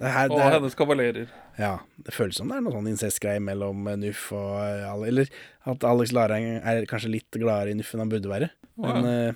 Det 0.01 0.11
her, 0.15 0.31
det 0.33 0.37
og 0.39 0.55
hennes 0.55 0.77
kavalerer. 0.79 1.33
ja, 1.61 1.75
det 2.01 2.15
føles 2.17 2.39
som 2.41 2.49
det 2.49 2.57
er 2.57 2.65
noe 2.65 2.73
sånn 2.73 2.89
incestgreie 2.89 3.43
mellom 3.45 3.85
eh, 3.91 3.99
Nuff 4.01 4.31
og 4.33 4.55
eh, 4.65 5.09
Eller 5.11 5.29
at 5.69 5.85
Alex 5.85 6.15
Larang 6.17 6.47
er 6.57 6.89
kanskje 6.89 7.13
litt 7.13 7.37
gladere 7.37 7.75
i 7.75 7.77
Nuff 7.77 7.93
enn 7.93 8.05
han 8.07 8.13
burde 8.13 8.33
være. 8.33 8.49
Men 8.81 9.05
ja. 9.05 9.35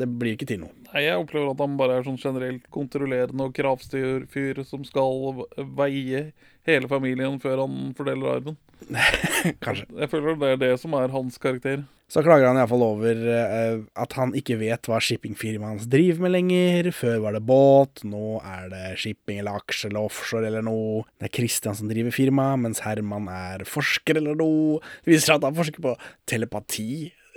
det 0.00 0.08
blir 0.08 0.38
ikke 0.38 0.48
til 0.48 0.62
noe. 0.62 0.72
Nei, 0.88 1.04
Jeg 1.04 1.20
opplever 1.20 1.52
at 1.52 1.60
han 1.60 1.76
bare 1.76 1.98
er 1.98 2.08
sånn 2.08 2.20
generelt 2.20 2.64
kontrollerende 2.72 3.50
og 3.50 3.52
kravstyrfyr 3.58 4.62
som 4.64 4.86
skal 4.88 5.44
veie 5.76 6.30
hele 6.68 6.88
familien 6.88 7.36
før 7.42 7.66
han 7.66 7.92
fordeler 7.98 8.38
arven. 8.38 8.58
Kanskje. 9.64 9.86
Jeg 9.98 10.10
føler 10.12 10.36
det 10.40 10.50
er 10.54 10.60
det 10.66 10.74
som 10.82 10.96
er 10.98 11.14
hans 11.14 11.38
karakter. 11.40 11.84
Så 12.08 12.22
klager 12.24 12.46
han 12.48 12.56
iallfall 12.56 12.82
over 12.86 13.18
uh, 13.20 13.82
at 14.00 14.14
han 14.16 14.30
ikke 14.36 14.56
vet 14.62 14.88
hva 14.88 14.96
shippingfirmaet 15.04 15.74
hans 15.74 15.88
driver 15.92 16.24
med 16.24 16.32
lenger. 16.32 16.88
Før 16.96 17.18
var 17.26 17.36
det 17.36 17.42
båt, 17.44 18.00
nå 18.08 18.38
er 18.40 18.70
det 18.72 18.84
shipping 19.02 19.42
eller 19.42 19.60
aksje 19.60 19.90
eller 19.90 20.08
offshore 20.08 20.48
eller 20.48 20.64
noe. 20.64 21.02
Det 21.20 21.28
er 21.28 21.34
Christian 21.36 21.76
som 21.76 21.90
driver 21.90 22.14
firmaet, 22.16 22.62
mens 22.64 22.80
Herman 22.86 23.28
er 23.28 23.66
forsker 23.68 24.22
eller 24.22 24.38
noe. 24.40 24.80
Det 25.04 25.12
viser 25.12 25.34
seg 25.34 25.42
at 25.42 25.50
han 25.50 25.58
forsker 25.58 25.84
på 25.84 25.92
telepati 26.30 26.88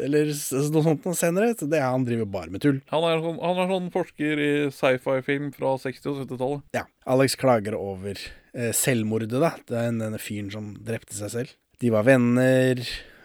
eller 0.01 0.31
noe 0.31 0.83
sånt 0.85 1.07
noe 1.07 1.17
senere. 1.17 1.53
Så 1.57 1.67
det 1.71 1.81
han 1.83 2.05
driver 2.07 2.29
bare 2.33 2.53
med 2.53 2.63
tull. 2.63 2.81
Han 2.91 3.07
er 3.07 3.23
sånn, 3.23 3.39
han 3.41 3.61
er 3.63 3.71
sånn 3.71 3.89
forsker 3.93 4.43
i 4.43 4.51
sci-fi-film 4.73 5.51
fra 5.55 5.75
60- 5.81 6.11
og 6.11 6.21
70-tallet. 6.23 6.65
Ja. 6.77 6.85
Alex 7.11 7.37
klager 7.39 7.77
over 7.79 8.17
eh, 8.17 8.71
selvmordet, 8.75 9.33
da. 9.41 9.53
Den, 9.71 10.01
denne 10.03 10.21
fyren 10.21 10.51
som 10.53 10.73
drepte 10.85 11.17
seg 11.17 11.33
selv. 11.33 11.57
De 11.81 11.89
var 11.93 12.05
venner. 12.05 12.81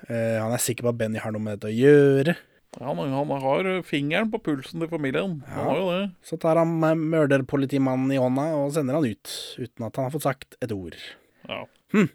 Eh, 0.06 0.36
han 0.40 0.54
er 0.54 0.62
sikker 0.62 0.86
på 0.86 0.94
at 0.94 1.00
Benny 1.00 1.20
har 1.22 1.34
noe 1.34 1.42
med 1.42 1.58
dette 1.58 1.72
å 1.72 1.76
gjøre. 1.76 2.36
Han, 2.76 2.98
han 3.00 3.30
har 3.40 3.68
fingeren 3.88 4.28
på 4.32 4.40
pulsen 4.44 4.82
til 4.82 4.90
familien. 4.90 5.38
Han 5.48 5.68
har 5.70 5.78
jo 5.80 5.86
det. 5.94 6.02
Så 6.28 6.36
tar 6.40 6.60
han 6.60 6.74
mørderpolitimannen 6.76 8.12
i 8.12 8.20
hånda 8.20 8.50
og 8.58 8.74
sender 8.76 8.98
han 8.98 9.06
ut, 9.08 9.32
uten 9.56 9.86
at 9.86 9.96
han 9.96 10.08
har 10.08 10.12
fått 10.12 10.26
sagt 10.26 10.58
et 10.64 10.74
ord. 10.76 10.96
Ja. 11.48 11.62
Hm. 11.94 12.10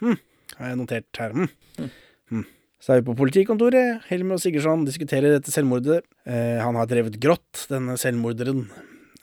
Hm. 0.00 0.16
Har 0.56 0.72
jeg 0.72 0.80
notert 0.80 1.20
her. 1.22 1.36
Hm. 1.36 1.92
Hm. 2.32 2.46
Så 2.80 2.94
er 2.94 3.00
vi 3.02 3.10
på 3.10 3.16
politikontoret. 3.18 4.06
Helmer 4.08 4.38
og 4.38 4.40
Sigurdsson 4.40 4.86
diskuterer 4.86 5.34
dette 5.36 5.52
selvmordet. 5.52 6.00
Eh, 6.24 6.56
han 6.62 6.78
har 6.80 6.88
drevet 6.88 7.18
grått, 7.20 7.66
denne 7.68 7.98
selvmorderen. 8.00 8.64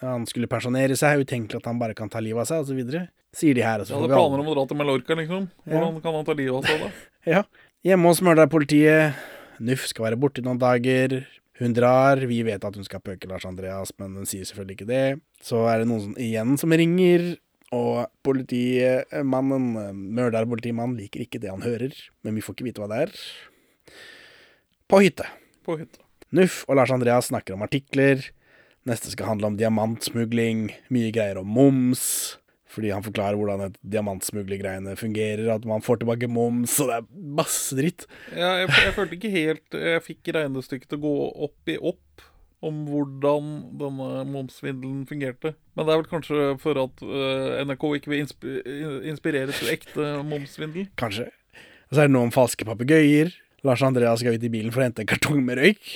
Han 0.04 0.28
skulle 0.30 0.50
pensjonere 0.52 0.98
seg, 0.98 1.24
utenkelig 1.26 1.58
at 1.64 1.70
han 1.72 1.80
bare 1.82 1.98
kan 1.98 2.12
ta 2.14 2.22
livet 2.22 2.44
av 2.46 2.52
seg, 2.52 2.68
osv. 2.68 3.08
Sier 3.38 3.58
de 3.58 3.64
her. 3.66 3.82
Altså, 3.82 3.96
så 3.96 4.04
det 4.06 4.14
planer 4.14 4.44
om 4.44 4.52
å 4.52 4.54
dra 4.60 4.68
til 4.70 4.78
Mallorca, 4.78 5.18
liksom. 5.18 5.48
Hvordan 5.66 5.98
kan 6.04 6.20
han 6.20 6.28
ta 6.28 6.36
livet 6.38 6.60
av 6.60 6.70
seg 6.70 6.86
da? 6.86 6.92
Ja. 7.34 7.42
Hjemme 7.84 8.12
hos 8.12 8.22
Mørdaer-politiet. 8.24 9.18
Nuff 9.68 9.88
skal 9.90 10.06
være 10.08 10.20
borte 10.22 10.44
noen 10.46 10.62
dager. 10.62 11.18
Hun 11.58 11.74
drar. 11.74 12.22
Vi 12.30 12.38
vet 12.46 12.64
at 12.64 12.78
hun 12.78 12.86
skal 12.86 13.02
pøke 13.02 13.30
Lars 13.30 13.46
Andreas, 13.50 13.90
men 13.98 14.14
hun 14.22 14.30
sier 14.30 14.46
selvfølgelig 14.46 14.78
ikke 14.78 14.90
det. 14.92 15.04
Så 15.44 15.64
er 15.68 15.82
det 15.82 15.90
noen 15.90 16.04
som, 16.06 16.14
igjen 16.22 16.54
som 16.62 16.78
ringer, 16.78 17.26
og 17.76 18.08
politimannen, 18.24 19.70
Mørdaer-politimannen, 20.16 20.98
liker 21.00 21.26
ikke 21.26 21.42
det 21.44 21.52
han 21.52 21.66
hører, 21.66 21.96
men 22.24 22.38
vi 22.38 22.44
får 22.44 22.56
ikke 22.56 22.68
vite 22.70 22.84
hva 22.84 22.90
det 22.92 23.00
er. 23.08 23.16
På 24.88 25.02
hytte. 25.04 25.28
På 25.68 25.76
hytte. 25.80 26.00
Nuff 26.36 26.64
og 26.68 26.80
Lars 26.80 26.92
Andreas 26.96 27.30
snakker 27.32 27.56
om 27.56 27.64
artikler. 27.66 28.24
Neste 28.88 29.12
skal 29.12 29.34
handle 29.34 29.52
om 29.52 29.58
diamantsmugling, 29.60 30.70
mye 30.94 31.12
greier 31.16 31.42
om 31.42 31.50
moms. 31.52 32.38
Fordi 32.72 32.92
han 32.94 33.04
forklarer 33.04 33.40
hvordan 33.40 33.76
diamantsmuglergreiene 33.82 34.94
fungerer, 35.00 35.48
at 35.56 35.64
man 35.68 35.82
får 35.82 36.02
tilbake 36.04 36.30
moms, 36.30 36.76
og 36.84 36.92
det 36.92 36.98
er 37.00 37.30
masse 37.40 37.76
dritt. 37.76 38.06
Ja, 38.32 38.54
jeg, 38.62 38.70
jeg 38.86 38.94
følte 38.94 39.18
ikke 39.18 39.32
helt 39.34 39.78
Jeg 39.80 40.04
fikk 40.06 40.34
regnestykket 40.36 40.92
til 40.92 41.00
å 41.00 41.06
gå 41.08 41.14
opp 41.48 41.72
i 41.74 41.78
opp 41.80 42.28
om 42.66 42.86
hvordan 42.90 43.50
denne 43.78 44.24
momssvindelen 44.32 45.04
fungerte. 45.10 45.54
Men 45.78 45.86
det 45.86 45.94
er 45.94 46.00
vel 46.02 46.10
kanskje 46.10 46.46
for 46.62 46.80
at 46.82 47.04
uh, 47.06 47.58
NRK 47.68 47.84
ikke 48.00 48.14
vil 48.14 48.24
insp 48.24 48.48
inspirere 49.12 49.54
til 49.54 49.74
ekte 49.74 50.08
momssvindel? 50.26 50.88
Kanskje. 50.98 51.30
Og 51.88 51.96
så 51.96 52.04
er 52.04 52.10
det 52.10 52.16
noe 52.16 52.28
om 52.28 52.34
falske 52.34 52.66
papegøyer. 52.68 53.32
Lars 53.66 53.84
Andreas 53.86 54.22
skal 54.22 54.38
ut 54.38 54.46
i 54.46 54.52
bilen 54.54 54.74
for 54.74 54.82
å 54.84 54.88
hente 54.88 55.04
en 55.04 55.10
kartong 55.10 55.44
med 55.46 55.62
røyk. 55.62 55.92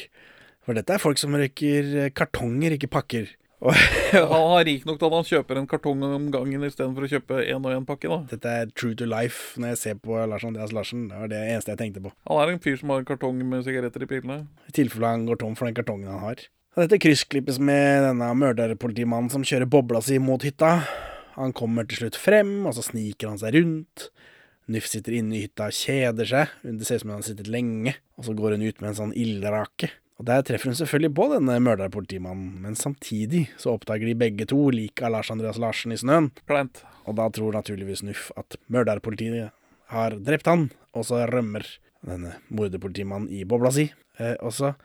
For 0.66 0.78
dette 0.78 0.94
er 0.94 1.02
folk 1.02 1.20
som 1.20 1.34
røyker 1.36 1.94
eh, 2.06 2.12
kartonger, 2.14 2.78
ikke 2.78 2.92
pakker. 2.92 3.32
Og, 3.62 3.76
Han 4.34 4.48
har 4.56 4.64
rik 4.66 4.88
nok 4.90 4.98
til 4.98 5.08
at 5.08 5.16
han 5.16 5.28
kjøper 5.28 5.60
en 5.60 5.68
kartong 5.70 6.02
om 6.08 6.30
gangen 6.34 6.66
istedenfor 6.66 7.06
å 7.06 7.12
kjøpe 7.12 7.42
én 7.44 7.62
og 7.62 7.76
én 7.76 7.86
pakke. 7.86 8.10
da 8.10 8.24
dette 8.32 8.56
er 8.62 8.72
true 8.74 8.98
to 8.98 9.06
life 9.06 9.60
når 9.62 9.76
jeg 9.76 9.82
ser 9.82 10.00
på 10.02 10.18
Lars 10.30 10.46
Andreas 10.48 10.74
Larsen. 10.74 11.08
Det 11.12 11.20
var 11.20 11.30
det 11.30 11.44
eneste 11.44 11.76
jeg 11.76 11.82
tenkte 11.84 12.04
på. 12.08 12.14
Han 12.30 12.42
er 12.42 12.56
en 12.56 12.64
fyr 12.64 12.80
som 12.82 12.94
har 12.94 13.04
en 13.04 13.12
kartong 13.12 13.38
med 13.46 13.68
sigaretter 13.68 14.08
i 14.08 14.10
pilene. 14.10 14.40
I 14.66 14.76
tilfelle 14.80 15.14
han 15.14 15.28
går 15.30 15.44
tom 15.44 15.54
for 15.60 15.70
den 15.70 15.78
kartongen 15.78 16.10
han 16.10 16.26
har. 16.26 16.42
Dette 16.80 17.02
kryssklippes 17.04 17.60
med 17.60 18.06
denne 18.08 18.32
mørderpolitimannen 18.40 19.30
som 19.34 19.46
kjører 19.46 19.70
bobla 19.70 20.02
si 20.02 20.18
mot 20.24 20.42
hytta. 20.46 20.78
Han 21.36 21.54
kommer 21.56 21.88
til 21.88 22.02
slutt 22.02 22.18
frem, 22.20 22.62
og 22.66 22.76
så 22.78 22.86
sniker 22.86 23.30
han 23.30 23.42
seg 23.42 23.58
rundt. 23.60 24.10
Nuff 24.72 24.88
sitter 24.88 25.18
inne 25.18 25.36
i 25.36 25.44
hytta 25.46 25.68
og 25.68 25.76
kjeder 25.76 26.30
seg. 26.32 26.54
Det 26.64 26.88
ser 26.88 27.02
ut 27.02 27.04
som 27.04 27.14
han 27.14 27.22
har 27.22 27.28
sittet 27.28 27.52
lenge. 27.52 27.98
Og 28.18 28.28
så 28.28 28.36
går 28.38 28.56
hun 28.56 28.64
ut 28.64 28.80
med 28.80 28.92
en 28.94 29.00
sånn 29.02 29.14
ildrake. 29.18 29.92
Og 30.22 30.28
Der 30.28 30.44
treffer 30.46 30.70
hun 30.70 30.78
selvfølgelig 30.78 31.16
på 31.18 31.26
denne 31.32 31.56
mørderpolitimannen, 31.66 32.60
men 32.62 32.76
samtidig 32.78 33.48
så 33.58 33.74
oppdager 33.74 34.06
de 34.06 34.14
begge 34.14 34.46
to 34.46 34.68
liket 34.70 35.08
av 35.08 35.16
Lars 35.16 35.32
Andreas 35.34 35.58
Larsen 35.58 35.96
i 35.96 35.98
snøen. 35.98 36.28
Klent. 36.46 36.84
Og 37.10 37.18
da 37.18 37.26
tror 37.34 37.58
naturligvis 37.58 38.04
Nuff 38.06 38.28
at 38.38 38.60
mørderpolitiet 38.70 39.50
har 39.90 40.16
drept 40.22 40.46
han, 40.46 40.68
og 40.94 41.08
så 41.10 41.24
rømmer 41.26 41.66
denne 42.06 42.36
morderpolitimannen 42.54 43.34
i 43.34 43.42
bobla 43.50 43.74
si. 43.74 43.88
Eh, 44.22 44.38
og 44.46 44.54
så 44.54 44.76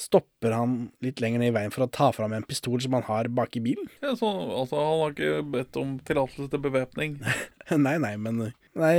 stopper 0.00 0.56
han 0.56 0.80
litt 1.04 1.20
lenger 1.20 1.44
ned 1.44 1.52
i 1.52 1.56
veien 1.58 1.74
for 1.74 1.84
å 1.84 1.90
ta 1.92 2.08
fram 2.16 2.32
en 2.32 2.48
pistol 2.48 2.80
som 2.80 2.96
han 2.96 3.04
har 3.10 3.28
bak 3.28 3.60
i 3.60 3.64
bilen. 3.68 3.92
Ja, 4.00 4.16
så, 4.16 4.32
altså, 4.32 4.80
han 4.80 5.04
har 5.04 5.14
ikke 5.18 5.46
bedt 5.52 5.80
om 5.84 5.96
tillatelse 6.08 6.48
til 6.48 6.64
bevæpning. 6.64 7.20
nei, 7.86 7.98
nei, 8.00 8.16
men 8.16 8.46
Nei, 8.78 8.96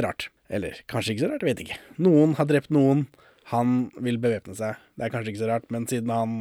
rart. 0.00 0.30
Eller 0.48 0.80
kanskje 0.88 1.12
ikke 1.18 1.26
så 1.26 1.32
rart, 1.34 1.44
jeg 1.44 1.52
vet 1.52 1.64
ikke. 1.66 1.80
Noen 2.00 2.38
har 2.40 2.48
drept 2.48 2.72
noen. 2.72 3.10
Han 3.52 3.88
vil 3.96 4.20
bevæpne 4.20 4.56
seg. 4.58 4.80
Det 4.96 5.06
er 5.06 5.12
kanskje 5.14 5.32
ikke 5.32 5.44
så 5.44 5.50
rart, 5.52 5.68
men 5.72 5.86
siden 5.88 6.12
han 6.12 6.32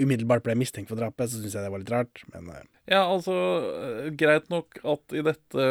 umiddelbart 0.00 0.44
ble 0.44 0.56
mistenkt 0.58 0.90
for 0.90 1.00
drapet, 1.00 1.30
så 1.30 1.40
syns 1.40 1.56
jeg 1.56 1.64
det 1.64 1.72
var 1.72 1.82
litt 1.82 1.92
rart. 1.92 2.24
Men 2.32 2.48
uh... 2.52 2.62
Ja, 2.90 3.04
altså, 3.06 3.34
eh, 3.78 4.08
greit 4.18 4.48
nok 4.52 4.80
at 4.82 5.14
i 5.16 5.22
dette 5.24 5.68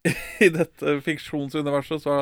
I 0.44 0.48
dette 0.52 0.94
fiksjonsuniverset 1.04 2.04
så 2.06 2.14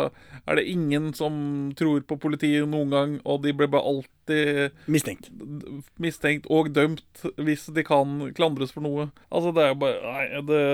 er 0.43 0.59
det 0.59 0.65
ingen 0.67 1.13
som 1.15 1.35
tror 1.79 2.03
på 2.09 2.17
politiet 2.19 2.67
noen 2.71 2.91
gang, 2.95 3.13
og 3.23 3.45
de 3.45 3.53
blir 3.55 3.71
bare 3.71 3.87
alltid 3.87 4.81
mistenkt. 4.91 5.31
mistenkt 6.03 6.49
og 6.51 6.73
dømt 6.75 7.23
hvis 7.39 7.69
de 7.75 7.85
kan 7.87 8.33
klandres 8.35 8.75
for 8.75 8.83
noe. 8.83 9.11
Altså, 9.31 9.55
det 9.55 9.65
er 9.65 9.71
jo 9.73 9.79
bare 9.85 10.03
Nei, 10.09 10.43
det 10.49 10.65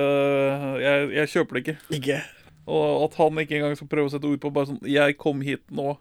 Jeg, 0.85 1.13
jeg 1.19 1.33
kjøper 1.35 1.59
det 1.59 1.65
ikke. 1.65 1.77
Ikke. 1.99 2.19
Og 2.65 3.05
at 3.05 3.21
han 3.21 3.45
ikke 3.45 3.59
engang 3.59 3.77
skal 3.77 3.93
prøve 3.93 4.09
å 4.09 4.15
sette 4.15 4.31
ord 4.31 4.41
på 4.41 4.53
bare 4.55 4.73
sånn 4.73 4.81
Jeg 4.89 5.19
kom 5.21 5.45
hit 5.45 5.65
nå. 5.69 5.99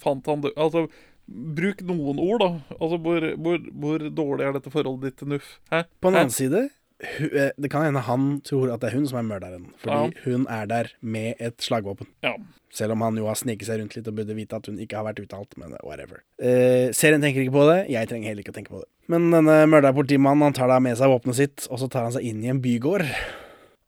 Fant 0.00 0.26
han 0.30 0.44
død 0.44 0.56
Altså, 0.60 0.86
bruk 1.26 1.82
noen 1.86 2.20
ord, 2.22 2.40
da. 2.42 2.78
Altså, 2.78 2.98
hvor, 3.00 3.28
hvor, 3.40 3.68
hvor 3.84 4.08
dårlig 4.22 4.46
er 4.48 4.56
dette 4.58 4.72
forholdet 4.72 5.10
ditt 5.10 5.20
til 5.22 5.30
Nuff? 5.34 5.54
Hæ? 5.72 5.84
På 6.00 6.10
den 6.10 6.20
annen 6.20 6.34
side, 6.34 6.66
eh, 7.04 7.52
det 7.56 7.70
kan 7.72 7.86
hende 7.86 8.04
han 8.08 8.26
tror 8.44 8.74
at 8.74 8.82
det 8.82 8.90
er 8.90 8.98
hun 8.98 9.08
som 9.08 9.20
er 9.20 9.28
morderen. 9.28 9.70
Fordi 9.82 10.24
hun 10.26 10.48
er 10.52 10.68
der 10.70 10.92
med 11.00 11.40
et 11.40 11.64
slagvåpen. 11.64 12.10
Ja. 12.26 12.36
Selv 12.74 12.96
om 12.96 13.04
han 13.06 13.16
jo 13.16 13.28
har 13.30 13.38
sneket 13.38 13.68
seg 13.68 13.78
rundt 13.80 13.94
litt 13.94 14.08
og 14.10 14.16
burde 14.18 14.34
vite 14.34 14.58
at 14.58 14.66
hun 14.66 14.80
ikke 14.82 14.98
har 14.98 15.06
vært 15.06 15.22
uttalt. 15.22 15.54
Men 15.60 15.76
whatever. 15.86 16.24
Eh, 16.42 16.90
serien 16.96 17.22
tenker 17.22 17.44
ikke 17.44 17.54
på 17.54 17.68
det. 17.70 17.78
Jeg 17.94 18.10
trenger 18.10 18.32
heller 18.32 18.44
ikke 18.44 18.54
å 18.54 18.58
tenke 18.58 18.74
på 18.74 18.82
det. 18.82 18.90
Men 19.12 19.28
denne 19.30 19.60
mørderpolitimannen 19.68 20.48
han 20.48 20.56
tar 20.56 20.70
da 20.72 20.80
med 20.82 20.96
seg 20.98 21.12
våpenet 21.12 21.38
sitt, 21.38 21.66
og 21.68 21.80
så 21.80 21.90
tar 21.92 22.06
han 22.08 22.14
seg 22.16 22.24
inn 22.24 22.40
i 22.42 22.50
en 22.50 22.62
bygård. 22.64 23.04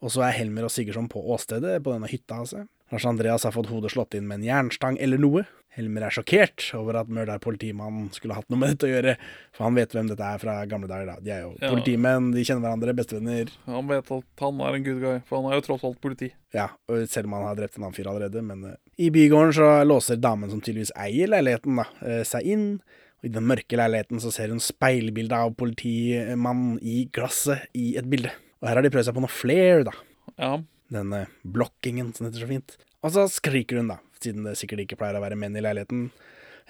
Og 0.05 0.13
så 0.13 0.27
er 0.27 0.37
Helmer 0.37 0.69
og 0.69 0.73
Sigurdsson 0.73 1.09
på 1.11 1.23
åstedet 1.35 1.79
på 1.83 1.95
denne 1.95 2.11
hytta 2.11 2.43
altså. 2.45 2.67
Lars 2.93 3.07
Andreas 3.09 3.47
har 3.49 3.55
fått 3.55 3.71
hodet 3.73 3.91
slått 3.91 4.15
inn 4.15 4.29
med 4.29 4.39
en 4.43 4.47
jernstang 4.47 4.99
eller 5.03 5.19
noe. 5.19 5.47
Helmer 5.77 6.07
er 6.07 6.15
sjokkert 6.17 6.65
over 6.79 6.97
at 7.03 7.11
mørderpolitimannen 7.13 8.09
skulle 8.17 8.35
hatt 8.37 8.49
noe 8.49 8.59
med 8.63 8.73
dette 8.75 8.89
å 8.89 8.93
gjøre, 8.95 9.17
for 9.53 9.67
han 9.69 9.77
vet 9.77 9.93
hvem 9.93 10.09
dette 10.09 10.25
er 10.25 10.41
fra 10.41 10.55
gamle 10.71 10.89
dager. 10.89 11.07
da. 11.11 11.17
De 11.21 11.31
er 11.35 11.43
jo 11.43 11.51
Ja. 11.61 11.69
politimenn, 11.75 12.33
de 12.33 12.45
kjenner 12.45 12.65
hverandre, 12.65 12.95
bestevenner. 12.97 13.51
Han 13.67 13.87
vet 13.89 14.11
at 14.11 14.25
han 14.41 14.61
er 14.61 14.75
en 14.75 14.85
good 14.85 15.01
guy, 15.03 15.19
for 15.29 15.43
han 15.43 15.53
er 15.53 15.61
jo 15.61 15.67
tross 15.69 15.85
alt 15.85 16.01
politi. 16.01 16.33
Ja, 16.55 16.69
og 16.89 17.07
selv 17.09 17.27
om 17.27 17.33
han 17.37 17.43
har 17.51 17.57
drept 17.57 17.77
en 17.77 17.85
annen 17.85 17.95
fyr 17.95 18.09
allerede. 18.09 18.43
Men 18.43 18.65
uh, 18.65 18.77
i 18.99 19.11
bygården 19.11 19.53
så 19.53 19.85
låser 19.85 20.17
damen 20.17 20.51
som 20.51 20.61
tydeligvis 20.61 20.93
eier 20.97 21.29
leiligheten, 21.29 21.77
da, 21.77 21.85
uh, 22.03 22.23
seg 22.25 22.43
inn. 22.47 22.81
Og 23.21 23.29
i 23.29 23.33
den 23.33 23.45
mørke 23.49 23.77
leiligheten 23.77 24.21
så 24.21 24.33
ser 24.33 24.49
hun 24.49 24.61
speilbildet 24.61 25.33
av 25.37 25.55
politimannen 25.57 26.79
i 26.83 27.05
glasset 27.13 27.67
i 27.77 27.97
et 27.99 28.09
bilde. 28.09 28.33
Og 28.63 28.69
her 28.71 28.79
har 28.79 28.83
de 28.87 28.91
prøvd 28.93 29.05
seg 29.11 29.17
på 29.17 29.21
noe 29.25 29.33
flair, 29.33 29.85
da. 29.85 29.93
Ja. 30.39 30.57
Denne 30.93 31.27
blokkingen, 31.45 32.15
som 32.15 32.27
heter 32.29 32.45
så 32.45 32.49
fint. 32.49 32.77
Og 33.05 33.13
så 33.15 33.27
skriker 33.31 33.81
hun, 33.81 33.89
da, 33.93 33.99
siden 34.25 34.47
det 34.49 34.57
sikkert 34.61 34.85
ikke 34.85 34.99
pleier 35.01 35.19
å 35.19 35.25
være 35.25 35.39
menn 35.41 35.57
i 35.57 35.65
leiligheten 35.65 36.09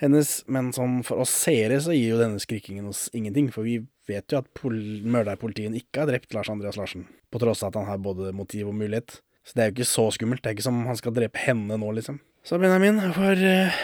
hennes. 0.00 0.38
Men 0.52 0.72
sånn 0.76 1.00
for 1.06 1.24
oss 1.24 1.34
seere 1.44 1.80
så 1.82 1.94
gir 1.96 2.14
jo 2.14 2.22
denne 2.22 2.40
skrikingen 2.42 2.88
oss 2.90 3.06
ingenting, 3.16 3.50
for 3.54 3.66
vi 3.66 3.80
vet 4.08 4.32
jo 4.32 4.40
at 4.42 4.50
pol 4.56 4.76
mørderpolitiet 5.06 5.76
ikke 5.80 6.04
har 6.04 6.12
drept 6.12 6.36
Lars 6.36 6.52
Andreas 6.52 6.78
Larsen. 6.80 7.06
På 7.32 7.42
tross 7.42 7.64
av 7.64 7.72
at 7.72 7.82
han 7.82 7.90
har 7.90 8.02
både 8.02 8.34
motiv 8.36 8.70
og 8.70 8.78
mulighet. 8.78 9.20
Så 9.46 9.54
det 9.54 9.62
er 9.62 9.70
jo 9.70 9.78
ikke 9.78 9.92
så 9.92 10.08
skummelt. 10.14 10.42
Det 10.42 10.50
er 10.50 10.58
ikke 10.58 10.66
som 10.66 10.82
han 10.88 10.98
skal 10.98 11.14
drepe 11.14 11.38
henne 11.38 11.78
nå, 11.78 11.92
liksom. 11.94 12.18
Så 12.46 12.58
Benjamin, 12.62 12.98
hvorfor 13.02 13.38
uh, 13.38 13.78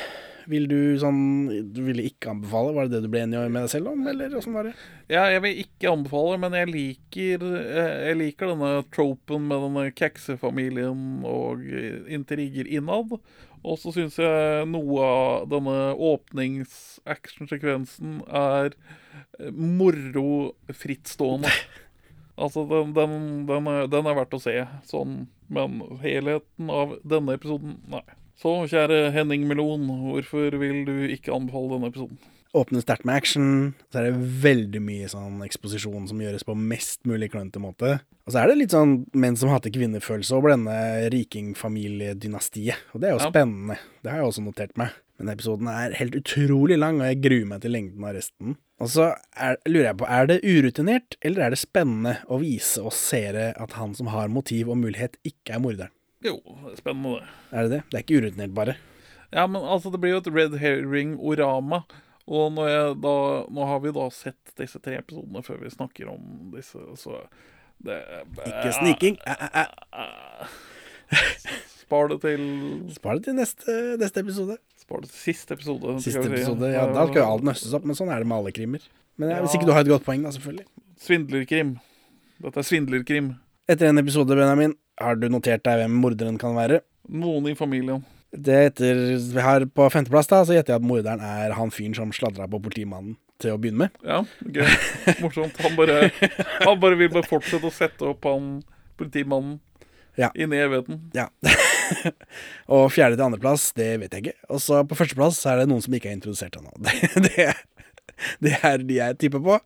vil 0.51 0.67
du 0.71 0.79
sånn 0.99 1.21
Du 1.75 1.81
ville 1.87 2.05
ikke 2.07 2.33
anbefale? 2.33 2.75
Var 2.75 2.89
det 2.89 2.97
det 2.97 3.07
du 3.07 3.13
ble 3.13 3.23
enig 3.25 3.45
med 3.47 3.65
deg 3.65 3.71
selv 3.71 3.93
om, 3.93 4.03
eller 4.11 4.35
åssen 4.39 4.57
var 4.57 4.69
det? 4.69 4.75
Ja, 5.11 5.29
jeg 5.31 5.43
vil 5.45 5.63
ikke 5.65 5.93
anbefale, 5.93 6.39
men 6.43 6.57
jeg 6.59 6.71
liker, 6.71 7.47
eh, 7.63 7.93
jeg 8.09 8.19
liker 8.19 8.53
denne 8.53 8.73
tropen 8.95 9.47
med 9.51 9.67
denne 9.67 9.87
keksefamilien 9.99 11.23
og 11.29 11.63
intriger 12.11 12.71
innad. 12.71 13.19
Og 13.63 13.79
så 13.79 13.93
syns 13.95 14.17
jeg 14.19 14.65
noe 14.71 15.03
av 15.07 15.45
denne 15.51 15.95
åpnings-actionsekvensen 16.11 18.23
er 18.27 18.75
eh, 18.75 19.51
moro 19.55 20.55
frittstående. 20.83 21.51
Altså, 22.43 22.63
den, 22.65 22.95
den, 22.97 23.45
den, 23.47 23.67
er, 23.69 23.87
den 23.93 24.07
er 24.09 24.15
verdt 24.17 24.33
å 24.35 24.41
se, 24.41 24.65
sånn. 24.89 25.29
Men 25.53 25.83
helheten 26.01 26.71
av 26.73 26.97
denne 27.05 27.37
episoden, 27.37 27.77
nei. 27.93 28.01
Så 28.41 28.65
kjære 28.73 29.13
Henning 29.15 29.45
Melon, 29.47 29.85
hvorfor 30.09 30.57
vil 30.59 30.81
du 30.89 31.05
ikke 31.13 31.35
anbefale 31.37 31.77
denne 31.77 31.91
episoden? 31.93 32.17
Åpner 32.53 32.83
sterkt 32.85 33.07
med 33.09 33.17
action, 33.17 33.47
så 33.89 34.03
er 34.03 34.11
det 34.11 34.27
veldig 34.45 34.81
mye 34.85 35.07
sånn 35.09 35.39
eksposisjon 35.47 36.05
som 36.11 36.19
gjøres 36.21 36.45
på 36.45 36.53
mest 36.59 37.01
mulig 37.09 37.31
klønete 37.33 37.63
måte. 37.65 37.95
Og 38.27 38.35
så 38.35 38.43
er 38.43 38.51
det 38.53 38.59
litt 38.59 38.75
sånn 38.75 39.07
menn 39.17 39.39
som 39.41 39.49
hater 39.49 39.73
kvinnefølelse 39.73 40.37
over 40.37 40.53
denne 40.53 40.75
rikingfamiliedynastiet. 41.15 42.77
Og 42.93 43.01
det 43.01 43.09
er 43.09 43.15
jo 43.17 43.23
Ja. 43.25 43.31
spennende. 43.31 43.79
Det 44.03 44.11
har 44.13 44.19
jeg 44.21 44.27
også 44.29 44.45
notert 44.45 44.77
meg. 44.77 44.91
Men 45.19 45.29
episoden 45.37 45.69
er 45.69 45.95
helt 45.95 46.15
utrolig 46.15 46.79
lang, 46.79 47.01
og 47.01 47.07
jeg 47.07 47.23
gruer 47.23 47.47
meg 47.47 47.61
til 47.63 47.71
lengden 47.71 48.05
av 48.05 48.15
resten. 48.17 48.57
Og 48.81 48.89
så 48.89 49.17
er, 49.37 49.57
lurer 49.67 49.85
jeg 49.93 49.97
på, 49.97 50.07
er 50.11 50.27
det 50.27 50.43
urutinert, 50.43 51.17
eller 51.23 51.43
er 51.47 51.51
det 51.51 51.59
spennende 51.59 52.19
å 52.29 52.41
vise 52.41 52.83
oss 52.83 52.97
seere 52.97 53.55
at 53.57 53.73
han 53.73 53.95
som 53.95 54.09
har 54.09 54.29
motiv 54.29 54.69
og 54.69 54.77
mulighet, 54.79 55.17
ikke 55.25 55.55
er 55.55 55.61
morderen? 55.61 55.91
Jo, 56.23 56.37
det 56.45 56.73
er 56.73 56.83
spennende 56.83 57.21
det. 57.21 57.29
Er 57.53 57.63
det 57.63 57.71
det? 57.71 57.83
Det 57.91 57.95
er 57.99 58.03
ikke 58.03 58.21
urutinert, 58.23 58.55
bare. 58.55 58.77
Ja, 59.33 59.47
men 59.47 59.63
altså, 59.63 59.91
det 59.91 60.01
blir 60.01 60.11
jo 60.11 60.17
et 60.19 60.35
red 60.35 60.59
herring-orama. 60.61 61.85
Og 62.31 62.55
da, 63.03 63.15
nå 63.51 63.67
har 63.67 63.81
vi 63.83 63.93
da 63.95 64.05
sett 64.15 64.53
disse 64.59 64.79
tre 64.83 65.01
episodene 65.01 65.43
før 65.43 65.63
vi 65.65 65.73
snakker 65.73 66.13
om 66.13 66.53
disse, 66.55 66.79
så 67.01 67.19
det, 67.83 67.99
Ikke 68.47 68.73
sniking. 68.79 69.17
Æ, 69.27 69.35
æ. 69.59 70.05
Spar 71.83 72.09
det 72.09 72.21
til 72.23 72.45
Spar 72.95 73.19
det 73.19 73.27
til 73.27 73.35
neste, 73.37 73.75
neste 74.01 74.23
episode. 74.23 74.57
Spar 74.81 75.03
det 75.03 75.11
til 75.11 75.19
siste 75.35 75.57
episode. 75.59 75.97
Siste 76.01 76.23
episode, 76.25 76.63
si. 76.71 76.77
ja, 76.77 76.87
Da 76.95 77.07
skal 77.11 77.21
jo 77.21 77.27
alt 77.27 77.45
nøstes 77.51 77.75
opp, 77.77 77.85
men 77.89 77.99
sånn 77.99 78.13
er 78.15 78.23
det 78.23 78.31
med 78.31 78.39
alle 78.39 78.55
krimmer. 78.55 78.87
Men 79.21 79.35
ja, 79.35 79.41
Hvis 79.43 79.59
ikke 79.59 79.69
du 79.69 79.75
har 79.75 79.85
et 79.85 79.91
godt 79.93 80.07
poeng, 80.07 80.23
da, 80.25 80.33
selvfølgelig. 80.33 80.65
Svindlerkrim. 81.03 81.75
Dette 82.43 82.63
er 82.63 82.67
svindlerkrim. 82.71 83.29
Etter 83.71 83.91
en 83.91 84.01
episode, 84.01 84.35
Benjamin, 84.39 84.73
har 85.01 85.19
du 85.21 85.29
notert 85.31 85.63
deg 85.67 85.83
hvem 85.83 85.99
morderen 86.01 86.39
kan 86.41 86.57
være? 86.57 86.81
Noen 87.13 87.51
i 87.53 87.57
familien. 87.59 88.07
Det 88.33 88.55
etter, 88.71 89.01
Her 89.45 89.67
på 89.69 89.87
femteplass 89.93 90.31
da, 90.31 90.41
så 90.49 90.55
gjetter 90.57 90.75
jeg 90.75 90.81
at 90.81 90.87
morderen 90.89 91.21
er 91.21 91.53
han 91.59 91.73
fyren 91.75 91.97
som 91.97 92.13
sladra 92.17 92.47
på 92.49 92.61
politimannen 92.65 93.19
til 93.43 93.53
å 93.53 93.59
begynne 93.61 93.85
med. 93.89 93.99
Ja, 94.07 94.23
gøy. 94.47 95.19
Morsomt. 95.21 95.59
Han 95.65 95.77
bare, 95.77 96.07
han 96.63 96.81
bare 96.81 96.97
vil 97.01 97.11
bare 97.13 97.29
fortsette 97.29 97.69
å 97.69 97.75
sette 97.75 98.07
opp 98.09 98.25
han 98.29 98.63
politimannen 99.01 99.59
Ja. 100.21 100.31
inn 100.37 100.53
i 100.53 100.61
evigheten. 100.63 100.99
Ja. 101.17 101.27
og 102.73 102.89
fjerde 102.95 103.19
til 103.19 103.27
andreplass, 103.27 103.71
det 103.77 103.91
vet 104.01 104.17
jeg 104.17 104.27
ikke. 104.27 104.37
Og 104.53 104.61
så 104.65 104.81
på 104.89 104.97
førsteplass 104.97 105.41
er 105.51 105.63
det 105.63 105.69
noen 105.71 105.85
som 105.85 105.95
ikke 105.97 106.11
er 106.13 106.17
introdusert 106.17 106.57
ennå. 106.61 106.73
Det, 106.85 106.97
det, 107.29 107.47
det 108.45 108.57
er 108.63 108.85
de 108.87 108.99
jeg 109.01 109.19
tipper 109.25 109.45
på. 109.45 109.59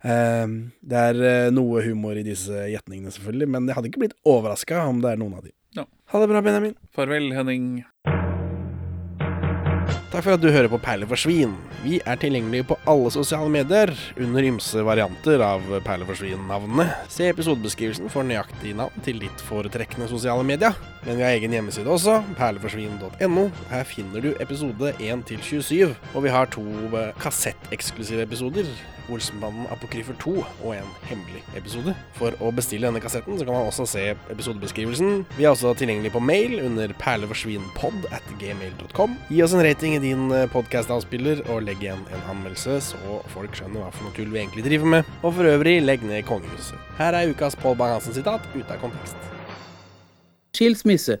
Ehm, 0.00 0.72
det 0.80 1.06
er 1.10 1.22
eh, 1.28 1.52
noe 1.52 1.84
humor 1.84 2.16
i 2.16 2.24
disse 2.26 2.66
gjetningene, 2.72 3.12
selvfølgelig, 3.14 3.50
men 3.52 3.68
jeg 3.68 3.78
hadde 3.78 3.92
ikke 3.92 4.04
blitt 4.06 4.18
overraska 4.28 4.84
om 4.88 5.02
det 5.04 5.14
er 5.14 5.20
noen 5.20 5.38
av 5.40 5.46
de. 5.46 5.54
Ja. 5.76 5.86
Ha 6.12 6.22
det 6.22 6.32
bra, 6.32 6.44
Benjamin. 6.44 6.76
Farvel, 6.96 7.32
Henning. 7.36 7.82
Takk 10.10 10.24
for 10.26 10.34
at 10.34 10.42
du 10.42 10.48
hører 10.50 10.66
på 10.66 10.80
Perler 10.82 11.06
for 11.06 11.20
svin. 11.20 11.52
Vi 11.84 12.00
er 12.02 12.18
tilgjengelige 12.18 12.66
på 12.72 12.76
alle 12.90 13.12
sosiale 13.14 13.46
medier 13.52 13.92
under 14.18 14.42
ymse 14.48 14.82
varianter 14.82 15.38
av 15.46 15.62
Perler 15.84 16.08
for 16.08 16.18
svin-navnene. 16.18 16.88
Se 17.14 17.28
episodebeskrivelsen 17.30 18.10
for 18.10 18.26
nøyaktig 18.26 18.74
navn 18.80 19.06
til 19.06 19.22
ditt 19.22 19.44
foretrekkende 19.46 20.10
sosiale 20.10 20.42
media. 20.48 20.72
Men 21.04 21.20
vi 21.20 21.22
har 21.22 21.36
egen 21.36 21.54
hjemmeside 21.54 21.94
også, 21.94 22.18
perleforsvin.no. 22.40 23.44
Her 23.70 23.86
finner 23.86 24.26
du 24.26 24.32
episode 24.42 24.96
1 24.98 25.28
til 25.30 25.44
27, 25.46 25.94
og 26.10 26.26
vi 26.26 26.34
har 26.34 26.50
to 26.50 26.66
eh, 26.90 27.12
kassetteksklusive 27.22 28.26
episoder. 28.26 28.66
Olsenbanden 29.10 29.68
Apokryfer 29.72 30.16
2 30.22 30.34
og 30.40 30.70
en 30.74 30.90
hemmelig 31.08 31.42
episode. 31.58 31.94
For 32.18 32.36
å 32.42 32.52
bestille 32.54 32.88
denne 32.88 33.02
kassetten 33.02 33.38
så 33.38 33.46
kan 33.46 33.56
man 33.56 33.70
også 33.70 33.86
se 33.90 34.04
episodebeskrivelsen. 34.32 35.24
Vi 35.36 35.46
er 35.46 35.52
også 35.52 35.74
tilgjengelig 35.78 36.12
på 36.14 36.22
mail 36.24 36.58
under 36.64 36.94
perleforsvinpod 37.00 38.10
at 38.14 38.26
gmail.com. 38.40 39.16
Gi 39.30 39.42
oss 39.44 39.56
en 39.56 39.64
rating 39.66 39.96
i 39.98 40.02
din 40.04 40.28
podkast-avspiller, 40.54 41.44
og 41.50 41.64
legg 41.66 41.82
igjen 41.84 42.04
en 42.10 42.28
anmeldelse, 42.32 42.80
så 42.92 43.20
folk 43.34 43.56
skjønner 43.58 43.84
hva 43.84 43.90
for 43.94 44.06
noe 44.06 44.16
tull 44.16 44.30
vi 44.32 44.42
egentlig 44.42 44.66
driver 44.66 44.94
med. 44.98 45.16
Og 45.22 45.34
for 45.38 45.50
øvrig, 45.50 45.80
legg 45.84 46.04
ned 46.06 46.24
kongehuset. 46.28 46.78
Her 47.00 47.16
er 47.18 47.32
ukas 47.32 47.58
Pål 47.60 47.78
Bang-Hansen-sitat 47.80 48.46
ute 48.54 48.68
av 48.70 48.80
kontekst. 48.82 49.28
Skilsmisse. 50.56 51.20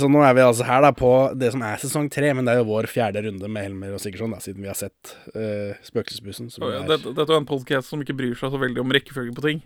Så 0.00 0.08
nå 0.10 0.20
er 0.24 0.34
vi 0.36 0.42
altså 0.44 0.64
her 0.68 0.82
da 0.84 0.90
på 0.96 1.10
det 1.38 1.50
som 1.54 1.62
er 1.66 1.80
sesong 1.82 2.08
tre, 2.12 2.30
men 2.36 2.46
det 2.46 2.54
er 2.54 2.60
jo 2.62 2.68
vår 2.70 2.88
fjerde 2.90 3.22
runde 3.26 3.50
med 3.52 3.66
Helmer 3.66 3.96
og 3.96 4.02
Sigurdsson, 4.02 4.32
da, 4.34 4.40
siden 4.44 4.62
vi 4.64 4.70
har 4.70 4.78
sett 4.78 5.14
uh, 5.34 5.72
Spøkelsesbussen. 5.86 6.48
Oh, 6.60 6.70
ja, 6.72 6.84
Dette, 6.88 7.12
dette 7.16 7.34
er 7.34 7.40
en 7.42 7.48
podcast 7.48 7.90
som 7.92 8.02
ikke 8.04 8.16
bryr 8.18 8.36
seg 8.38 8.54
så 8.54 8.60
veldig 8.60 8.82
om 8.84 8.94
rekkefølge 8.96 9.34
på 9.36 9.44
ting. 9.48 9.60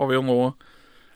Har 0.00 0.10
vi 0.10 0.16
jo 0.18 0.22
nå 0.26 0.38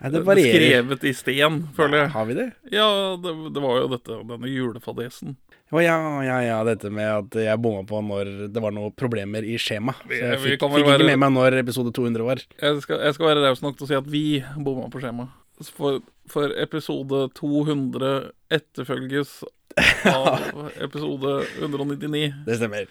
Nei, 0.03 0.11
det 0.11 0.21
eh, 0.21 0.27
varierer. 0.27 0.57
skrevet 0.59 1.05
i 1.07 1.13
sten, 1.17 1.61
føler 1.77 2.03
jeg. 2.03 2.11
Har 2.17 2.27
vi 2.29 2.35
det? 2.37 2.49
Ja, 2.75 2.89
det, 3.23 3.35
det 3.55 3.63
var 3.63 3.79
jo 3.81 3.91
dette, 3.95 4.19
denne 4.33 4.51
julefadesen. 4.51 5.37
Å 5.75 5.81
ja, 5.81 5.95
ja, 6.23 6.35
ja, 6.45 6.59
dette 6.67 6.91
med 6.93 7.09
at 7.09 7.39
jeg 7.41 7.61
bomma 7.63 7.87
på 7.89 8.03
når 8.05 8.33
det 8.53 8.63
var 8.63 8.75
noen 8.75 8.93
problemer 8.99 9.47
i 9.47 9.57
skjema. 9.59 9.95
Så 10.05 10.19
jeg 10.19 10.43
fikk, 10.43 10.59
fikk 10.61 10.77
ikke 10.83 10.91
være- 10.91 11.09
med 11.09 11.23
meg 11.23 11.33
når 11.35 11.57
episode 11.63 11.95
200 11.95 12.27
var. 12.27 12.43
Jeg 12.61 12.83
skal, 12.85 13.01
jeg 13.07 13.17
skal 13.17 13.31
være 13.31 13.47
raus 13.47 13.63
nok 13.65 13.79
til 13.79 13.87
å 13.87 13.91
si 13.91 13.97
at 13.99 14.11
vi 14.11 14.25
bomma 14.59 14.91
på 14.93 15.01
skjema. 15.03 15.31
For, 15.63 16.01
for 16.31 16.51
episode 16.59 17.29
200 17.39 18.33
etterfølges 18.51 19.37
av 20.11 20.71
episode 20.83 21.45
199. 21.61 22.33
Det 22.47 22.59
stemmer. 22.59 22.91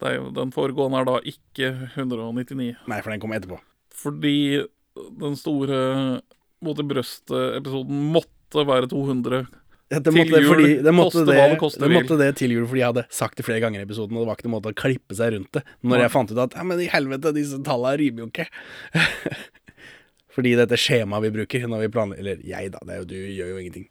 Det 0.00 0.10
er 0.10 0.18
jo- 0.18 0.32
Den 0.36 0.52
foregående 0.52 1.00
er 1.00 1.08
da 1.08 1.18
ikke 1.24 1.72
199. 1.94 2.74
Nei, 2.86 3.00
for 3.00 3.10
den 3.10 3.20
kom 3.20 3.32
etterpå. 3.32 3.60
Fordi 3.94 4.66
den 4.94 5.36
store 5.36 6.20
mot 6.64 6.78
i 6.78 6.86
brøstet-episoden 6.86 8.08
måtte 8.14 8.64
være 8.68 8.88
200. 8.90 9.46
Ja, 9.92 9.98
det 10.00 10.12
Til 10.14 10.30
jul, 10.32 10.46
fordi, 10.48 10.70
det, 10.82 10.92
måtte 10.94 11.12
koste 11.12 11.24
det, 11.28 11.34
hva 11.36 11.48
det 11.52 11.58
koste 11.60 11.80
det 11.82 11.88
vil. 11.90 11.98
måtte 11.98 12.16
det 12.18 12.28
til 12.40 12.54
jul 12.54 12.64
fordi 12.66 12.80
jeg 12.80 12.88
hadde 12.88 13.04
sagt 13.12 13.36
det 13.36 13.44
flere 13.44 13.60
ganger 13.60 13.82
i 13.82 13.84
episoden, 13.84 14.16
og 14.16 14.24
det 14.24 14.28
var 14.30 14.38
ikke 14.38 14.46
noen 14.48 14.56
måte 14.56 14.72
å 14.72 14.78
klippe 14.80 15.16
seg 15.18 15.34
rundt 15.34 15.52
det. 15.58 15.62
Når 15.84 16.00
ja. 16.00 16.06
jeg 16.06 16.14
fant 16.14 16.32
ut 16.32 16.40
at 16.40 16.56
ja, 16.56 16.64
men 16.66 16.80
i 16.80 16.88
helvete, 16.90 17.34
disse 17.36 17.60
tallene 17.66 18.00
rimer 18.00 18.24
jo 18.24 18.30
ikke. 18.32 18.48
fordi 20.34 20.54
dette 20.58 20.78
skjemaet 20.80 21.24
vi 21.28 21.32
bruker 21.36 21.66
når 21.70 21.84
vi 21.84 21.92
planlegger 21.94 22.24
Eller 22.24 22.40
jeg, 22.46 22.72
da. 22.74 22.80
Det 22.82 22.94
er 22.94 23.02
jo, 23.02 23.08
du 23.10 23.16
gjør 23.16 23.52
jo 23.52 23.60
ingenting. 23.62 23.88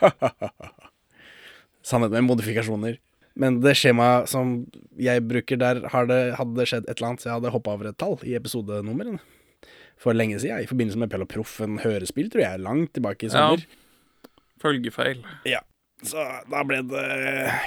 Sannhet 1.86 2.12
med 2.12 2.26
modifikasjoner. 2.26 2.98
Men 3.36 3.60
det 3.60 3.74
skjemaet 3.76 4.30
som 4.32 4.58
jeg 5.00 5.24
bruker, 5.28 5.60
der 5.60 5.82
har 5.92 6.08
det, 6.08 6.20
hadde 6.38 6.56
det 6.56 6.68
skjedd 6.70 6.86
et 6.88 6.96
eller 6.96 7.10
annet, 7.10 7.22
så 7.24 7.28
jeg 7.30 7.36
hadde 7.36 7.52
hoppa 7.52 7.74
over 7.76 7.90
et 7.90 7.98
tall 8.00 8.16
i 8.24 8.36
episodenummeren. 8.38 9.18
For 10.00 10.16
lenge 10.16 10.40
siden, 10.40 10.60
i 10.64 10.68
forbindelse 10.68 11.00
med 11.00 11.12
Pell 11.12 11.24
og 11.24 11.30
Proff, 11.32 11.58
en 11.64 11.78
hørespill, 11.80 12.28
tror 12.32 12.44
jeg, 12.44 12.62
langt 12.64 12.92
tilbake 12.96 13.28
i 13.28 13.32
Ja. 13.32 13.50
Følgefeil. 14.60 15.20
Ja. 15.48 15.60
Så 16.04 16.20
da 16.52 16.62
ble 16.64 16.82
det 16.88 17.04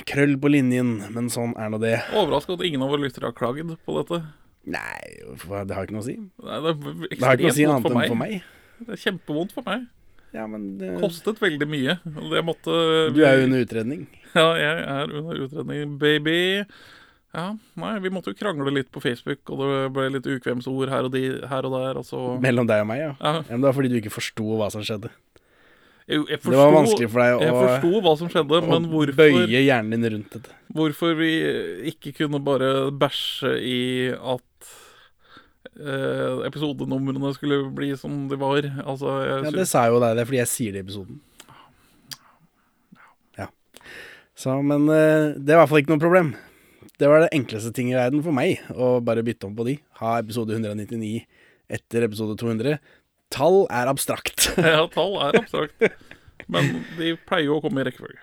krøll 0.09 0.35
på 0.41 0.51
linjen, 0.53 0.99
men 1.13 1.29
sånn 1.33 1.55
er 1.57 1.69
nå 1.73 1.79
det. 1.81 1.95
Overraska 2.17 2.53
at 2.57 2.65
ingen 2.65 2.81
av 2.85 2.93
våre 2.93 3.05
lyttere 3.05 3.29
har 3.29 3.37
klagd 3.37 3.73
på 3.85 3.97
dette. 3.97 4.21
Nei, 4.67 4.99
det 5.65 5.75
har 5.75 5.87
ikke 5.87 5.95
noe 5.95 6.03
å 6.03 6.07
si. 6.09 6.17
Nei, 6.19 6.59
det, 6.65 6.73
er 6.73 7.15
Det 7.15 7.23
har 7.23 7.37
ikke 7.37 7.47
noe 7.47 7.53
å 7.53 7.57
si 7.57 7.65
annet 7.69 7.89
enn 7.89 8.11
for 8.11 8.19
meg. 8.19 8.35
Det 8.79 8.95
er 8.95 9.01
kjempevondt 9.05 9.55
for 9.55 9.67
meg. 9.67 9.87
Ja, 10.35 10.45
men 10.45 10.77
det, 10.77 10.91
Kostet 11.01 11.41
veldig 11.41 11.67
mye. 11.69 11.97
og 12.13 12.29
Det 12.35 12.45
måtte 12.45 12.73
du 13.15 13.21
er 13.25 13.39
jo 13.39 13.49
under 13.49 13.65
utredning. 13.65 14.07
Ja, 14.35 14.51
jeg 14.61 14.81
er 14.85 15.13
under 15.19 15.39
utredning, 15.47 15.95
baby. 16.01 16.39
Ja, 17.33 17.47
nei, 17.77 17.95
vi 18.01 18.09
måtte 18.13 18.31
jo 18.33 18.37
krangle 18.37 18.71
litt 18.73 18.89
på 18.93 19.01
Facebook, 19.01 19.41
og 19.53 19.61
det 19.61 19.73
ble 19.93 20.07
litt 20.15 20.27
ukvemsord 20.29 20.89
her 20.89 21.05
og, 21.05 21.11
de, 21.13 21.23
her 21.49 21.65
og 21.67 21.75
der, 21.77 21.99
Altså. 22.01 22.21
Mellom 22.41 22.69
deg 22.69 22.83
og 22.83 22.89
meg, 22.89 23.03
ja. 23.03 23.11
Ja. 23.21 23.33
ja 23.41 23.51
men 23.53 23.61
det 23.63 23.69
var 23.69 23.77
fordi 23.77 23.91
du 23.93 23.97
ikke 24.01 24.13
forsto 24.13 24.47
hva 24.57 24.69
som 24.73 24.85
skjedde. 24.85 25.11
Jeg, 26.09 26.23
jeg 26.25 26.39
Det 26.41 26.57
var 26.57 26.73
vanskelig 26.73 27.09
for 27.13 27.21
deg 27.21 27.35
å- 27.37 27.41
Jeg 27.45 27.53
forsto 27.53 28.01
hva 28.01 28.13
som 28.17 28.29
skjedde, 28.33 28.61
men 28.65 28.87
hvorfor 28.89 29.17
bøye 29.19 29.61
hjernen 29.61 29.93
din 29.93 30.13
rundt 30.15 30.31
dette. 30.33 30.55
Hvorfor 30.73 31.13
vi 31.19 31.31
ikke 31.93 32.15
kunne 32.17 32.41
bare 32.41 32.89
bæsje 32.89 33.51
i 33.61 33.81
at 34.09 34.41
eh, 35.79 36.43
episodenumrene 36.47 37.31
skulle 37.35 37.61
bli 37.75 37.93
som 37.99 38.27
de 38.29 38.37
var. 38.39 38.67
Altså, 38.83 39.15
jeg 39.25 39.47
Ja, 39.47 39.55
det 39.55 39.67
sa 39.71 39.87
jo 39.87 40.01
deg, 40.03 40.15
det 40.17 40.23
er 40.23 40.29
fordi 40.29 40.41
jeg 40.41 40.51
sier 40.53 40.75
det 40.75 40.83
i 40.83 40.85
episoden. 40.87 41.19
Ja. 43.39 43.49
Så, 44.37 44.59
men 44.61 44.87
eh, 44.91 45.33
det 45.39 45.53
er 45.53 45.57
i 45.57 45.61
hvert 45.63 45.71
fall 45.71 45.83
ikke 45.83 45.95
noe 45.95 46.03
problem. 46.03 46.31
Det 46.99 47.07
var 47.07 47.23
det 47.23 47.33
enkleste 47.35 47.71
ting 47.75 47.93
i 47.93 47.97
verden 47.97 48.23
for 48.25 48.35
meg, 48.35 48.59
å 48.75 48.97
bare 49.03 49.23
bytte 49.23 49.47
om 49.47 49.55
på 49.55 49.67
de. 49.69 49.77
Ha 50.01 50.17
episode 50.19 50.57
199 50.57 51.23
etter 51.71 52.03
episode 52.07 52.35
200. 52.39 52.79
Tall 53.31 53.63
er 53.71 53.91
abstrakt. 53.91 54.49
Ja, 54.59 54.83
tall 54.91 55.15
er 55.23 55.37
abstrakt. 55.39 55.85
Men 56.49 56.81
de 56.97 57.13
pleier 57.29 57.47
jo 57.51 57.59
å 57.59 57.63
komme 57.63 57.83
i 57.83 57.87
rekkefølge. 57.87 58.19